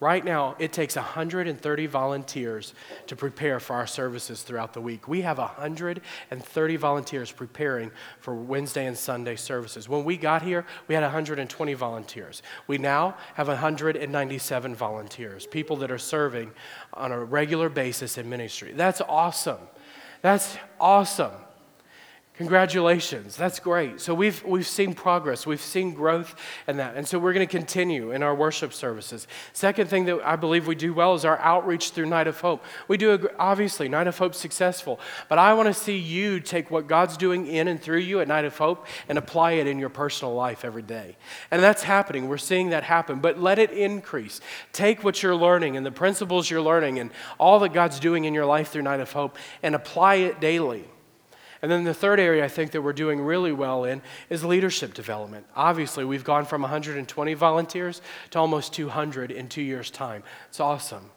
Right 0.02 0.24
now, 0.24 0.56
it 0.60 0.72
takes 0.72 0.96
130 0.96 1.86
volunteers 1.88 2.74
to 3.08 3.18
prepare 3.18 3.60
for 3.60 3.74
our 3.74 3.88
services 3.88 4.44
throughout 4.44 4.74
the 4.74 4.80
week. 4.80 5.10
We 5.10 5.22
have 5.22 5.40
130 5.40 6.76
volunteers 6.78 7.32
preparing 7.34 7.92
for 8.22 8.34
Wednesday 8.34 8.86
and 8.86 8.98
Sunday 8.98 9.36
services. 9.36 9.90
When 9.90 10.06
we 10.06 10.16
got 10.16 10.42
here, 10.42 10.66
we 10.88 10.96
had 10.96 11.04
120 11.04 11.74
volunteers. 11.74 12.42
We 12.68 12.78
now 12.78 13.18
have 13.34 13.50
197 13.50 14.74
volunteers, 14.74 15.46
people 15.46 15.76
that 15.78 15.92
are 15.92 15.98
serving 15.98 16.52
on 16.94 17.12
a 17.12 17.22
regular 17.22 17.68
basis 17.68 18.18
in 18.18 18.30
ministry. 18.30 18.72
That's 18.74 19.02
awesome. 19.02 19.60
That's 20.22 20.58
awesome. 20.80 21.34
Congratulations. 22.40 23.36
That's 23.36 23.60
great. 23.60 24.00
So 24.00 24.14
we've, 24.14 24.42
we've 24.46 24.66
seen 24.66 24.94
progress. 24.94 25.46
We've 25.46 25.60
seen 25.60 25.94
growth 25.94 26.36
in 26.70 26.78
that. 26.78 26.96
And 26.96 27.06
so 27.06 27.20
we're 27.20 27.34
going 27.34 27.46
to 27.46 27.52
continue 27.52 28.12
in 28.12 28.24
our 28.24 28.34
worship 28.34 28.72
services. 28.72 29.28
Second 29.52 29.90
thing 29.90 30.06
that 30.06 30.22
I 30.26 30.38
believe 30.38 30.66
we 30.66 30.76
do 30.76 30.94
well 30.94 31.16
is 31.16 31.26
our 31.26 31.38
outreach 31.40 31.90
through 31.90 32.06
Night 32.06 32.28
of 32.28 32.40
Hope. 32.40 32.64
We 32.88 32.96
do, 32.96 33.14
a, 33.14 33.20
obviously, 33.38 33.90
Night 33.90 34.08
of 34.08 34.18
Hope 34.18 34.34
successful. 34.34 35.02
But 35.28 35.38
I 35.38 35.54
want 35.54 35.68
to 35.68 35.74
see 35.74 35.98
you 35.98 36.40
take 36.40 36.72
what 36.72 36.88
God's 36.88 37.18
doing 37.18 37.46
in 37.46 37.68
and 37.68 37.82
through 37.82 37.98
you 37.98 38.22
at 38.22 38.30
Night 38.30 38.46
of 38.46 38.58
Hope 38.58 38.88
and 39.10 39.18
apply 39.18 39.52
it 39.54 39.68
in 39.68 39.78
your 39.78 39.90
personal 39.90 40.34
life 40.34 40.64
every 40.64 40.82
day. 40.82 41.18
And 41.52 41.62
that's 41.62 41.84
happening. 41.84 42.30
We're 42.30 42.38
seeing 42.38 42.70
that 42.70 42.86
happen. 42.86 43.20
But 43.20 43.38
let 43.42 43.60
it 43.60 43.72
increase. 43.72 44.40
Take 44.72 45.04
what 45.04 45.22
you're 45.22 45.36
learning 45.36 45.76
and 45.76 45.86
the 45.86 45.92
principles 45.92 46.50
you're 46.50 46.62
learning 46.62 47.00
and 47.00 47.12
all 47.38 47.60
that 47.60 47.74
God's 47.74 48.00
doing 48.00 48.24
in 48.24 48.34
your 48.34 48.46
life 48.46 48.70
through 48.70 48.84
Night 48.84 49.02
of 49.02 49.12
Hope 49.12 49.36
and 49.62 49.76
apply 49.76 50.16
it 50.16 50.40
daily. 50.40 50.86
And 51.62 51.72
then 51.72 51.84
the 51.84 51.94
third 51.94 52.20
area 52.20 52.44
I 52.44 52.48
think 52.48 52.72
that 52.72 52.82
we're 52.82 52.94
doing 52.94 53.20
really 53.20 53.52
well 53.52 53.84
in 53.84 54.02
is 54.30 54.44
leadership 54.44 54.94
development. 54.94 55.46
Obviously, 55.56 56.06
we've 56.06 56.24
gone 56.24 56.46
from 56.46 56.62
120 56.62 57.34
volunteers 57.34 58.02
to 58.32 58.40
almost 58.40 58.74
200 58.74 59.32
in 59.32 59.50
two 59.50 59.62
years' 59.62 59.92
time. 59.92 60.24
It's 60.48 60.60
awesome. 60.60 61.10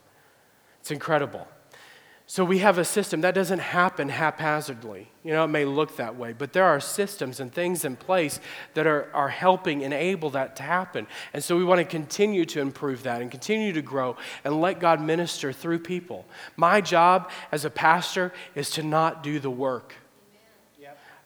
It's 0.81 0.91
incredible. 0.91 1.47
So 2.27 2.45
we 2.45 2.61
have 2.61 2.79
a 2.79 2.85
system 2.85 3.21
that 3.21 3.35
doesn't 3.35 3.59
happen 3.59 4.09
haphazardly. 4.09 5.11
You 5.23 5.33
know, 5.33 5.45
it 5.45 5.49
may 5.49 5.65
look 5.65 5.97
that 5.97 6.17
way, 6.17 6.33
but 6.33 6.53
there 6.55 6.65
are 6.65 6.81
systems 6.81 7.41
and 7.41 7.53
things 7.53 7.85
in 7.85 7.95
place 7.95 8.41
that 8.75 8.87
are, 8.87 9.11
are 9.13 9.29
helping 9.29 9.83
enable 9.83 10.31
that 10.31 10.57
to 10.57 10.63
happen. 10.63 11.07
And 11.35 11.45
so 11.45 11.59
we 11.59 11.65
want 11.65 11.81
to 11.81 11.85
continue 11.85 12.47
to 12.47 12.61
improve 12.61 13.03
that 13.03 13.21
and 13.21 13.31
continue 13.31 13.73
to 13.75 13.83
grow 13.83 14.17
and 14.45 14.61
let 14.61 14.81
God 14.81 15.01
minister 15.01 15.53
through 15.53 15.81
people. 15.81 16.25
My 16.57 16.81
job 16.81 17.31
as 17.53 17.65
a 17.65 17.71
pastor 17.71 18.33
is 18.55 18.71
to 18.71 18.83
not 18.83 19.23
do 19.23 19.39
the 19.39 19.51
work. 19.51 19.95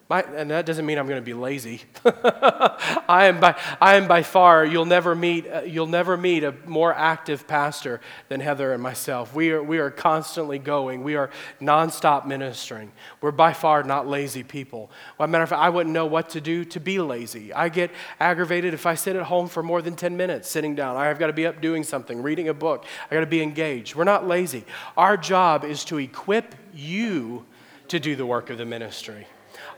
My, 0.09 0.21
and 0.23 0.53
that 0.53 0.67
doesn't 0.67 0.87
mean 0.87 0.99
I'm 0.99 1.09
going 1.09 1.21
to 1.21 1.25
be 1.25 1.35
lazy. 1.35 1.83
I, 2.05 3.27
am 3.27 3.41
by, 3.41 3.61
I 3.81 3.97
am 3.97 4.07
by 4.07 4.23
far, 4.23 4.65
you'll 4.65 4.85
never, 4.85 5.17
meet, 5.17 5.49
uh, 5.49 5.63
you'll 5.63 5.89
never 5.89 6.17
meet 6.17 6.45
a 6.45 6.55
more 6.65 6.95
active 6.95 7.49
pastor 7.49 8.01
than 8.29 8.39
Heather 8.39 8.73
and 8.73 8.81
myself. 8.81 9.35
We 9.35 9.51
are, 9.51 9.61
we 9.61 9.79
are 9.79 9.91
constantly 9.91 10.61
going, 10.61 11.03
we 11.03 11.17
are 11.17 11.31
nonstop 11.61 12.25
ministering. 12.25 12.93
We're 13.21 13.33
by 13.33 13.53
far 13.53 13.83
not 13.83 14.07
lazy 14.07 14.45
people. 14.45 14.93
Well, 15.19 15.27
matter 15.27 15.43
of 15.43 15.51
fact, 15.51 15.63
I 15.63 15.71
wouldn't 15.71 15.93
know 15.93 16.07
what 16.07 16.29
to 16.31 16.41
do 16.41 16.65
to 16.67 16.79
be 16.79 17.01
lazy. 17.01 17.53
I 17.53 17.69
get 17.69 17.91
aggravated 18.21 18.75
if 18.75 18.87
I 18.87 18.95
sit 18.95 19.17
at 19.17 19.25
home 19.25 19.49
for 19.49 19.65
more 19.65 19.83
than 19.83 19.97
10 19.97 20.17
minutes 20.17 20.49
sitting 20.49 20.77
down. 20.77 20.97
I've 20.97 21.19
got 21.19 21.27
to 21.27 21.33
be 21.33 21.47
up 21.47 21.61
doing 21.61 21.83
something, 21.83 22.23
reading 22.23 22.49
a 22.49 22.55
book. 22.55 22.85
I've 23.07 23.11
got 23.11 23.21
to 23.21 23.27
be 23.27 23.43
engaged. 23.43 23.97
We're 23.97 24.05
not 24.05 24.25
lazy. 24.25 24.65
Our 24.97 25.17
job 25.17 25.65
is 25.65 25.85
to 25.87 25.99
equip 25.99 26.55
you 26.73 27.45
to 27.89 27.99
do 27.99 28.15
the 28.15 28.27
work 28.27 28.51
of 28.51 28.59
the 28.59 28.65
ministry. 28.65 29.27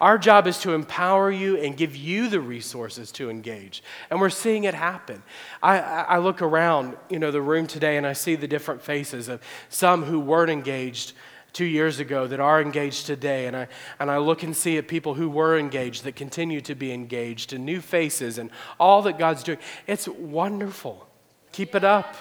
Our 0.01 0.19
job 0.19 0.47
is 0.47 0.59
to 0.61 0.75
empower 0.75 1.31
you 1.31 1.57
and 1.57 1.77
give 1.77 1.97
you 1.97 2.29
the 2.29 2.41
resources 2.41 3.11
to 3.13 3.31
engage. 3.31 3.83
And 4.11 4.21
we're 4.21 4.31
seeing 4.31 4.65
it 4.65 4.75
happen. 4.75 5.23
I, 5.63 5.79
I 5.79 6.19
look 6.19 6.43
around, 6.43 6.97
you 7.09 7.19
know, 7.19 7.31
the 7.31 7.43
room 7.43 7.67
today 7.67 7.97
and 7.97 8.07
I 8.07 8.13
see 8.13 8.35
the 8.37 8.49
different 8.49 8.83
faces 8.83 9.29
of 9.29 9.43
some 9.69 10.05
who 10.05 10.21
weren't 10.21 10.51
engaged 10.51 11.13
two 11.53 11.65
years 11.65 11.99
ago 11.99 12.27
that 12.27 12.41
are 12.41 12.61
engaged 12.61 13.07
today. 13.07 13.47
And 13.47 13.57
I, 13.57 13.69
and 13.99 14.11
I 14.11 14.19
look 14.19 14.43
and 14.43 14.57
see 14.57 14.79
at 14.79 14.87
people 14.87 15.15
who 15.15 15.29
were 15.29 15.59
engaged 15.59 16.05
that 16.05 16.15
continue 16.15 16.61
to 16.63 16.75
be 16.75 16.93
engaged 16.93 17.53
and 17.53 17.65
new 17.65 17.81
faces 17.81 18.39
and 18.39 18.51
all 18.79 19.03
that 19.03 19.19
God's 19.19 19.43
doing. 19.43 19.59
It's 19.87 20.07
wonderful. 20.07 21.09
Keep 21.53 21.75
it 21.75 21.85
up. 21.85 22.15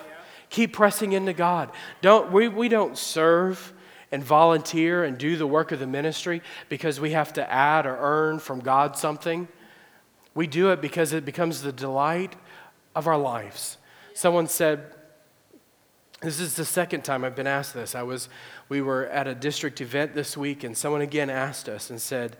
Keep 0.50 0.74
pressing 0.74 1.12
into 1.12 1.34
God. 1.34 1.72
Don't, 2.02 2.32
we, 2.32 2.48
we 2.48 2.70
don't 2.70 2.98
serve 2.98 3.74
and 4.12 4.24
volunteer 4.24 5.04
and 5.04 5.18
do 5.18 5.36
the 5.36 5.48
work 5.48 5.72
of 5.72 5.80
the 5.80 5.88
ministry 5.88 6.42
because 6.70 7.00
we 7.00 7.12
have 7.12 7.34
to 7.34 7.52
add 7.52 7.86
or 7.86 7.98
earn 8.00 8.40
from 8.40 8.60
God 8.60 8.98
something. 8.98 9.48
We 10.34 10.48
do 10.48 10.72
it 10.72 10.82
because 10.82 11.14
it 11.14 11.26
becomes 11.26 11.62
the 11.62 11.72
delight 11.72 12.36
of 12.96 13.08
our 13.08 13.18
lives. 13.18 13.78
Someone 14.14 14.48
said, 14.48 14.94
this 16.22 16.40
is 16.40 16.56
the 16.56 16.66
second 16.66 17.04
time 17.04 17.24
I've 17.24 17.36
been 17.36 17.48
asked 17.48 17.74
this. 17.74 17.94
I 17.94 18.02
was, 18.02 18.28
we 18.70 18.82
were 18.82 19.06
at 19.08 19.28
a 19.28 19.36
district 19.36 19.82
event 19.82 20.16
this 20.16 20.36
week, 20.36 20.64
and 20.64 20.76
someone 20.76 21.02
again 21.02 21.30
asked 21.30 21.70
us 21.70 21.92
and 21.92 22.02
said, 22.02 22.38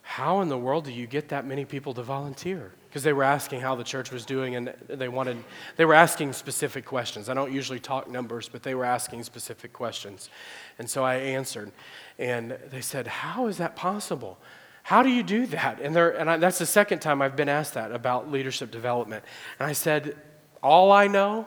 How 0.00 0.40
in 0.40 0.48
the 0.48 0.56
world 0.56 0.86
do 0.86 0.92
you 0.92 1.06
get 1.06 1.28
that 1.28 1.44
many 1.44 1.66
people 1.66 1.92
to 1.94 2.02
volunteer? 2.02 2.72
Because 2.96 3.04
they 3.04 3.12
were 3.12 3.24
asking 3.24 3.60
how 3.60 3.74
the 3.74 3.84
church 3.84 4.10
was 4.10 4.24
doing 4.24 4.56
and 4.56 4.72
they 4.88 5.06
wanted 5.06 5.36
they 5.76 5.84
were 5.84 5.92
asking 5.92 6.32
specific 6.32 6.86
questions. 6.86 7.28
I 7.28 7.34
don't 7.34 7.52
usually 7.52 7.78
talk 7.78 8.08
numbers 8.08 8.48
but 8.48 8.62
they 8.62 8.74
were 8.74 8.86
asking 8.86 9.22
specific 9.24 9.74
questions. 9.74 10.30
And 10.78 10.88
so 10.88 11.04
i 11.04 11.16
answered 11.16 11.72
and 12.18 12.56
they 12.70 12.80
said 12.80 13.06
how 13.06 13.48
is 13.48 13.58
that 13.58 13.76
possible? 13.76 14.38
How 14.82 15.02
do 15.02 15.10
you 15.10 15.22
do 15.22 15.44
that? 15.48 15.78
And, 15.78 15.94
and 15.94 16.30
I, 16.30 16.38
that's 16.38 16.58
the 16.58 16.64
second 16.64 17.00
time 17.00 17.20
i've 17.20 17.36
been 17.36 17.50
asked 17.50 17.74
that 17.74 17.92
about 17.92 18.32
leadership 18.32 18.70
development. 18.70 19.26
And 19.60 19.68
i 19.68 19.74
said 19.74 20.16
all 20.62 20.90
i 20.90 21.06
know 21.06 21.46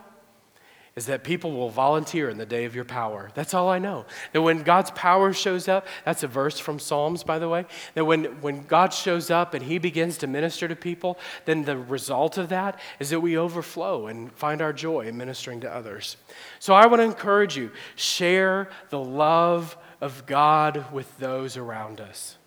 is 0.96 1.06
that 1.06 1.24
people 1.24 1.52
will 1.52 1.70
volunteer 1.70 2.30
in 2.30 2.38
the 2.38 2.46
day 2.46 2.66
of 2.66 2.76
your 2.76 2.86
power. 2.86 3.30
That's 3.36 3.54
all 3.54 3.70
I 3.70 3.80
know. 3.80 4.06
That 4.34 4.42
when 4.42 4.64
God's 4.64 4.92
power 4.92 5.32
shows 5.34 5.68
up, 5.68 5.88
that's 6.04 6.24
a 6.24 6.28
verse 6.28 6.60
from 6.60 6.80
Psalms, 6.80 7.24
by 7.24 7.40
the 7.40 7.48
way, 7.48 7.66
that 7.94 8.06
when, 8.06 8.26
when 8.42 8.64
God 8.64 8.94
shows 8.94 9.30
up 9.30 9.54
and 9.54 9.64
he 9.64 9.78
begins 9.78 10.18
to 10.20 10.28
minister 10.28 10.68
to 10.68 10.76
people, 10.76 11.20
then 11.46 11.64
the 11.64 11.78
result 11.78 12.38
of 12.38 12.50
that 12.50 12.80
is 13.00 13.12
that 13.12 13.20
we 13.20 13.38
overflow 13.38 14.08
and 14.08 14.32
find 14.34 14.62
our 14.62 14.74
joy 14.74 15.02
in 15.02 15.18
ministering 15.18 15.62
to 15.62 15.72
others. 15.72 16.18
So 16.60 16.74
I 16.74 16.88
want 16.88 17.02
to 17.02 17.06
encourage 17.06 17.56
you 17.56 17.72
share 17.96 18.70
the 18.90 19.00
love 19.00 19.78
of 20.02 20.26
God 20.26 20.92
with 20.92 21.18
those 21.20 21.56
around 21.56 22.02
us. 22.02 22.39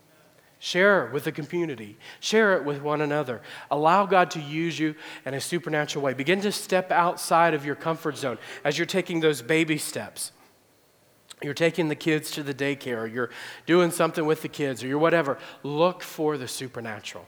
Share 0.64 1.08
it 1.08 1.12
with 1.12 1.24
the 1.24 1.32
community. 1.32 1.98
Share 2.20 2.56
it 2.56 2.64
with 2.64 2.80
one 2.80 3.00
another. 3.00 3.42
Allow 3.68 4.06
God 4.06 4.30
to 4.30 4.40
use 4.40 4.78
you 4.78 4.94
in 5.26 5.34
a 5.34 5.40
supernatural 5.40 6.04
way. 6.04 6.14
Begin 6.14 6.40
to 6.42 6.52
step 6.52 6.92
outside 6.92 7.52
of 7.52 7.66
your 7.66 7.74
comfort 7.74 8.16
zone 8.16 8.38
as 8.62 8.78
you're 8.78 8.86
taking 8.86 9.18
those 9.18 9.42
baby 9.42 9.76
steps. 9.76 10.30
You're 11.42 11.52
taking 11.52 11.88
the 11.88 11.96
kids 11.96 12.30
to 12.30 12.44
the 12.44 12.54
daycare, 12.54 12.98
or 12.98 13.06
you're 13.08 13.30
doing 13.66 13.90
something 13.90 14.24
with 14.24 14.42
the 14.42 14.48
kids, 14.48 14.84
or 14.84 14.86
you're 14.86 14.98
whatever. 14.98 15.36
Look 15.64 16.00
for 16.00 16.38
the 16.38 16.46
supernatural. 16.46 17.26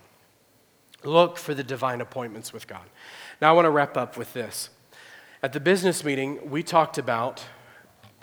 Look 1.02 1.36
for 1.36 1.54
the 1.54 1.64
divine 1.64 2.00
appointments 2.00 2.52
with 2.52 2.68
God. 2.68 2.88
Now, 3.42 3.50
I 3.50 3.52
want 3.52 3.66
to 3.66 3.70
wrap 3.70 3.96
up 3.96 4.16
with 4.16 4.32
this. 4.32 4.70
At 5.42 5.52
the 5.52 5.58
business 5.58 6.04
meeting, 6.04 6.52
we 6.52 6.62
talked 6.62 6.98
about 6.98 7.44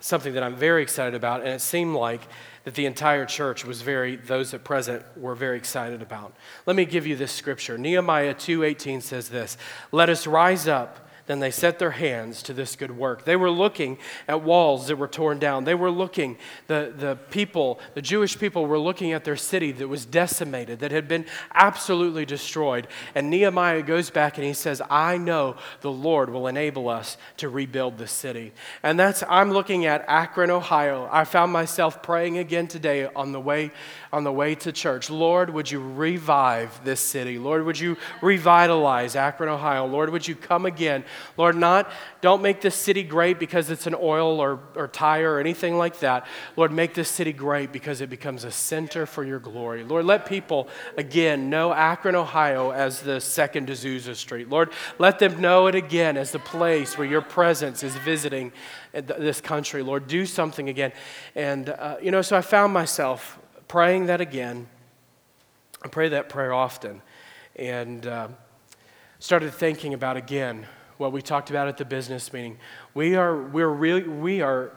something 0.02 0.34
that 0.34 0.44
I'm 0.44 0.56
very 0.56 0.84
excited 0.84 1.16
about, 1.16 1.42
and 1.42 1.50
it 1.50 1.62
seemed 1.62 1.96
like 1.96 2.22
that 2.66 2.76
the 2.76 2.86
entire 2.86 3.26
church 3.26 3.64
was 3.64 3.82
very 3.82 4.18
those 4.18 4.54
at 4.54 4.64
present 4.64 5.04
were 5.18 5.36
very 5.36 5.58
excited 5.58 6.02
about. 6.02 6.34
Let 6.66 6.76
me 6.76 6.86
give 6.86 7.08
you 7.08 7.16
this 7.16 7.32
scripture. 7.32 7.78
Nehemiah 7.78 8.34
2:18 8.34 9.02
says 9.02 9.30
this, 9.30 9.58
"Let 9.92 10.10
us 10.10 10.28
rise 10.28 10.68
up 10.68 11.08
then 11.32 11.40
they 11.40 11.50
set 11.50 11.80
their 11.80 11.92
hands 11.92 12.44
to 12.44 12.54
this 12.54 12.76
good 12.76 12.92
work. 12.92 13.24
They 13.24 13.38
were 13.38 13.50
looking 13.50 13.98
at 14.28 14.44
walls 14.44 14.88
that 14.88 14.98
were 14.98 15.08
torn 15.08 15.40
down. 15.40 15.64
They 15.64 15.76
were 15.76 15.90
looking, 15.90 16.38
the, 16.68 16.94
the 16.94 17.16
people, 17.30 17.80
the 17.94 18.02
Jewish 18.02 18.38
people 18.38 18.66
were 18.66 18.78
looking 18.78 19.14
at 19.14 19.24
their 19.24 19.38
city 19.38 19.72
that 19.72 19.88
was 19.88 20.06
decimated, 20.06 20.80
that 20.80 20.92
had 20.92 21.08
been 21.08 21.26
absolutely 21.54 22.26
destroyed. 22.26 22.88
And 23.16 23.30
Nehemiah 23.30 23.82
goes 23.82 24.10
back 24.10 24.38
and 24.38 24.46
he 24.46 24.54
says, 24.54 24.82
I 24.90 25.18
know 25.18 25.56
the 25.80 25.92
Lord 25.92 26.30
will 26.30 26.48
enable 26.48 26.90
us 26.90 27.16
to 27.38 27.48
rebuild 27.48 27.98
the 27.98 28.08
city. 28.08 28.52
And 28.84 29.00
that's, 29.00 29.24
I'm 29.30 29.52
looking 29.52 29.86
at 29.86 30.04
Akron, 30.10 30.52
Ohio. 30.52 31.08
I 31.10 31.24
found 31.24 31.54
myself 31.54 32.04
praying 32.04 32.40
again 32.40 32.68
today 32.68 33.06
on 33.06 33.32
the 33.32 33.40
way, 33.40 33.72
on 34.12 34.26
the 34.26 34.34
way 34.34 34.56
to 34.56 34.74
church. 34.74 35.10
Lord, 35.10 35.50
would 35.50 35.72
you 35.72 35.80
revive 35.80 36.84
this 36.84 37.00
city? 37.00 37.40
Lord, 37.40 37.66
would 37.66 37.80
you 37.80 37.96
revitalize 38.22 39.16
Akron, 39.16 39.48
Ohio? 39.48 39.86
Lord, 39.86 40.10
would 40.10 40.28
you 40.28 40.36
come 40.36 40.66
again 40.66 41.06
Lord, 41.38 41.56
not, 41.56 41.92
don't 42.22 42.42
make 42.42 42.62
this 42.62 42.76
city 42.76 43.04
great 43.04 43.40
because 43.40 43.70
it's 43.70 43.88
an 43.88 43.96
oil 43.96 44.40
or, 44.40 44.60
or 44.76 44.88
tire 44.88 45.34
or 45.34 45.40
anything 45.40 45.78
like 45.78 46.00
that. 46.00 46.26
Lord, 46.56 46.72
make 46.72 46.94
this 46.94 47.10
city 47.10 47.34
great 47.34 47.72
because 47.72 48.02
it 48.02 48.10
becomes 48.10 48.44
a 48.44 48.52
center 48.52 49.06
for 49.06 49.24
your 49.24 49.40
glory. 49.40 49.84
Lord, 49.84 50.06
let 50.06 50.26
people, 50.26 50.68
again, 50.98 51.50
know 51.50 51.74
Akron, 51.74 52.16
Ohio 52.16 52.72
as 52.72 53.02
the 53.02 53.20
second 53.20 53.70
Azusa 53.70 54.16
Street. 54.16 54.50
Lord, 54.50 54.72
let 55.00 55.20
them 55.20 55.42
know 55.42 55.68
it 55.68 55.76
again 55.76 56.18
as 56.18 56.32
the 56.32 56.40
place 56.40 56.98
where 56.98 57.08
your 57.08 57.22
presence 57.22 57.84
is 57.84 57.96
visiting 57.98 58.52
this 58.94 59.42
country. 59.42 59.84
Lord, 59.84 60.08
do 60.08 60.26
something 60.26 60.70
again. 60.70 60.92
And, 61.36 61.70
uh, 61.70 61.98
you 62.02 62.12
know, 62.12 62.22
so 62.22 62.38
I 62.38 62.42
found 62.42 62.74
myself 62.74 63.40
praying 63.68 64.08
that 64.08 64.22
again. 64.22 64.68
I 65.84 65.88
pray 65.88 66.10
that 66.10 66.30
prayer 66.30 66.54
often. 66.54 67.02
And 67.56 68.06
uh, 68.06 68.28
started 69.20 69.54
thinking 69.54 69.94
about 69.94 70.18
again 70.18 70.68
what 71.02 71.12
we 71.12 71.22
talked 71.22 71.50
about 71.50 71.68
at 71.68 71.78
the 71.78 71.84
business 71.84 72.32
meeting. 72.32 72.58
We 72.94 73.16
are, 73.16 73.36
we're 73.36 73.68
really, 73.68 74.04
we 74.04 74.42
are 74.42 74.72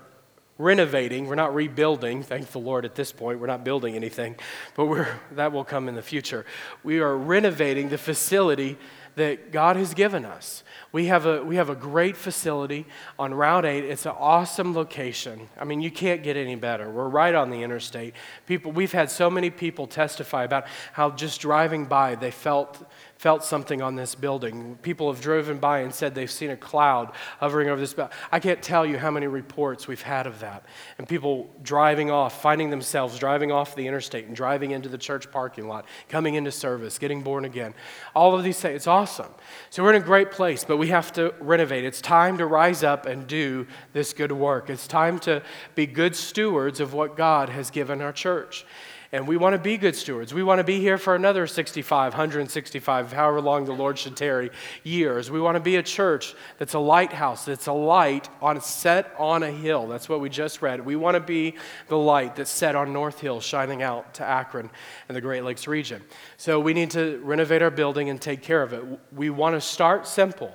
renovating. 0.57 1.27
We're 1.27 1.35
not 1.35 1.55
rebuilding, 1.55 2.23
thank 2.23 2.51
the 2.51 2.59
Lord 2.59 2.87
at 2.87 2.95
this 2.95 3.13
point. 3.13 3.41
We're 3.41 3.47
not 3.47 3.63
building 3.63 3.95
anything, 3.95 4.37
but 4.75 4.87
we're, 4.87 5.07
that 5.33 5.53
will 5.53 5.65
come 5.65 5.87
in 5.87 5.95
the 5.95 6.03
future. 6.03 6.47
We 6.83 7.01
are 7.01 7.15
renovating 7.15 7.91
the 7.91 7.99
facility 7.99 8.79
that 9.17 9.53
God 9.53 9.77
has 9.77 9.95
given 9.95 10.25
us. 10.25 10.65
We 10.91 11.07
have 11.07 11.27
a, 11.27 11.45
we 11.45 11.57
have 11.57 11.71
a 11.71 11.77
great 11.77 12.17
facility 12.17 12.87
on 13.19 13.35
Route 13.35 13.65
8. 13.65 13.85
It's 13.85 14.07
an 14.07 14.15
awesome 14.19 14.75
location. 14.75 15.49
I 15.61 15.65
mean, 15.65 15.81
you 15.81 15.91
can't 15.91 16.23
get 16.23 16.37
any 16.37 16.57
better. 16.57 16.91
We're 16.91 17.09
right 17.09 17.35
on 17.35 17.51
the 17.51 17.63
interstate. 17.63 18.15
People, 18.47 18.73
we've 18.73 18.93
had 18.93 19.11
so 19.11 19.31
many 19.31 19.51
people 19.51 19.87
testify 19.87 20.45
about 20.45 20.67
how 20.95 21.11
just 21.11 21.41
driving 21.41 21.85
by, 21.85 22.15
they 22.15 22.31
felt 22.31 22.91
felt 23.25 23.43
something 23.43 23.81
on 23.81 23.95
this 23.95 24.15
building. 24.15 24.77
People 24.83 25.11
have 25.11 25.19
driven 25.19 25.57
by 25.57 25.79
and 25.79 25.95
said 25.95 26.15
they've 26.15 26.31
seen 26.31 26.51
a 26.51 26.57
cloud 26.59 27.11
hovering 27.41 27.71
over 27.71 27.81
this 27.81 27.95
building. 27.95 28.15
I 28.31 28.39
can't 28.39 28.61
tell 28.61 28.85
you 28.85 28.99
how 28.99 29.11
many 29.11 29.27
reports 29.29 29.89
we've 29.89 30.03
had 30.03 30.27
of 30.27 30.41
that. 30.41 30.67
And 30.99 31.09
people 31.09 31.49
driving 31.63 32.11
off, 32.11 32.43
finding 32.43 32.69
themselves 32.69 33.19
driving 33.19 33.51
off 33.51 33.77
the 33.77 33.87
interstate 33.87 34.27
and 34.27 34.37
driving 34.37 34.73
into 34.73 34.91
the 34.91 34.99
church 34.99 35.31
parking 35.31 35.69
lot, 35.69 35.87
coming 36.11 36.35
into 36.35 36.53
service, 36.53 36.99
getting 36.99 37.23
born 37.23 37.47
again. 37.47 37.73
All 38.15 38.37
of 38.37 38.45
these 38.45 38.61
things, 38.61 38.77
it's 38.77 38.87
awesome. 38.87 39.33
So 39.71 39.83
we're 39.83 39.95
in 39.95 40.03
a 40.03 40.05
great 40.05 40.31
place, 40.31 40.63
but 40.63 40.77
we 40.77 40.89
have 40.89 41.11
to 41.15 41.33
renovate. 41.41 41.87
It's 41.87 42.03
time 42.03 42.37
to 42.37 42.45
rise 42.45 42.83
up 42.83 43.07
and 43.07 43.27
do 43.27 43.67
this 43.95 44.13
good 44.13 44.33
work. 44.33 44.69
It's 44.69 44.87
time 44.87 45.19
to 45.21 45.43
be 45.75 45.87
good 45.87 46.15
stewards 46.15 46.79
of 46.79 46.93
what 46.93 47.17
God 47.17 47.49
has 47.49 47.71
given 47.71 48.03
our 48.03 48.13
church. 48.13 48.67
And 49.15 49.29
we 49.29 49.37
want 49.37 49.53
to 49.53 49.61
be 49.61 49.77
good 49.77 49.95
stewards. 49.95 50.35
We 50.35 50.43
want 50.43 50.59
to 50.59 50.65
be 50.65 50.81
here 50.81 50.99
for 50.99 51.15
another 51.15 51.47
65, 51.47 52.15
165, 52.15 53.13
however 53.13 53.41
long 53.41 53.65
the 53.65 53.73
Lord 53.73 53.97
should 53.97 54.17
tarry, 54.17 54.51
years. 54.83 55.31
We 55.31 55.41
want 55.41 55.55
to 55.55 55.61
be 55.61 55.77
a 55.77 55.85
church 55.85 56.35
that's 56.59 56.75
a 56.75 56.81
lighthouse, 56.81 57.45
that's 57.45 57.69
a 57.69 57.73
light 57.73 58.29
on 58.43 58.61
set 58.61 59.15
on 59.17 59.45
a 59.45 59.53
hill. 59.53 59.87
That's 59.87 60.09
what 60.09 60.21
we 60.21 60.31
just 60.31 60.63
read. 60.63 60.85
We 60.85 60.97
want 60.97 61.15
to 61.15 61.21
be 61.21 61.55
the 61.87 61.97
light 61.97 62.35
that's 62.35 62.51
set 62.51 62.75
on 62.75 62.93
North 62.93 63.21
Hill, 63.21 63.41
shining 63.41 63.85
out 63.85 64.15
to 64.15 64.25
Akron 64.25 64.69
and 65.09 65.17
the 65.17 65.21
Great 65.21 65.45
Lakes 65.45 65.69
region. 65.69 66.03
So 66.37 66.59
we 66.59 66.75
need 66.75 66.91
to 66.91 67.21
renovate 67.23 67.63
our 67.63 67.71
building 67.71 68.11
and 68.11 68.21
take 68.21 68.43
care 68.43 68.65
of 68.65 68.73
it. 68.73 68.83
We 69.13 69.31
want 69.31 69.55
to 69.55 69.61
start 69.61 70.09
simple. 70.09 70.53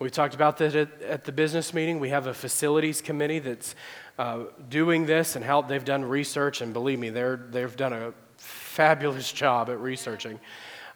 We 0.00 0.08
talked 0.08 0.34
about 0.34 0.56
that 0.56 0.74
at, 0.74 1.02
at 1.02 1.24
the 1.24 1.32
business 1.32 1.74
meeting. 1.74 2.00
We 2.00 2.08
have 2.08 2.26
a 2.26 2.32
facilities 2.32 3.02
committee 3.02 3.38
that's 3.38 3.76
uh, 4.20 4.44
doing 4.68 5.06
this 5.06 5.34
and 5.34 5.42
how 5.42 5.62
they've 5.62 5.84
done 5.84 6.04
research, 6.04 6.60
and 6.60 6.74
believe 6.74 6.98
me, 6.98 7.08
they're, 7.08 7.36
they've 7.36 7.74
done 7.74 7.94
a 7.94 8.12
fabulous 8.36 9.32
job 9.42 9.70
at 9.70 9.80
researching. 9.80 10.38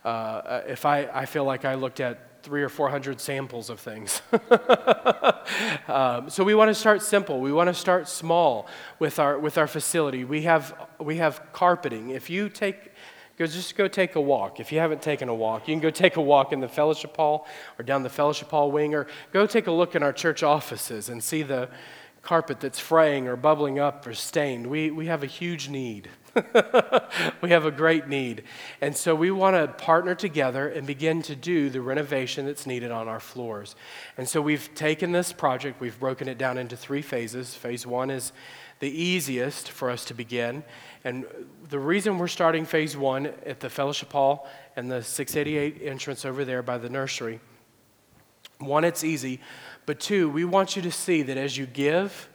Uh, 0.04 0.60
if 0.66 0.84
I, 0.84 1.08
I 1.10 1.24
feel 1.24 1.44
like 1.44 1.64
I 1.64 1.74
looked 1.74 2.00
at 2.00 2.42
three 2.42 2.62
or 2.62 2.68
four 2.68 2.90
hundred 2.90 3.18
samples 3.22 3.70
of 3.70 3.80
things. 3.80 4.20
um, 5.88 6.28
so 6.28 6.44
we 6.44 6.54
want 6.54 6.68
to 6.68 6.74
start 6.74 7.00
simple. 7.00 7.40
We 7.40 7.50
want 7.50 7.68
to 7.68 7.74
start 7.74 8.10
small 8.10 8.66
with 8.98 9.18
our, 9.18 9.38
with 9.38 9.56
our 9.56 9.68
facility. 9.68 10.24
We 10.24 10.42
have, 10.42 10.74
we 11.00 11.16
have 11.16 11.40
carpeting. 11.54 12.10
If 12.10 12.28
you 12.28 12.50
take 12.50 12.92
Go, 13.36 13.46
just 13.46 13.74
go 13.74 13.88
take 13.88 14.14
a 14.14 14.20
walk. 14.20 14.60
If 14.60 14.70
you 14.70 14.78
haven't 14.78 15.02
taken 15.02 15.28
a 15.28 15.34
walk, 15.34 15.66
you 15.66 15.74
can 15.74 15.80
go 15.80 15.90
take 16.04 16.14
a 16.16 16.20
walk 16.20 16.52
in 16.52 16.60
the 16.60 16.68
fellowship 16.68 17.16
hall 17.16 17.48
or 17.78 17.82
down 17.82 18.04
the 18.04 18.08
fellowship 18.08 18.48
hall 18.48 18.70
wing, 18.70 18.94
or 18.94 19.08
go 19.32 19.44
take 19.44 19.66
a 19.66 19.72
look 19.72 19.96
in 19.96 20.04
our 20.04 20.12
church 20.12 20.44
offices 20.44 21.08
and 21.08 21.22
see 21.22 21.42
the, 21.42 21.68
carpet 22.24 22.60
that's 22.60 22.78
fraying 22.78 23.28
or 23.28 23.36
bubbling 23.36 23.78
up 23.78 24.06
or 24.06 24.14
stained. 24.14 24.66
We, 24.66 24.90
we 24.90 25.06
have 25.06 25.22
a 25.22 25.26
huge 25.26 25.68
need. 25.68 26.08
we 27.42 27.50
have 27.50 27.64
a 27.64 27.70
great 27.70 28.08
need. 28.08 28.42
And 28.80 28.96
so 28.96 29.14
we 29.14 29.30
want 29.30 29.56
to 29.56 29.68
partner 29.84 30.14
together 30.14 30.68
and 30.68 30.86
begin 30.86 31.22
to 31.22 31.36
do 31.36 31.70
the 31.70 31.80
renovation 31.80 32.46
that's 32.46 32.66
needed 32.66 32.90
on 32.90 33.06
our 33.06 33.20
floors. 33.20 33.76
And 34.16 34.28
so 34.28 34.42
we've 34.42 34.74
taken 34.74 35.12
this 35.12 35.32
project, 35.32 35.80
we've 35.80 35.98
broken 36.00 36.28
it 36.28 36.38
down 36.38 36.58
into 36.58 36.76
three 36.76 37.02
phases. 37.02 37.54
Phase 37.54 37.86
one 37.86 38.10
is 38.10 38.32
the 38.80 38.90
easiest 38.90 39.70
for 39.70 39.90
us 39.90 40.04
to 40.06 40.14
begin. 40.14 40.64
And 41.04 41.24
the 41.68 41.78
reason 41.78 42.18
we're 42.18 42.28
starting 42.28 42.64
phase 42.64 42.96
one 42.96 43.26
at 43.46 43.60
the 43.60 43.70
fellowship 43.70 44.12
hall 44.12 44.48
and 44.74 44.90
the 44.90 45.02
688 45.02 45.82
entrance 45.88 46.24
over 46.24 46.44
there 46.44 46.62
by 46.62 46.78
the 46.78 46.88
nursery 46.88 47.40
one, 48.58 48.84
it's 48.84 49.04
easy. 49.04 49.40
But 49.86 50.00
two, 50.00 50.28
we 50.30 50.44
want 50.44 50.76
you 50.76 50.82
to 50.82 50.90
see 50.90 51.22
that 51.22 51.36
as 51.36 51.56
you 51.56 51.66
give, 51.66 52.28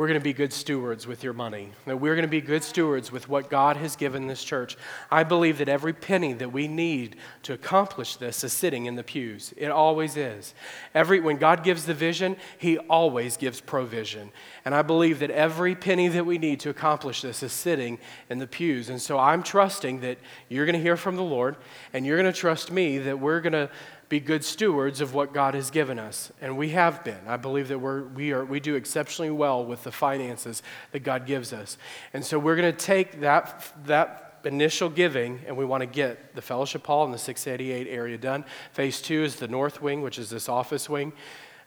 we're 0.00 0.06
going 0.06 0.18
to 0.18 0.24
be 0.24 0.32
good 0.32 0.54
stewards 0.54 1.06
with 1.06 1.22
your 1.22 1.34
money. 1.34 1.72
That 1.84 2.00
we're 2.00 2.14
going 2.14 2.24
to 2.24 2.30
be 2.30 2.40
good 2.40 2.64
stewards 2.64 3.12
with 3.12 3.28
what 3.28 3.50
God 3.50 3.76
has 3.76 3.96
given 3.96 4.28
this 4.28 4.42
church. 4.42 4.78
I 5.10 5.24
believe 5.24 5.58
that 5.58 5.68
every 5.68 5.92
penny 5.92 6.32
that 6.32 6.50
we 6.50 6.68
need 6.68 7.16
to 7.42 7.52
accomplish 7.52 8.16
this 8.16 8.42
is 8.42 8.50
sitting 8.50 8.86
in 8.86 8.94
the 8.94 9.02
pews. 9.02 9.52
It 9.58 9.70
always 9.70 10.16
is. 10.16 10.54
Every 10.94 11.20
when 11.20 11.36
God 11.36 11.62
gives 11.64 11.84
the 11.84 11.92
vision, 11.92 12.36
he 12.56 12.78
always 12.78 13.36
gives 13.36 13.60
provision. 13.60 14.32
And 14.64 14.74
I 14.74 14.80
believe 14.80 15.18
that 15.18 15.30
every 15.32 15.74
penny 15.74 16.08
that 16.08 16.24
we 16.24 16.38
need 16.38 16.60
to 16.60 16.70
accomplish 16.70 17.20
this 17.20 17.42
is 17.42 17.52
sitting 17.52 17.98
in 18.30 18.38
the 18.38 18.46
pews. 18.46 18.88
And 18.88 19.02
so 19.02 19.18
I'm 19.18 19.42
trusting 19.42 20.00
that 20.00 20.16
you're 20.48 20.64
going 20.64 20.78
to 20.78 20.82
hear 20.82 20.96
from 20.96 21.16
the 21.16 21.22
Lord 21.22 21.56
and 21.92 22.06
you're 22.06 22.16
going 22.16 22.32
to 22.32 22.38
trust 22.38 22.72
me 22.72 22.96
that 22.96 23.20
we're 23.20 23.42
going 23.42 23.52
to 23.52 23.68
be 24.10 24.18
good 24.20 24.44
stewards 24.44 25.00
of 25.00 25.14
what 25.14 25.32
God 25.32 25.54
has 25.54 25.70
given 25.70 25.98
us. 25.98 26.32
And 26.40 26.58
we 26.58 26.70
have 26.70 27.04
been. 27.04 27.20
I 27.28 27.36
believe 27.36 27.68
that 27.68 27.78
we're, 27.78 28.02
we, 28.02 28.32
are, 28.32 28.44
we 28.44 28.58
do 28.58 28.74
exceptionally 28.74 29.30
well 29.30 29.64
with 29.64 29.84
the 29.84 29.92
finances 29.92 30.64
that 30.90 31.00
God 31.00 31.26
gives 31.26 31.52
us. 31.52 31.78
And 32.12 32.24
so 32.26 32.36
we're 32.36 32.56
going 32.56 32.72
to 32.72 32.78
take 32.78 33.20
that, 33.20 33.72
that 33.86 34.40
initial 34.44 34.90
giving 34.90 35.40
and 35.46 35.56
we 35.56 35.64
want 35.64 35.82
to 35.82 35.86
get 35.86 36.34
the 36.34 36.42
fellowship 36.42 36.84
hall 36.84 37.04
in 37.04 37.12
the 37.12 37.18
688 37.18 37.86
area 37.88 38.18
done. 38.18 38.44
Phase 38.72 39.00
two 39.00 39.22
is 39.22 39.36
the 39.36 39.46
north 39.46 39.80
wing, 39.80 40.02
which 40.02 40.18
is 40.18 40.28
this 40.28 40.48
office 40.48 40.90
wing. 40.90 41.12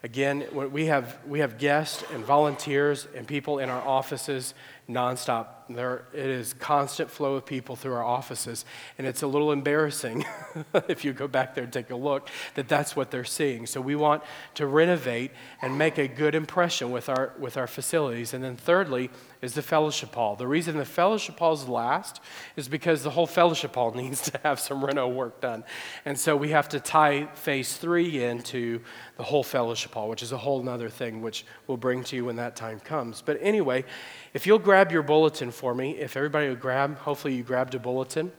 Again, 0.04 0.46
we 0.52 0.88
have, 0.88 1.18
we 1.26 1.40
have 1.40 1.58
guests 1.58 2.04
and 2.12 2.26
volunteers 2.26 3.08
and 3.16 3.26
people 3.26 3.60
in 3.60 3.70
our 3.70 3.82
offices 3.88 4.54
nonstop. 4.90 5.48
There, 5.70 6.06
it 6.14 6.26
is 6.26 6.54
constant 6.54 7.10
flow 7.10 7.36
of 7.36 7.46
people 7.46 7.78
through 7.78 7.94
our 7.94 8.04
offices, 8.04 8.66
and 8.98 9.08
it's 9.08 9.24
a 9.24 9.28
little 9.28 9.54
embarrassing 9.54 10.26
if 10.90 11.06
you 11.06 11.14
go 11.14 11.28
back 11.28 11.56
there 11.56 11.64
and 11.64 11.72
take 11.72 11.90
a 11.90 11.96
look 11.96 12.30
that 12.56 12.68
that's 12.68 12.96
what 12.96 13.10
they're 13.10 13.24
seeing. 13.24 13.66
So 13.66 13.80
we 13.80 13.96
want 13.96 14.24
to 14.56 14.68
renovate 14.68 15.32
and 15.62 15.78
make 15.78 15.98
a 15.98 16.08
good 16.08 16.36
impression 16.36 16.92
with 16.92 17.08
our 17.08 17.34
with 17.40 17.56
our 17.56 17.68
facilities. 17.68 18.34
And 18.34 18.44
then 18.44 18.58
thirdly 18.58 19.10
is 19.42 19.54
the 19.54 19.62
fellowship 19.62 20.14
hall. 20.14 20.36
The 20.36 20.48
reason 20.48 20.78
the 20.78 20.86
fellowship 20.86 21.40
hall 21.40 21.54
is 21.54 21.68
last 21.68 22.20
is 22.58 22.68
because 22.68 23.04
the 23.04 23.12
whole 23.12 23.28
fellowship 23.28 23.76
hall 23.76 23.92
needs 23.96 24.22
to 24.32 24.40
have 24.44 24.60
some 24.60 24.84
reno 24.84 25.08
work 25.08 25.40
done, 25.40 25.64
and 26.04 26.20
so 26.20 26.36
we 26.36 26.50
have 26.50 26.68
to 26.70 26.80
tie 26.80 27.28
phase 27.36 27.78
three 27.78 28.24
into 28.24 28.82
the 29.16 29.24
whole 29.24 29.44
fellowship 29.44 29.94
hall, 29.94 30.10
which 30.10 30.24
is 30.24 30.34
a 30.34 30.38
whole 30.38 30.68
other 30.68 30.90
thing, 30.90 31.22
which 31.22 31.46
we'll 31.68 31.78
bring 31.78 32.04
to 32.04 32.16
you 32.16 32.26
when 32.26 32.36
that 32.36 32.56
time 32.58 32.82
comes. 32.82 33.22
But 33.22 33.38
anyway. 33.42 33.86
If 34.34 34.48
you'll 34.48 34.60
grab 34.60 34.92
your 34.92 35.04
bulletin 35.04 35.52
for 35.52 35.76
me, 35.76 35.92
if 35.92 36.18
everybody 36.18 36.50
would 36.50 36.60
grab, 36.60 36.98
hopefully 37.00 37.36
you 37.36 37.44
grabbed 37.44 37.76
a 37.76 37.80
bulletin. 37.80 38.32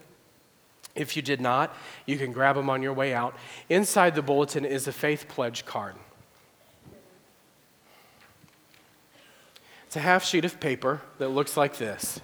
If 0.93 1.15
you 1.15 1.21
did 1.21 1.41
not, 1.41 1.75
you 2.05 2.17
can 2.17 2.31
grab 2.31 2.55
them 2.55 2.69
on 2.69 2.81
your 2.81 2.93
way 2.93 3.13
out. 3.13 3.35
Inside 3.69 4.15
the 4.15 4.21
bulletin 4.21 4.65
is 4.65 4.87
a 4.87 4.91
faith 4.91 5.27
pledge 5.27 5.65
card. 5.65 5.95
It's 9.85 9.95
a 9.95 9.99
half 10.01 10.25
sheet 10.25 10.43
of 10.43 10.59
paper 10.59 11.01
that 11.19 11.29
looks 11.29 11.55
like 11.55 11.77
this. 11.77 12.19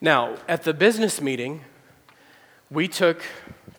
Now, 0.00 0.36
at 0.48 0.64
the 0.64 0.74
business 0.74 1.20
meeting, 1.20 1.62
we 2.70 2.88
took 2.88 3.22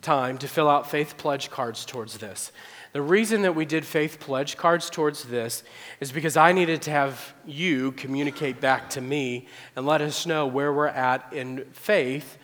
time 0.00 0.38
to 0.38 0.48
fill 0.48 0.68
out 0.68 0.90
faith 0.90 1.16
pledge 1.16 1.50
cards 1.50 1.84
towards 1.84 2.18
this. 2.18 2.50
The 2.92 3.00
reason 3.00 3.42
that 3.42 3.54
we 3.54 3.64
did 3.64 3.86
faith 3.86 4.20
pledge 4.20 4.58
cards 4.58 4.90
towards 4.90 5.24
this 5.24 5.62
is 6.00 6.12
because 6.12 6.36
I 6.36 6.52
needed 6.52 6.82
to 6.82 6.90
have 6.90 7.32
you 7.46 7.92
communicate 7.92 8.60
back 8.60 8.90
to 8.90 9.00
me 9.00 9.46
and 9.74 9.86
let 9.86 10.02
us 10.02 10.26
know 10.26 10.46
where 10.46 10.70
we're 10.74 10.88
at 10.88 11.32
in 11.32 11.64
faith 11.72 12.36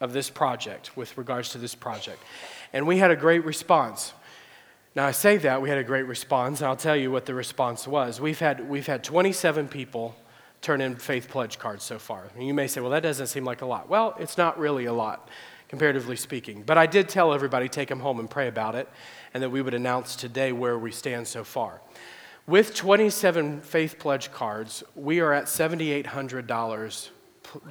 of 0.00 0.12
this 0.12 0.30
project 0.30 0.96
with 0.96 1.18
regards 1.18 1.48
to 1.50 1.58
this 1.58 1.74
project. 1.74 2.22
And 2.72 2.86
we 2.86 2.98
had 2.98 3.10
a 3.10 3.16
great 3.16 3.44
response. 3.44 4.12
Now, 4.94 5.06
I 5.06 5.10
say 5.10 5.38
that 5.38 5.60
we 5.60 5.68
had 5.68 5.78
a 5.78 5.84
great 5.84 6.06
response, 6.06 6.60
and 6.60 6.68
I'll 6.68 6.76
tell 6.76 6.96
you 6.96 7.10
what 7.10 7.26
the 7.26 7.34
response 7.34 7.88
was. 7.88 8.20
We've 8.20 8.38
had, 8.38 8.68
we've 8.68 8.86
had 8.86 9.02
27 9.02 9.66
people 9.66 10.14
turn 10.60 10.80
in 10.80 10.94
faith 10.94 11.28
pledge 11.28 11.58
cards 11.58 11.82
so 11.82 11.98
far. 11.98 12.28
And 12.36 12.46
you 12.46 12.54
may 12.54 12.68
say, 12.68 12.80
well, 12.80 12.90
that 12.90 13.02
doesn't 13.02 13.26
seem 13.26 13.44
like 13.44 13.62
a 13.62 13.66
lot. 13.66 13.88
Well, 13.88 14.14
it's 14.20 14.38
not 14.38 14.56
really 14.56 14.84
a 14.84 14.92
lot, 14.92 15.28
comparatively 15.68 16.16
speaking. 16.16 16.62
But 16.64 16.78
I 16.78 16.86
did 16.86 17.08
tell 17.08 17.32
everybody, 17.32 17.68
take 17.68 17.88
them 17.88 18.00
home 18.00 18.20
and 18.20 18.30
pray 18.30 18.46
about 18.46 18.76
it 18.76 18.88
and 19.32 19.42
that 19.42 19.50
we 19.50 19.62
would 19.62 19.74
announce 19.74 20.16
today 20.16 20.52
where 20.52 20.78
we 20.78 20.90
stand 20.90 21.26
so 21.28 21.44
far. 21.44 21.80
With 22.46 22.74
27 22.74 23.60
faith 23.60 23.98
pledge 23.98 24.32
cards, 24.32 24.82
we 24.94 25.20
are 25.20 25.32
at 25.32 25.44
$7,800 25.44 27.10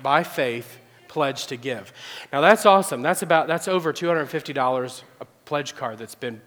by 0.01 0.23
faith 0.23 0.77
pledged 1.07 1.49
to 1.49 1.57
give. 1.57 1.91
Now 2.31 2.41
that's 2.41 2.65
awesome. 2.65 3.01
That's 3.01 3.21
about 3.21 3.47
that's 3.47 3.67
over 3.67 3.91
$250 3.91 5.01
a 5.19 5.25
pledge 5.45 5.75
card 5.75 5.97
that's 5.97 6.15
been 6.15 6.41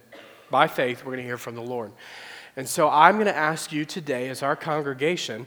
by 0.50 0.68
faith. 0.68 1.00
We're 1.00 1.12
going 1.12 1.18
to 1.18 1.24
hear 1.24 1.36
from 1.36 1.56
the 1.56 1.62
Lord. 1.62 1.92
And 2.56 2.68
so 2.68 2.88
I'm 2.88 3.14
going 3.14 3.26
to 3.26 3.36
ask 3.36 3.72
you 3.72 3.84
today, 3.84 4.28
as 4.28 4.42
our 4.42 4.54
congregation, 4.54 5.46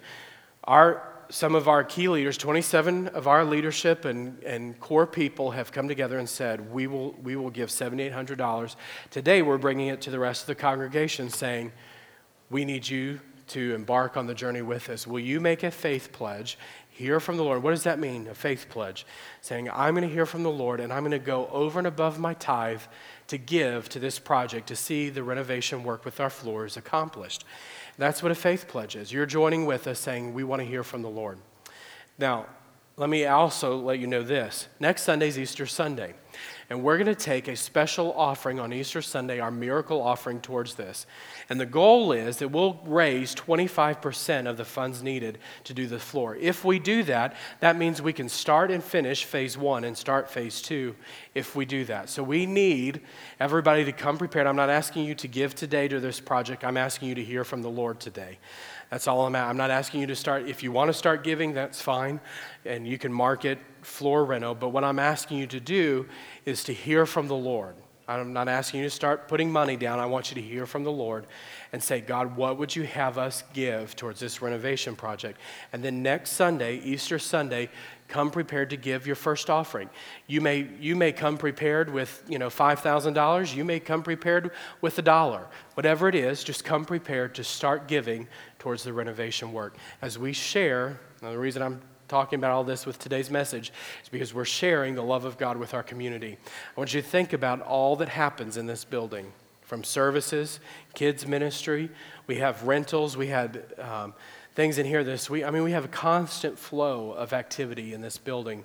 our 0.63 1.14
some 1.29 1.55
of 1.55 1.67
our 1.67 1.83
key 1.83 2.07
leaders, 2.07 2.37
27 2.37 3.09
of 3.09 3.27
our 3.27 3.43
leadership 3.43 4.05
and, 4.05 4.41
and 4.43 4.79
core 4.79 5.07
people 5.07 5.51
have 5.51 5.71
come 5.71 5.87
together 5.87 6.17
and 6.19 6.27
said, 6.27 6.71
we 6.71 6.87
will, 6.87 7.13
we 7.23 7.35
will 7.35 7.49
give 7.49 7.69
$7,800. 7.69 8.75
Today, 9.09 9.41
we're 9.41 9.57
bringing 9.57 9.87
it 9.87 10.01
to 10.01 10.09
the 10.09 10.19
rest 10.19 10.43
of 10.43 10.47
the 10.47 10.55
congregation 10.55 11.29
saying, 11.29 11.71
we 12.49 12.65
need 12.65 12.87
you 12.87 13.19
to 13.47 13.75
embark 13.75 14.17
on 14.17 14.27
the 14.27 14.33
journey 14.33 14.61
with 14.61 14.89
us. 14.89 15.05
Will 15.05 15.19
you 15.19 15.39
make 15.39 15.63
a 15.63 15.71
faith 15.71 16.11
pledge 16.11 16.57
Hear 16.95 17.19
from 17.19 17.35
the 17.35 17.43
Lord. 17.43 17.61
What 17.61 17.71
does 17.71 17.83
that 17.83 17.99
mean? 17.99 18.25
A 18.29 18.33
faith 18.33 18.67
pledge. 18.69 19.05
Saying, 19.41 19.69
I'm 19.69 19.95
going 19.95 20.07
to 20.07 20.13
hear 20.13 20.25
from 20.25 20.43
the 20.43 20.49
Lord 20.49 20.79
and 20.79 20.93
I'm 20.93 21.01
going 21.01 21.11
to 21.11 21.19
go 21.19 21.47
over 21.47 21.77
and 21.77 21.85
above 21.85 22.17
my 22.17 22.33
tithe 22.35 22.83
to 23.27 23.37
give 23.37 23.89
to 23.89 23.99
this 23.99 24.17
project 24.17 24.67
to 24.67 24.77
see 24.77 25.09
the 25.09 25.21
renovation 25.21 25.83
work 25.83 26.05
with 26.05 26.21
our 26.21 26.29
floors 26.29 26.77
accomplished. 26.77 27.43
That's 27.97 28.21
what 28.21 28.31
a 28.31 28.35
faith 28.35 28.67
pledge 28.67 28.95
is. 28.95 29.11
You're 29.11 29.25
joining 29.25 29.65
with 29.65 29.87
us 29.87 29.99
saying, 29.99 30.33
We 30.33 30.43
want 30.43 30.61
to 30.61 30.67
hear 30.67 30.83
from 30.83 31.01
the 31.01 31.09
Lord. 31.09 31.39
Now, 32.17 32.47
let 32.97 33.09
me 33.09 33.25
also 33.25 33.77
let 33.77 33.99
you 33.99 34.07
know 34.07 34.23
this. 34.23 34.67
Next 34.79 35.03
Sunday 35.03 35.27
is 35.27 35.37
Easter 35.37 35.65
Sunday. 35.65 36.13
And 36.69 36.81
we're 36.81 36.97
going 36.97 37.05
to 37.05 37.15
take 37.15 37.47
a 37.47 37.55
special 37.55 38.11
offering 38.13 38.59
on 38.59 38.73
Easter 38.73 39.01
Sunday, 39.01 39.39
our 39.39 39.51
miracle 39.51 40.01
offering 40.01 40.41
towards 40.41 40.73
this. 40.75 41.05
And 41.47 41.59
the 41.59 41.65
goal 41.65 42.11
is 42.11 42.37
that 42.37 42.47
we'll 42.47 42.79
raise 42.85 43.35
25% 43.35 44.49
of 44.49 44.57
the 44.57 44.65
funds 44.65 45.03
needed 45.03 45.37
to 45.65 45.75
do 45.75 45.85
the 45.85 45.99
floor. 45.99 46.35
If 46.35 46.65
we 46.65 46.79
do 46.79 47.03
that, 47.03 47.35
that 47.59 47.77
means 47.77 48.01
we 48.01 48.13
can 48.13 48.29
start 48.29 48.71
and 48.71 48.83
finish 48.83 49.25
phase 49.25 49.57
one 49.57 49.83
and 49.83 49.95
start 49.95 50.29
phase 50.29 50.59
two 50.61 50.95
if 51.35 51.55
we 51.55 51.65
do 51.65 51.85
that. 51.85 52.09
So 52.09 52.23
we 52.23 52.47
need 52.47 53.01
everybody 53.39 53.85
to 53.85 53.91
come 53.91 54.17
prepared. 54.17 54.47
I'm 54.47 54.55
not 54.55 54.69
asking 54.69 55.05
you 55.05 55.13
to 55.15 55.27
give 55.27 55.53
today 55.53 55.87
to 55.87 55.99
this 55.99 56.19
project, 56.19 56.63
I'm 56.63 56.77
asking 56.77 57.09
you 57.09 57.15
to 57.15 57.23
hear 57.23 57.43
from 57.43 57.61
the 57.61 57.69
Lord 57.69 57.99
today. 57.99 58.39
That's 58.95 59.09
all 59.09 59.25
I'm 59.25 59.35
at. 59.35 59.49
I'm 59.49 59.57
not 59.57 59.71
asking 59.71 59.99
you 59.99 60.07
to 60.07 60.15
start. 60.15 60.47
If 60.47 60.63
you 60.63 60.71
want 60.71 60.87
to 60.87 60.93
start 60.93 61.21
giving, 61.21 61.53
that's 61.53 61.81
fine. 61.81 62.21
And 62.63 62.87
you 62.87 62.97
can 62.97 63.11
mark 63.11 63.43
it 63.43 63.59
floor 63.81 64.23
reno. 64.23 64.55
But 64.55 64.69
what 64.69 64.85
I'm 64.85 64.99
asking 64.99 65.37
you 65.37 65.47
to 65.47 65.59
do 65.59 66.07
is 66.45 66.63
to 66.63 66.73
hear 66.73 67.05
from 67.05 67.27
the 67.27 67.35
Lord. 67.35 67.75
I'm 68.07 68.31
not 68.31 68.47
asking 68.47 68.81
you 68.81 68.85
to 68.85 68.89
start 68.89 69.27
putting 69.27 69.51
money 69.51 69.75
down. 69.75 69.99
I 69.99 70.05
want 70.05 70.29
you 70.29 70.35
to 70.35 70.41
hear 70.41 70.65
from 70.65 70.83
the 70.83 70.91
Lord 70.91 71.25
and 71.73 71.83
say, 71.83 71.99
God, 71.99 72.37
what 72.37 72.57
would 72.57 72.75
you 72.75 72.83
have 72.83 73.17
us 73.17 73.43
give 73.51 73.95
towards 73.95 74.19
this 74.19 74.41
renovation 74.41 74.95
project? 74.95 75.39
And 75.73 75.83
then 75.83 76.03
next 76.03 76.31
Sunday, 76.31 76.77
Easter 76.77 77.17
Sunday, 77.17 77.69
come 78.07 78.29
prepared 78.29 78.69
to 78.69 78.77
give 78.77 79.07
your 79.07 79.15
first 79.15 79.49
offering. 79.49 79.89
You 80.27 80.39
may, 80.39 80.67
you 80.79 80.95
may 80.95 81.11
come 81.11 81.37
prepared 81.37 81.91
with, 81.91 82.23
you 82.29 82.37
know, 82.37 82.49
$5,000. 82.49 83.55
You 83.55 83.65
may 83.65 83.79
come 83.79 84.03
prepared 84.03 84.51
with 84.81 84.99
a 84.99 85.01
dollar. 85.01 85.47
Whatever 85.73 86.07
it 86.07 86.15
is, 86.15 86.43
just 86.43 86.63
come 86.63 86.85
prepared 86.85 87.33
to 87.35 87.43
start 87.43 87.87
giving 87.87 88.27
towards 88.65 88.83
the 88.83 88.91
renovation 88.91 89.53
work. 89.53 89.75
As 90.01 90.17
we 90.17 90.33
share, 90.33 90.99
now 91.21 91.29
the 91.29 91.37
reason 91.37 91.61
I'm 91.61 91.79
talking 92.07 92.39
about 92.39 92.49
all 92.49 92.63
this 92.63 92.87
with 92.87 92.97
today's 92.97 93.29
message 93.29 93.71
is 94.01 94.09
because 94.09 94.33
we're 94.33 94.43
sharing 94.43 94.95
the 94.95 95.03
love 95.03 95.23
of 95.23 95.37
God 95.37 95.57
with 95.57 95.75
our 95.75 95.83
community. 95.83 96.35
I 96.75 96.79
want 96.79 96.91
you 96.91 96.99
to 96.99 97.07
think 97.07 97.31
about 97.31 97.61
all 97.61 97.95
that 97.97 98.09
happens 98.09 98.57
in 98.57 98.65
this 98.65 98.83
building 98.83 99.31
from 99.61 99.83
services, 99.83 100.59
kids' 100.95 101.27
ministry, 101.27 101.91
we 102.25 102.37
have 102.37 102.63
rentals, 102.63 103.15
we 103.15 103.27
had 103.27 103.71
um, 103.77 104.15
things 104.55 104.79
in 104.79 104.87
here 104.87 105.03
this 105.03 105.29
week. 105.29 105.43
I 105.43 105.51
mean, 105.51 105.61
we 105.61 105.73
have 105.73 105.85
a 105.85 105.89
constant 105.89 106.57
flow 106.57 107.11
of 107.11 107.33
activity 107.33 107.93
in 107.93 108.01
this 108.01 108.17
building. 108.17 108.63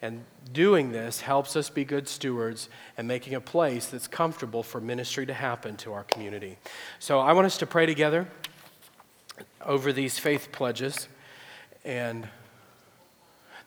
And 0.00 0.24
doing 0.52 0.92
this 0.92 1.22
helps 1.22 1.56
us 1.56 1.68
be 1.68 1.84
good 1.84 2.06
stewards 2.06 2.68
and 2.96 3.08
making 3.08 3.34
a 3.34 3.40
place 3.40 3.88
that's 3.88 4.06
comfortable 4.06 4.62
for 4.62 4.80
ministry 4.80 5.26
to 5.26 5.34
happen 5.34 5.76
to 5.78 5.92
our 5.92 6.04
community. 6.04 6.56
So 7.00 7.18
I 7.18 7.32
want 7.32 7.46
us 7.46 7.58
to 7.58 7.66
pray 7.66 7.84
together 7.84 8.28
over 9.70 9.92
these 9.92 10.18
faith 10.18 10.50
pledges. 10.50 11.06
And 11.84 12.28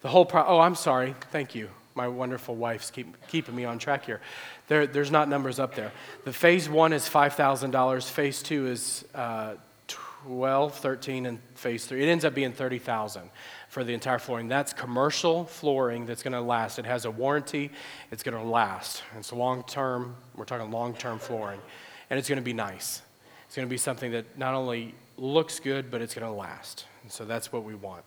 the 0.02 0.10
whole 0.10 0.26
pro- 0.26 0.46
oh, 0.46 0.60
I'm 0.60 0.76
sorry. 0.76 1.16
Thank 1.32 1.56
you. 1.56 1.70
My 1.96 2.10
wonderful 2.10 2.56
wife's 2.56 2.92
keep, 2.92 3.16
keeping 3.28 3.56
me 3.56 3.64
on 3.64 3.80
track 3.80 4.06
here. 4.06 4.20
There, 4.68 4.86
there's 4.86 5.12
not 5.12 5.30
numbers 5.30 5.60
up 5.60 5.76
there. 5.76 5.94
The 6.26 6.34
phase 6.34 6.68
one 6.68 6.92
is 6.92 7.08
$5,000. 7.08 8.10
Phase 8.10 8.44
two 8.44 8.68
is 8.68 9.06
uh, 9.16 9.54
12, 9.88 10.76
13, 10.76 11.26
and 11.26 11.40
phase 11.56 11.86
three. 11.86 12.04
It 12.04 12.10
ends 12.10 12.26
up 12.26 12.34
being 12.34 12.52
30,000 12.52 13.30
for 13.70 13.86
the 13.86 13.94
entire 13.94 14.20
flooring. 14.20 14.50
That's 14.50 14.74
commercial 14.74 15.46
flooring 15.46 16.06
that's 16.06 16.22
going 16.22 16.34
to 16.34 16.42
last. 16.42 16.80
It 16.80 16.86
has 16.86 17.06
a 17.06 17.12
warranty. 17.12 17.72
It's 18.12 18.24
going 18.24 18.36
to 18.38 18.44
last. 18.44 19.04
It's 19.18 19.32
long 19.32 19.64
term. 19.64 20.18
We're 20.36 20.44
talking 20.44 20.70
long 20.70 20.96
term 20.96 21.18
flooring. 21.18 21.62
And 22.10 22.20
it's 22.20 22.28
going 22.28 22.40
to 22.40 22.44
be 22.44 22.54
nice. 22.54 23.02
It's 23.46 23.56
going 23.56 23.68
to 23.68 23.72
be 23.72 23.78
something 23.78 24.12
that 24.12 24.38
not 24.38 24.54
only 24.54 24.96
looks 25.18 25.60
good, 25.60 25.92
but 25.92 26.02
it's 26.02 26.16
going 26.16 26.28
to 26.28 26.34
last. 26.34 26.86
And 27.04 27.12
so 27.12 27.26
that's 27.26 27.52
what 27.52 27.64
we 27.64 27.76
want. 27.76 28.04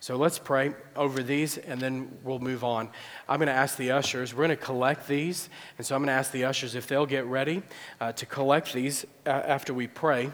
So 0.00 0.16
let's 0.16 0.38
pray 0.38 0.74
over 0.96 1.22
these 1.22 1.58
and 1.58 1.80
then 1.80 2.18
we'll 2.24 2.40
move 2.40 2.64
on. 2.64 2.90
I'm 3.28 3.38
going 3.38 3.46
to 3.46 3.52
ask 3.52 3.76
the 3.76 3.92
ushers, 3.92 4.34
we're 4.34 4.46
going 4.46 4.58
to 4.58 4.64
collect 4.64 5.06
these. 5.06 5.48
And 5.78 5.86
so 5.86 5.94
I'm 5.94 6.00
going 6.00 6.08
to 6.08 6.14
ask 6.14 6.32
the 6.32 6.44
ushers 6.44 6.74
if 6.74 6.88
they'll 6.88 7.06
get 7.06 7.24
ready 7.26 7.62
uh, 8.00 8.10
to 8.12 8.26
collect 8.26 8.72
these 8.72 9.06
uh, 9.26 9.30
after 9.30 9.72
we 9.72 9.86
pray. 9.86 10.32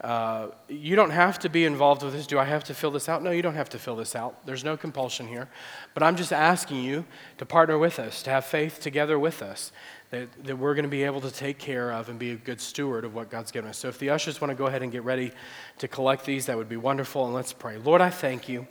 Uh, 0.00 0.48
you 0.68 0.96
don't 0.96 1.10
have 1.10 1.38
to 1.40 1.48
be 1.48 1.64
involved 1.64 2.02
with 2.02 2.12
this. 2.12 2.26
Do 2.26 2.38
I 2.38 2.44
have 2.44 2.62
to 2.64 2.74
fill 2.74 2.90
this 2.90 3.08
out? 3.08 3.22
No, 3.22 3.30
you 3.30 3.42
don't 3.42 3.54
have 3.54 3.70
to 3.70 3.78
fill 3.78 3.96
this 3.96 4.14
out. 4.14 4.44
There's 4.46 4.62
no 4.62 4.76
compulsion 4.76 5.26
here. 5.26 5.48
But 5.94 6.02
I'm 6.02 6.14
just 6.14 6.32
asking 6.32 6.84
you 6.84 7.04
to 7.38 7.46
partner 7.46 7.78
with 7.78 7.98
us, 7.98 8.22
to 8.24 8.30
have 8.30 8.44
faith 8.44 8.80
together 8.80 9.18
with 9.18 9.42
us, 9.42 9.72
that, 10.10 10.28
that 10.44 10.56
we're 10.56 10.74
going 10.74 10.84
to 10.84 10.88
be 10.88 11.04
able 11.04 11.20
to 11.22 11.30
take 11.30 11.58
care 11.58 11.92
of 11.92 12.08
and 12.08 12.18
be 12.18 12.32
a 12.32 12.36
good 12.36 12.60
steward 12.60 13.04
of 13.04 13.14
what 13.14 13.30
God's 13.30 13.50
given 13.50 13.70
us. 13.70 13.78
So 13.78 13.88
if 13.88 13.98
the 13.98 14.10
ushers 14.10 14.40
want 14.40 14.50
to 14.50 14.54
go 14.54 14.66
ahead 14.66 14.82
and 14.82 14.92
get 14.92 15.04
ready 15.04 15.32
to 15.78 15.88
collect 15.88 16.24
these, 16.24 16.46
that 16.46 16.56
would 16.56 16.68
be 16.68 16.76
wonderful. 16.76 17.24
And 17.24 17.34
let's 17.34 17.52
pray. 17.52 17.78
Lord, 17.78 18.00
I 18.00 18.10
thank 18.10 18.48
you 18.48 18.66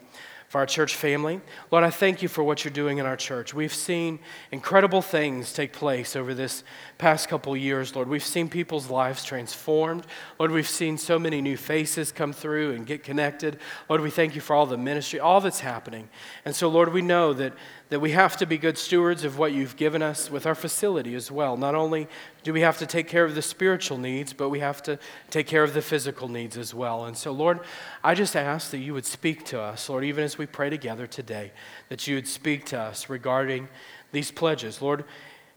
for 0.54 0.60
our 0.60 0.68
church 0.68 0.96
family. 0.96 1.42
Lord, 1.72 1.84
I 1.84 1.90
thank 1.90 2.22
you 2.22 2.28
for 2.30 2.44
what 2.44 2.64
you're 2.64 2.72
doing 2.72 3.00
in 3.00 3.08
our 3.08 3.18
church. 3.18 3.56
We've 3.56 3.74
seen 3.74 4.20
incredible 4.52 5.02
things 5.02 5.52
take 5.52 5.74
place 5.74 6.16
over 6.16 6.36
this 6.36 6.64
past 7.00 7.28
couple 7.28 7.58
years, 7.58 7.96
Lord. 7.96 8.08
We've 8.08 8.24
seen 8.24 8.48
people's 8.48 8.88
lives 8.88 9.26
transformed. 9.26 10.06
Lord, 10.38 10.52
we've 10.52 10.70
seen 10.70 11.00
so 11.00 11.18
many 11.18 11.42
new 11.42 11.58
faces 11.58 12.12
come 12.12 12.34
through 12.34 12.74
and 12.74 12.86
get 12.86 13.04
connected. 13.04 13.58
Lord, 13.90 14.02
we 14.02 14.12
thank 14.12 14.36
you 14.36 14.42
for 14.42 14.56
all 14.56 14.68
the 14.68 14.78
ministry, 14.78 15.20
all 15.20 15.42
that's 15.42 15.62
happening. 15.62 16.08
And 16.46 16.56
so, 16.56 16.70
Lord, 16.70 16.94
we 16.94 17.02
know 17.02 17.34
that, 17.34 17.54
that 17.90 18.00
we 18.00 18.12
have 18.12 18.38
to 18.38 18.46
be 18.46 18.58
good 18.58 18.78
stewards 18.78 19.24
of 19.24 19.38
what 19.38 19.52
you've 19.52 19.76
given 19.76 20.02
us 20.02 20.32
with 20.32 20.46
our 20.46 20.56
facility 20.56 21.16
as 21.16 21.30
well. 21.30 21.58
Not 21.58 21.76
only 21.76 22.08
do 22.44 22.54
we 22.54 22.62
have 22.62 22.78
to 22.80 22.86
take 22.86 23.08
care 23.08 23.26
of 23.26 23.36
the 23.36 23.42
spiritual 23.42 23.98
needs, 23.98 24.34
but 24.34 24.50
we 24.50 24.60
have 24.60 24.82
to 24.84 24.98
take 25.30 25.48
care 25.48 25.64
of 25.64 25.74
the 25.74 25.82
physical 25.82 26.28
needs 26.28 26.58
as 26.58 26.74
well. 26.74 27.06
And 27.06 27.16
so, 27.16 27.32
Lord, 27.32 27.60
I 28.04 28.16
just 28.16 28.36
ask 28.36 28.72
that 28.72 28.80
you 28.80 28.94
would 28.94 29.06
speak 29.06 29.46
to 29.46 29.62
us, 29.62 29.90
Lord, 29.90 30.04
even 30.04 30.24
as 30.24 30.38
we 30.38 30.46
pray 30.46 30.70
together 30.70 31.06
today, 31.06 31.52
that 31.90 32.08
you 32.08 32.16
would 32.16 32.28
speak 32.28 32.66
to 32.68 32.80
us 32.80 33.10
regarding 33.10 33.68
these 34.12 34.32
pledges. 34.32 34.82
Lord, 34.82 35.06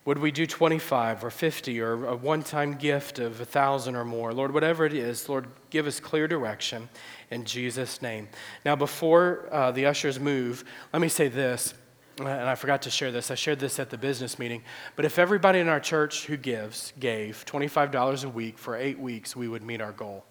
would 0.05 0.19
we 0.19 0.31
do 0.31 0.47
25 0.47 1.25
or 1.25 1.31
50 1.31 1.81
or 1.81 2.07
a 2.07 2.15
one 2.15 2.43
time 2.43 2.75
gift 2.75 3.19
of 3.19 3.37
a 3.37 3.45
1,000 3.45 3.97
or 3.97 4.05
more? 4.05 4.33
Lord, 4.33 4.55
whatever 4.55 4.87
it 4.87 4.95
is, 4.95 5.29
Lord, 5.29 5.47
give 5.71 5.87
us 5.87 5.99
clear 5.99 6.29
direction 6.29 6.89
in 7.31 7.45
Jesus' 7.45 8.01
name. 8.01 8.29
Now, 8.65 8.77
before 8.77 9.49
uh, 9.51 9.73
the 9.73 9.87
ushers 9.87 10.21
move, 10.21 10.65
let 10.93 11.03
me 11.03 11.09
say 11.09 11.27
this 11.27 11.75
and 12.19 12.29
I 12.29 12.55
forgot 12.55 12.83
to 12.83 12.91
share 12.91 13.13
this. 13.13 13.31
I 13.31 13.35
shared 13.35 13.59
this 13.59 13.79
at 13.79 13.91
the 13.91 13.99
business 13.99 14.39
meeting. 14.39 14.63
But 14.95 15.05
if 15.05 15.19
everybody 15.19 15.61
in 15.61 15.69
our 15.69 15.81
church 15.81 16.27
who 16.27 16.37
gives 16.37 16.93
gave 16.99 17.45
$25 17.47 18.25
a 18.25 18.29
week 18.29 18.59
for 18.59 18.77
eight 18.77 18.99
weeks, 18.99 19.37
we 19.37 19.49
would 19.49 19.63
meet 19.63 19.81
our 19.81 19.93
goal. 19.93 20.25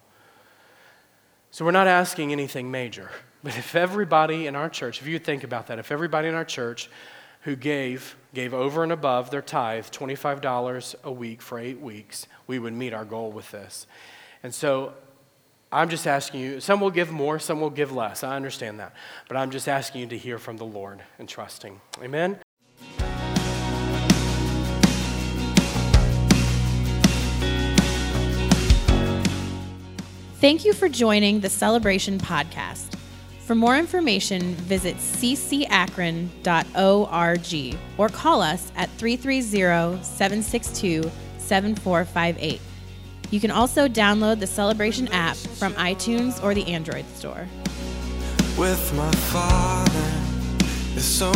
So 1.50 1.64
we're 1.64 1.70
not 1.70 1.86
asking 1.86 2.32
anything 2.32 2.70
major. 2.70 3.10
But 3.42 3.56
if 3.56 3.76
everybody 3.76 4.46
in 4.46 4.56
our 4.56 4.68
church, 4.68 5.00
if 5.00 5.06
you 5.06 5.18
think 5.18 5.44
about 5.44 5.68
that, 5.68 5.78
if 5.78 5.92
everybody 5.92 6.28
in 6.28 6.34
our 6.34 6.44
church 6.44 6.90
who 7.42 7.54
gave, 7.54 8.16
gave 8.34 8.52
over 8.52 8.82
and 8.82 8.90
above 8.90 9.30
their 9.30 9.42
tithe, 9.42 9.86
$25 9.86 10.94
a 11.04 11.12
week 11.12 11.40
for 11.40 11.58
eight 11.58 11.80
weeks, 11.80 12.26
we 12.48 12.58
would 12.58 12.72
meet 12.72 12.92
our 12.92 13.04
goal 13.04 13.30
with 13.30 13.50
this. 13.52 13.86
And 14.42 14.52
so 14.52 14.94
I'm 15.72 15.88
just 15.88 16.06
asking 16.06 16.40
you, 16.40 16.60
some 16.60 16.80
will 16.80 16.90
give 16.90 17.10
more, 17.10 17.38
some 17.38 17.60
will 17.60 17.70
give 17.70 17.92
less. 17.92 18.22
I 18.22 18.36
understand 18.36 18.78
that. 18.80 18.94
But 19.28 19.36
I'm 19.36 19.50
just 19.50 19.68
asking 19.68 20.02
you 20.02 20.06
to 20.08 20.18
hear 20.18 20.38
from 20.38 20.56
the 20.56 20.64
Lord 20.64 21.02
and 21.18 21.28
trusting. 21.28 21.80
Amen? 22.02 22.38
Thank 30.38 30.64
you 30.64 30.72
for 30.72 30.88
joining 30.88 31.40
the 31.40 31.48
Celebration 31.48 32.18
Podcast. 32.18 32.94
For 33.40 33.54
more 33.54 33.76
information, 33.76 34.54
visit 34.54 34.96
ccakron.org 34.96 36.38
or 37.98 38.08
call 38.08 38.42
us 38.42 38.72
at 38.76 38.90
330 38.90 40.02
762 40.04 41.10
7458. 41.38 42.60
You 43.30 43.40
can 43.40 43.50
also 43.50 43.88
download 43.88 44.40
the 44.40 44.46
Celebration 44.46 45.08
app 45.08 45.36
from 45.36 45.74
iTunes 45.74 46.42
or 46.42 46.54
the 46.54 46.66
Android 46.66 47.06
store. 47.16 47.48
with 48.56 48.94
my 48.94 49.10
father 49.10 50.10
is 50.96 51.04
so 51.04 51.30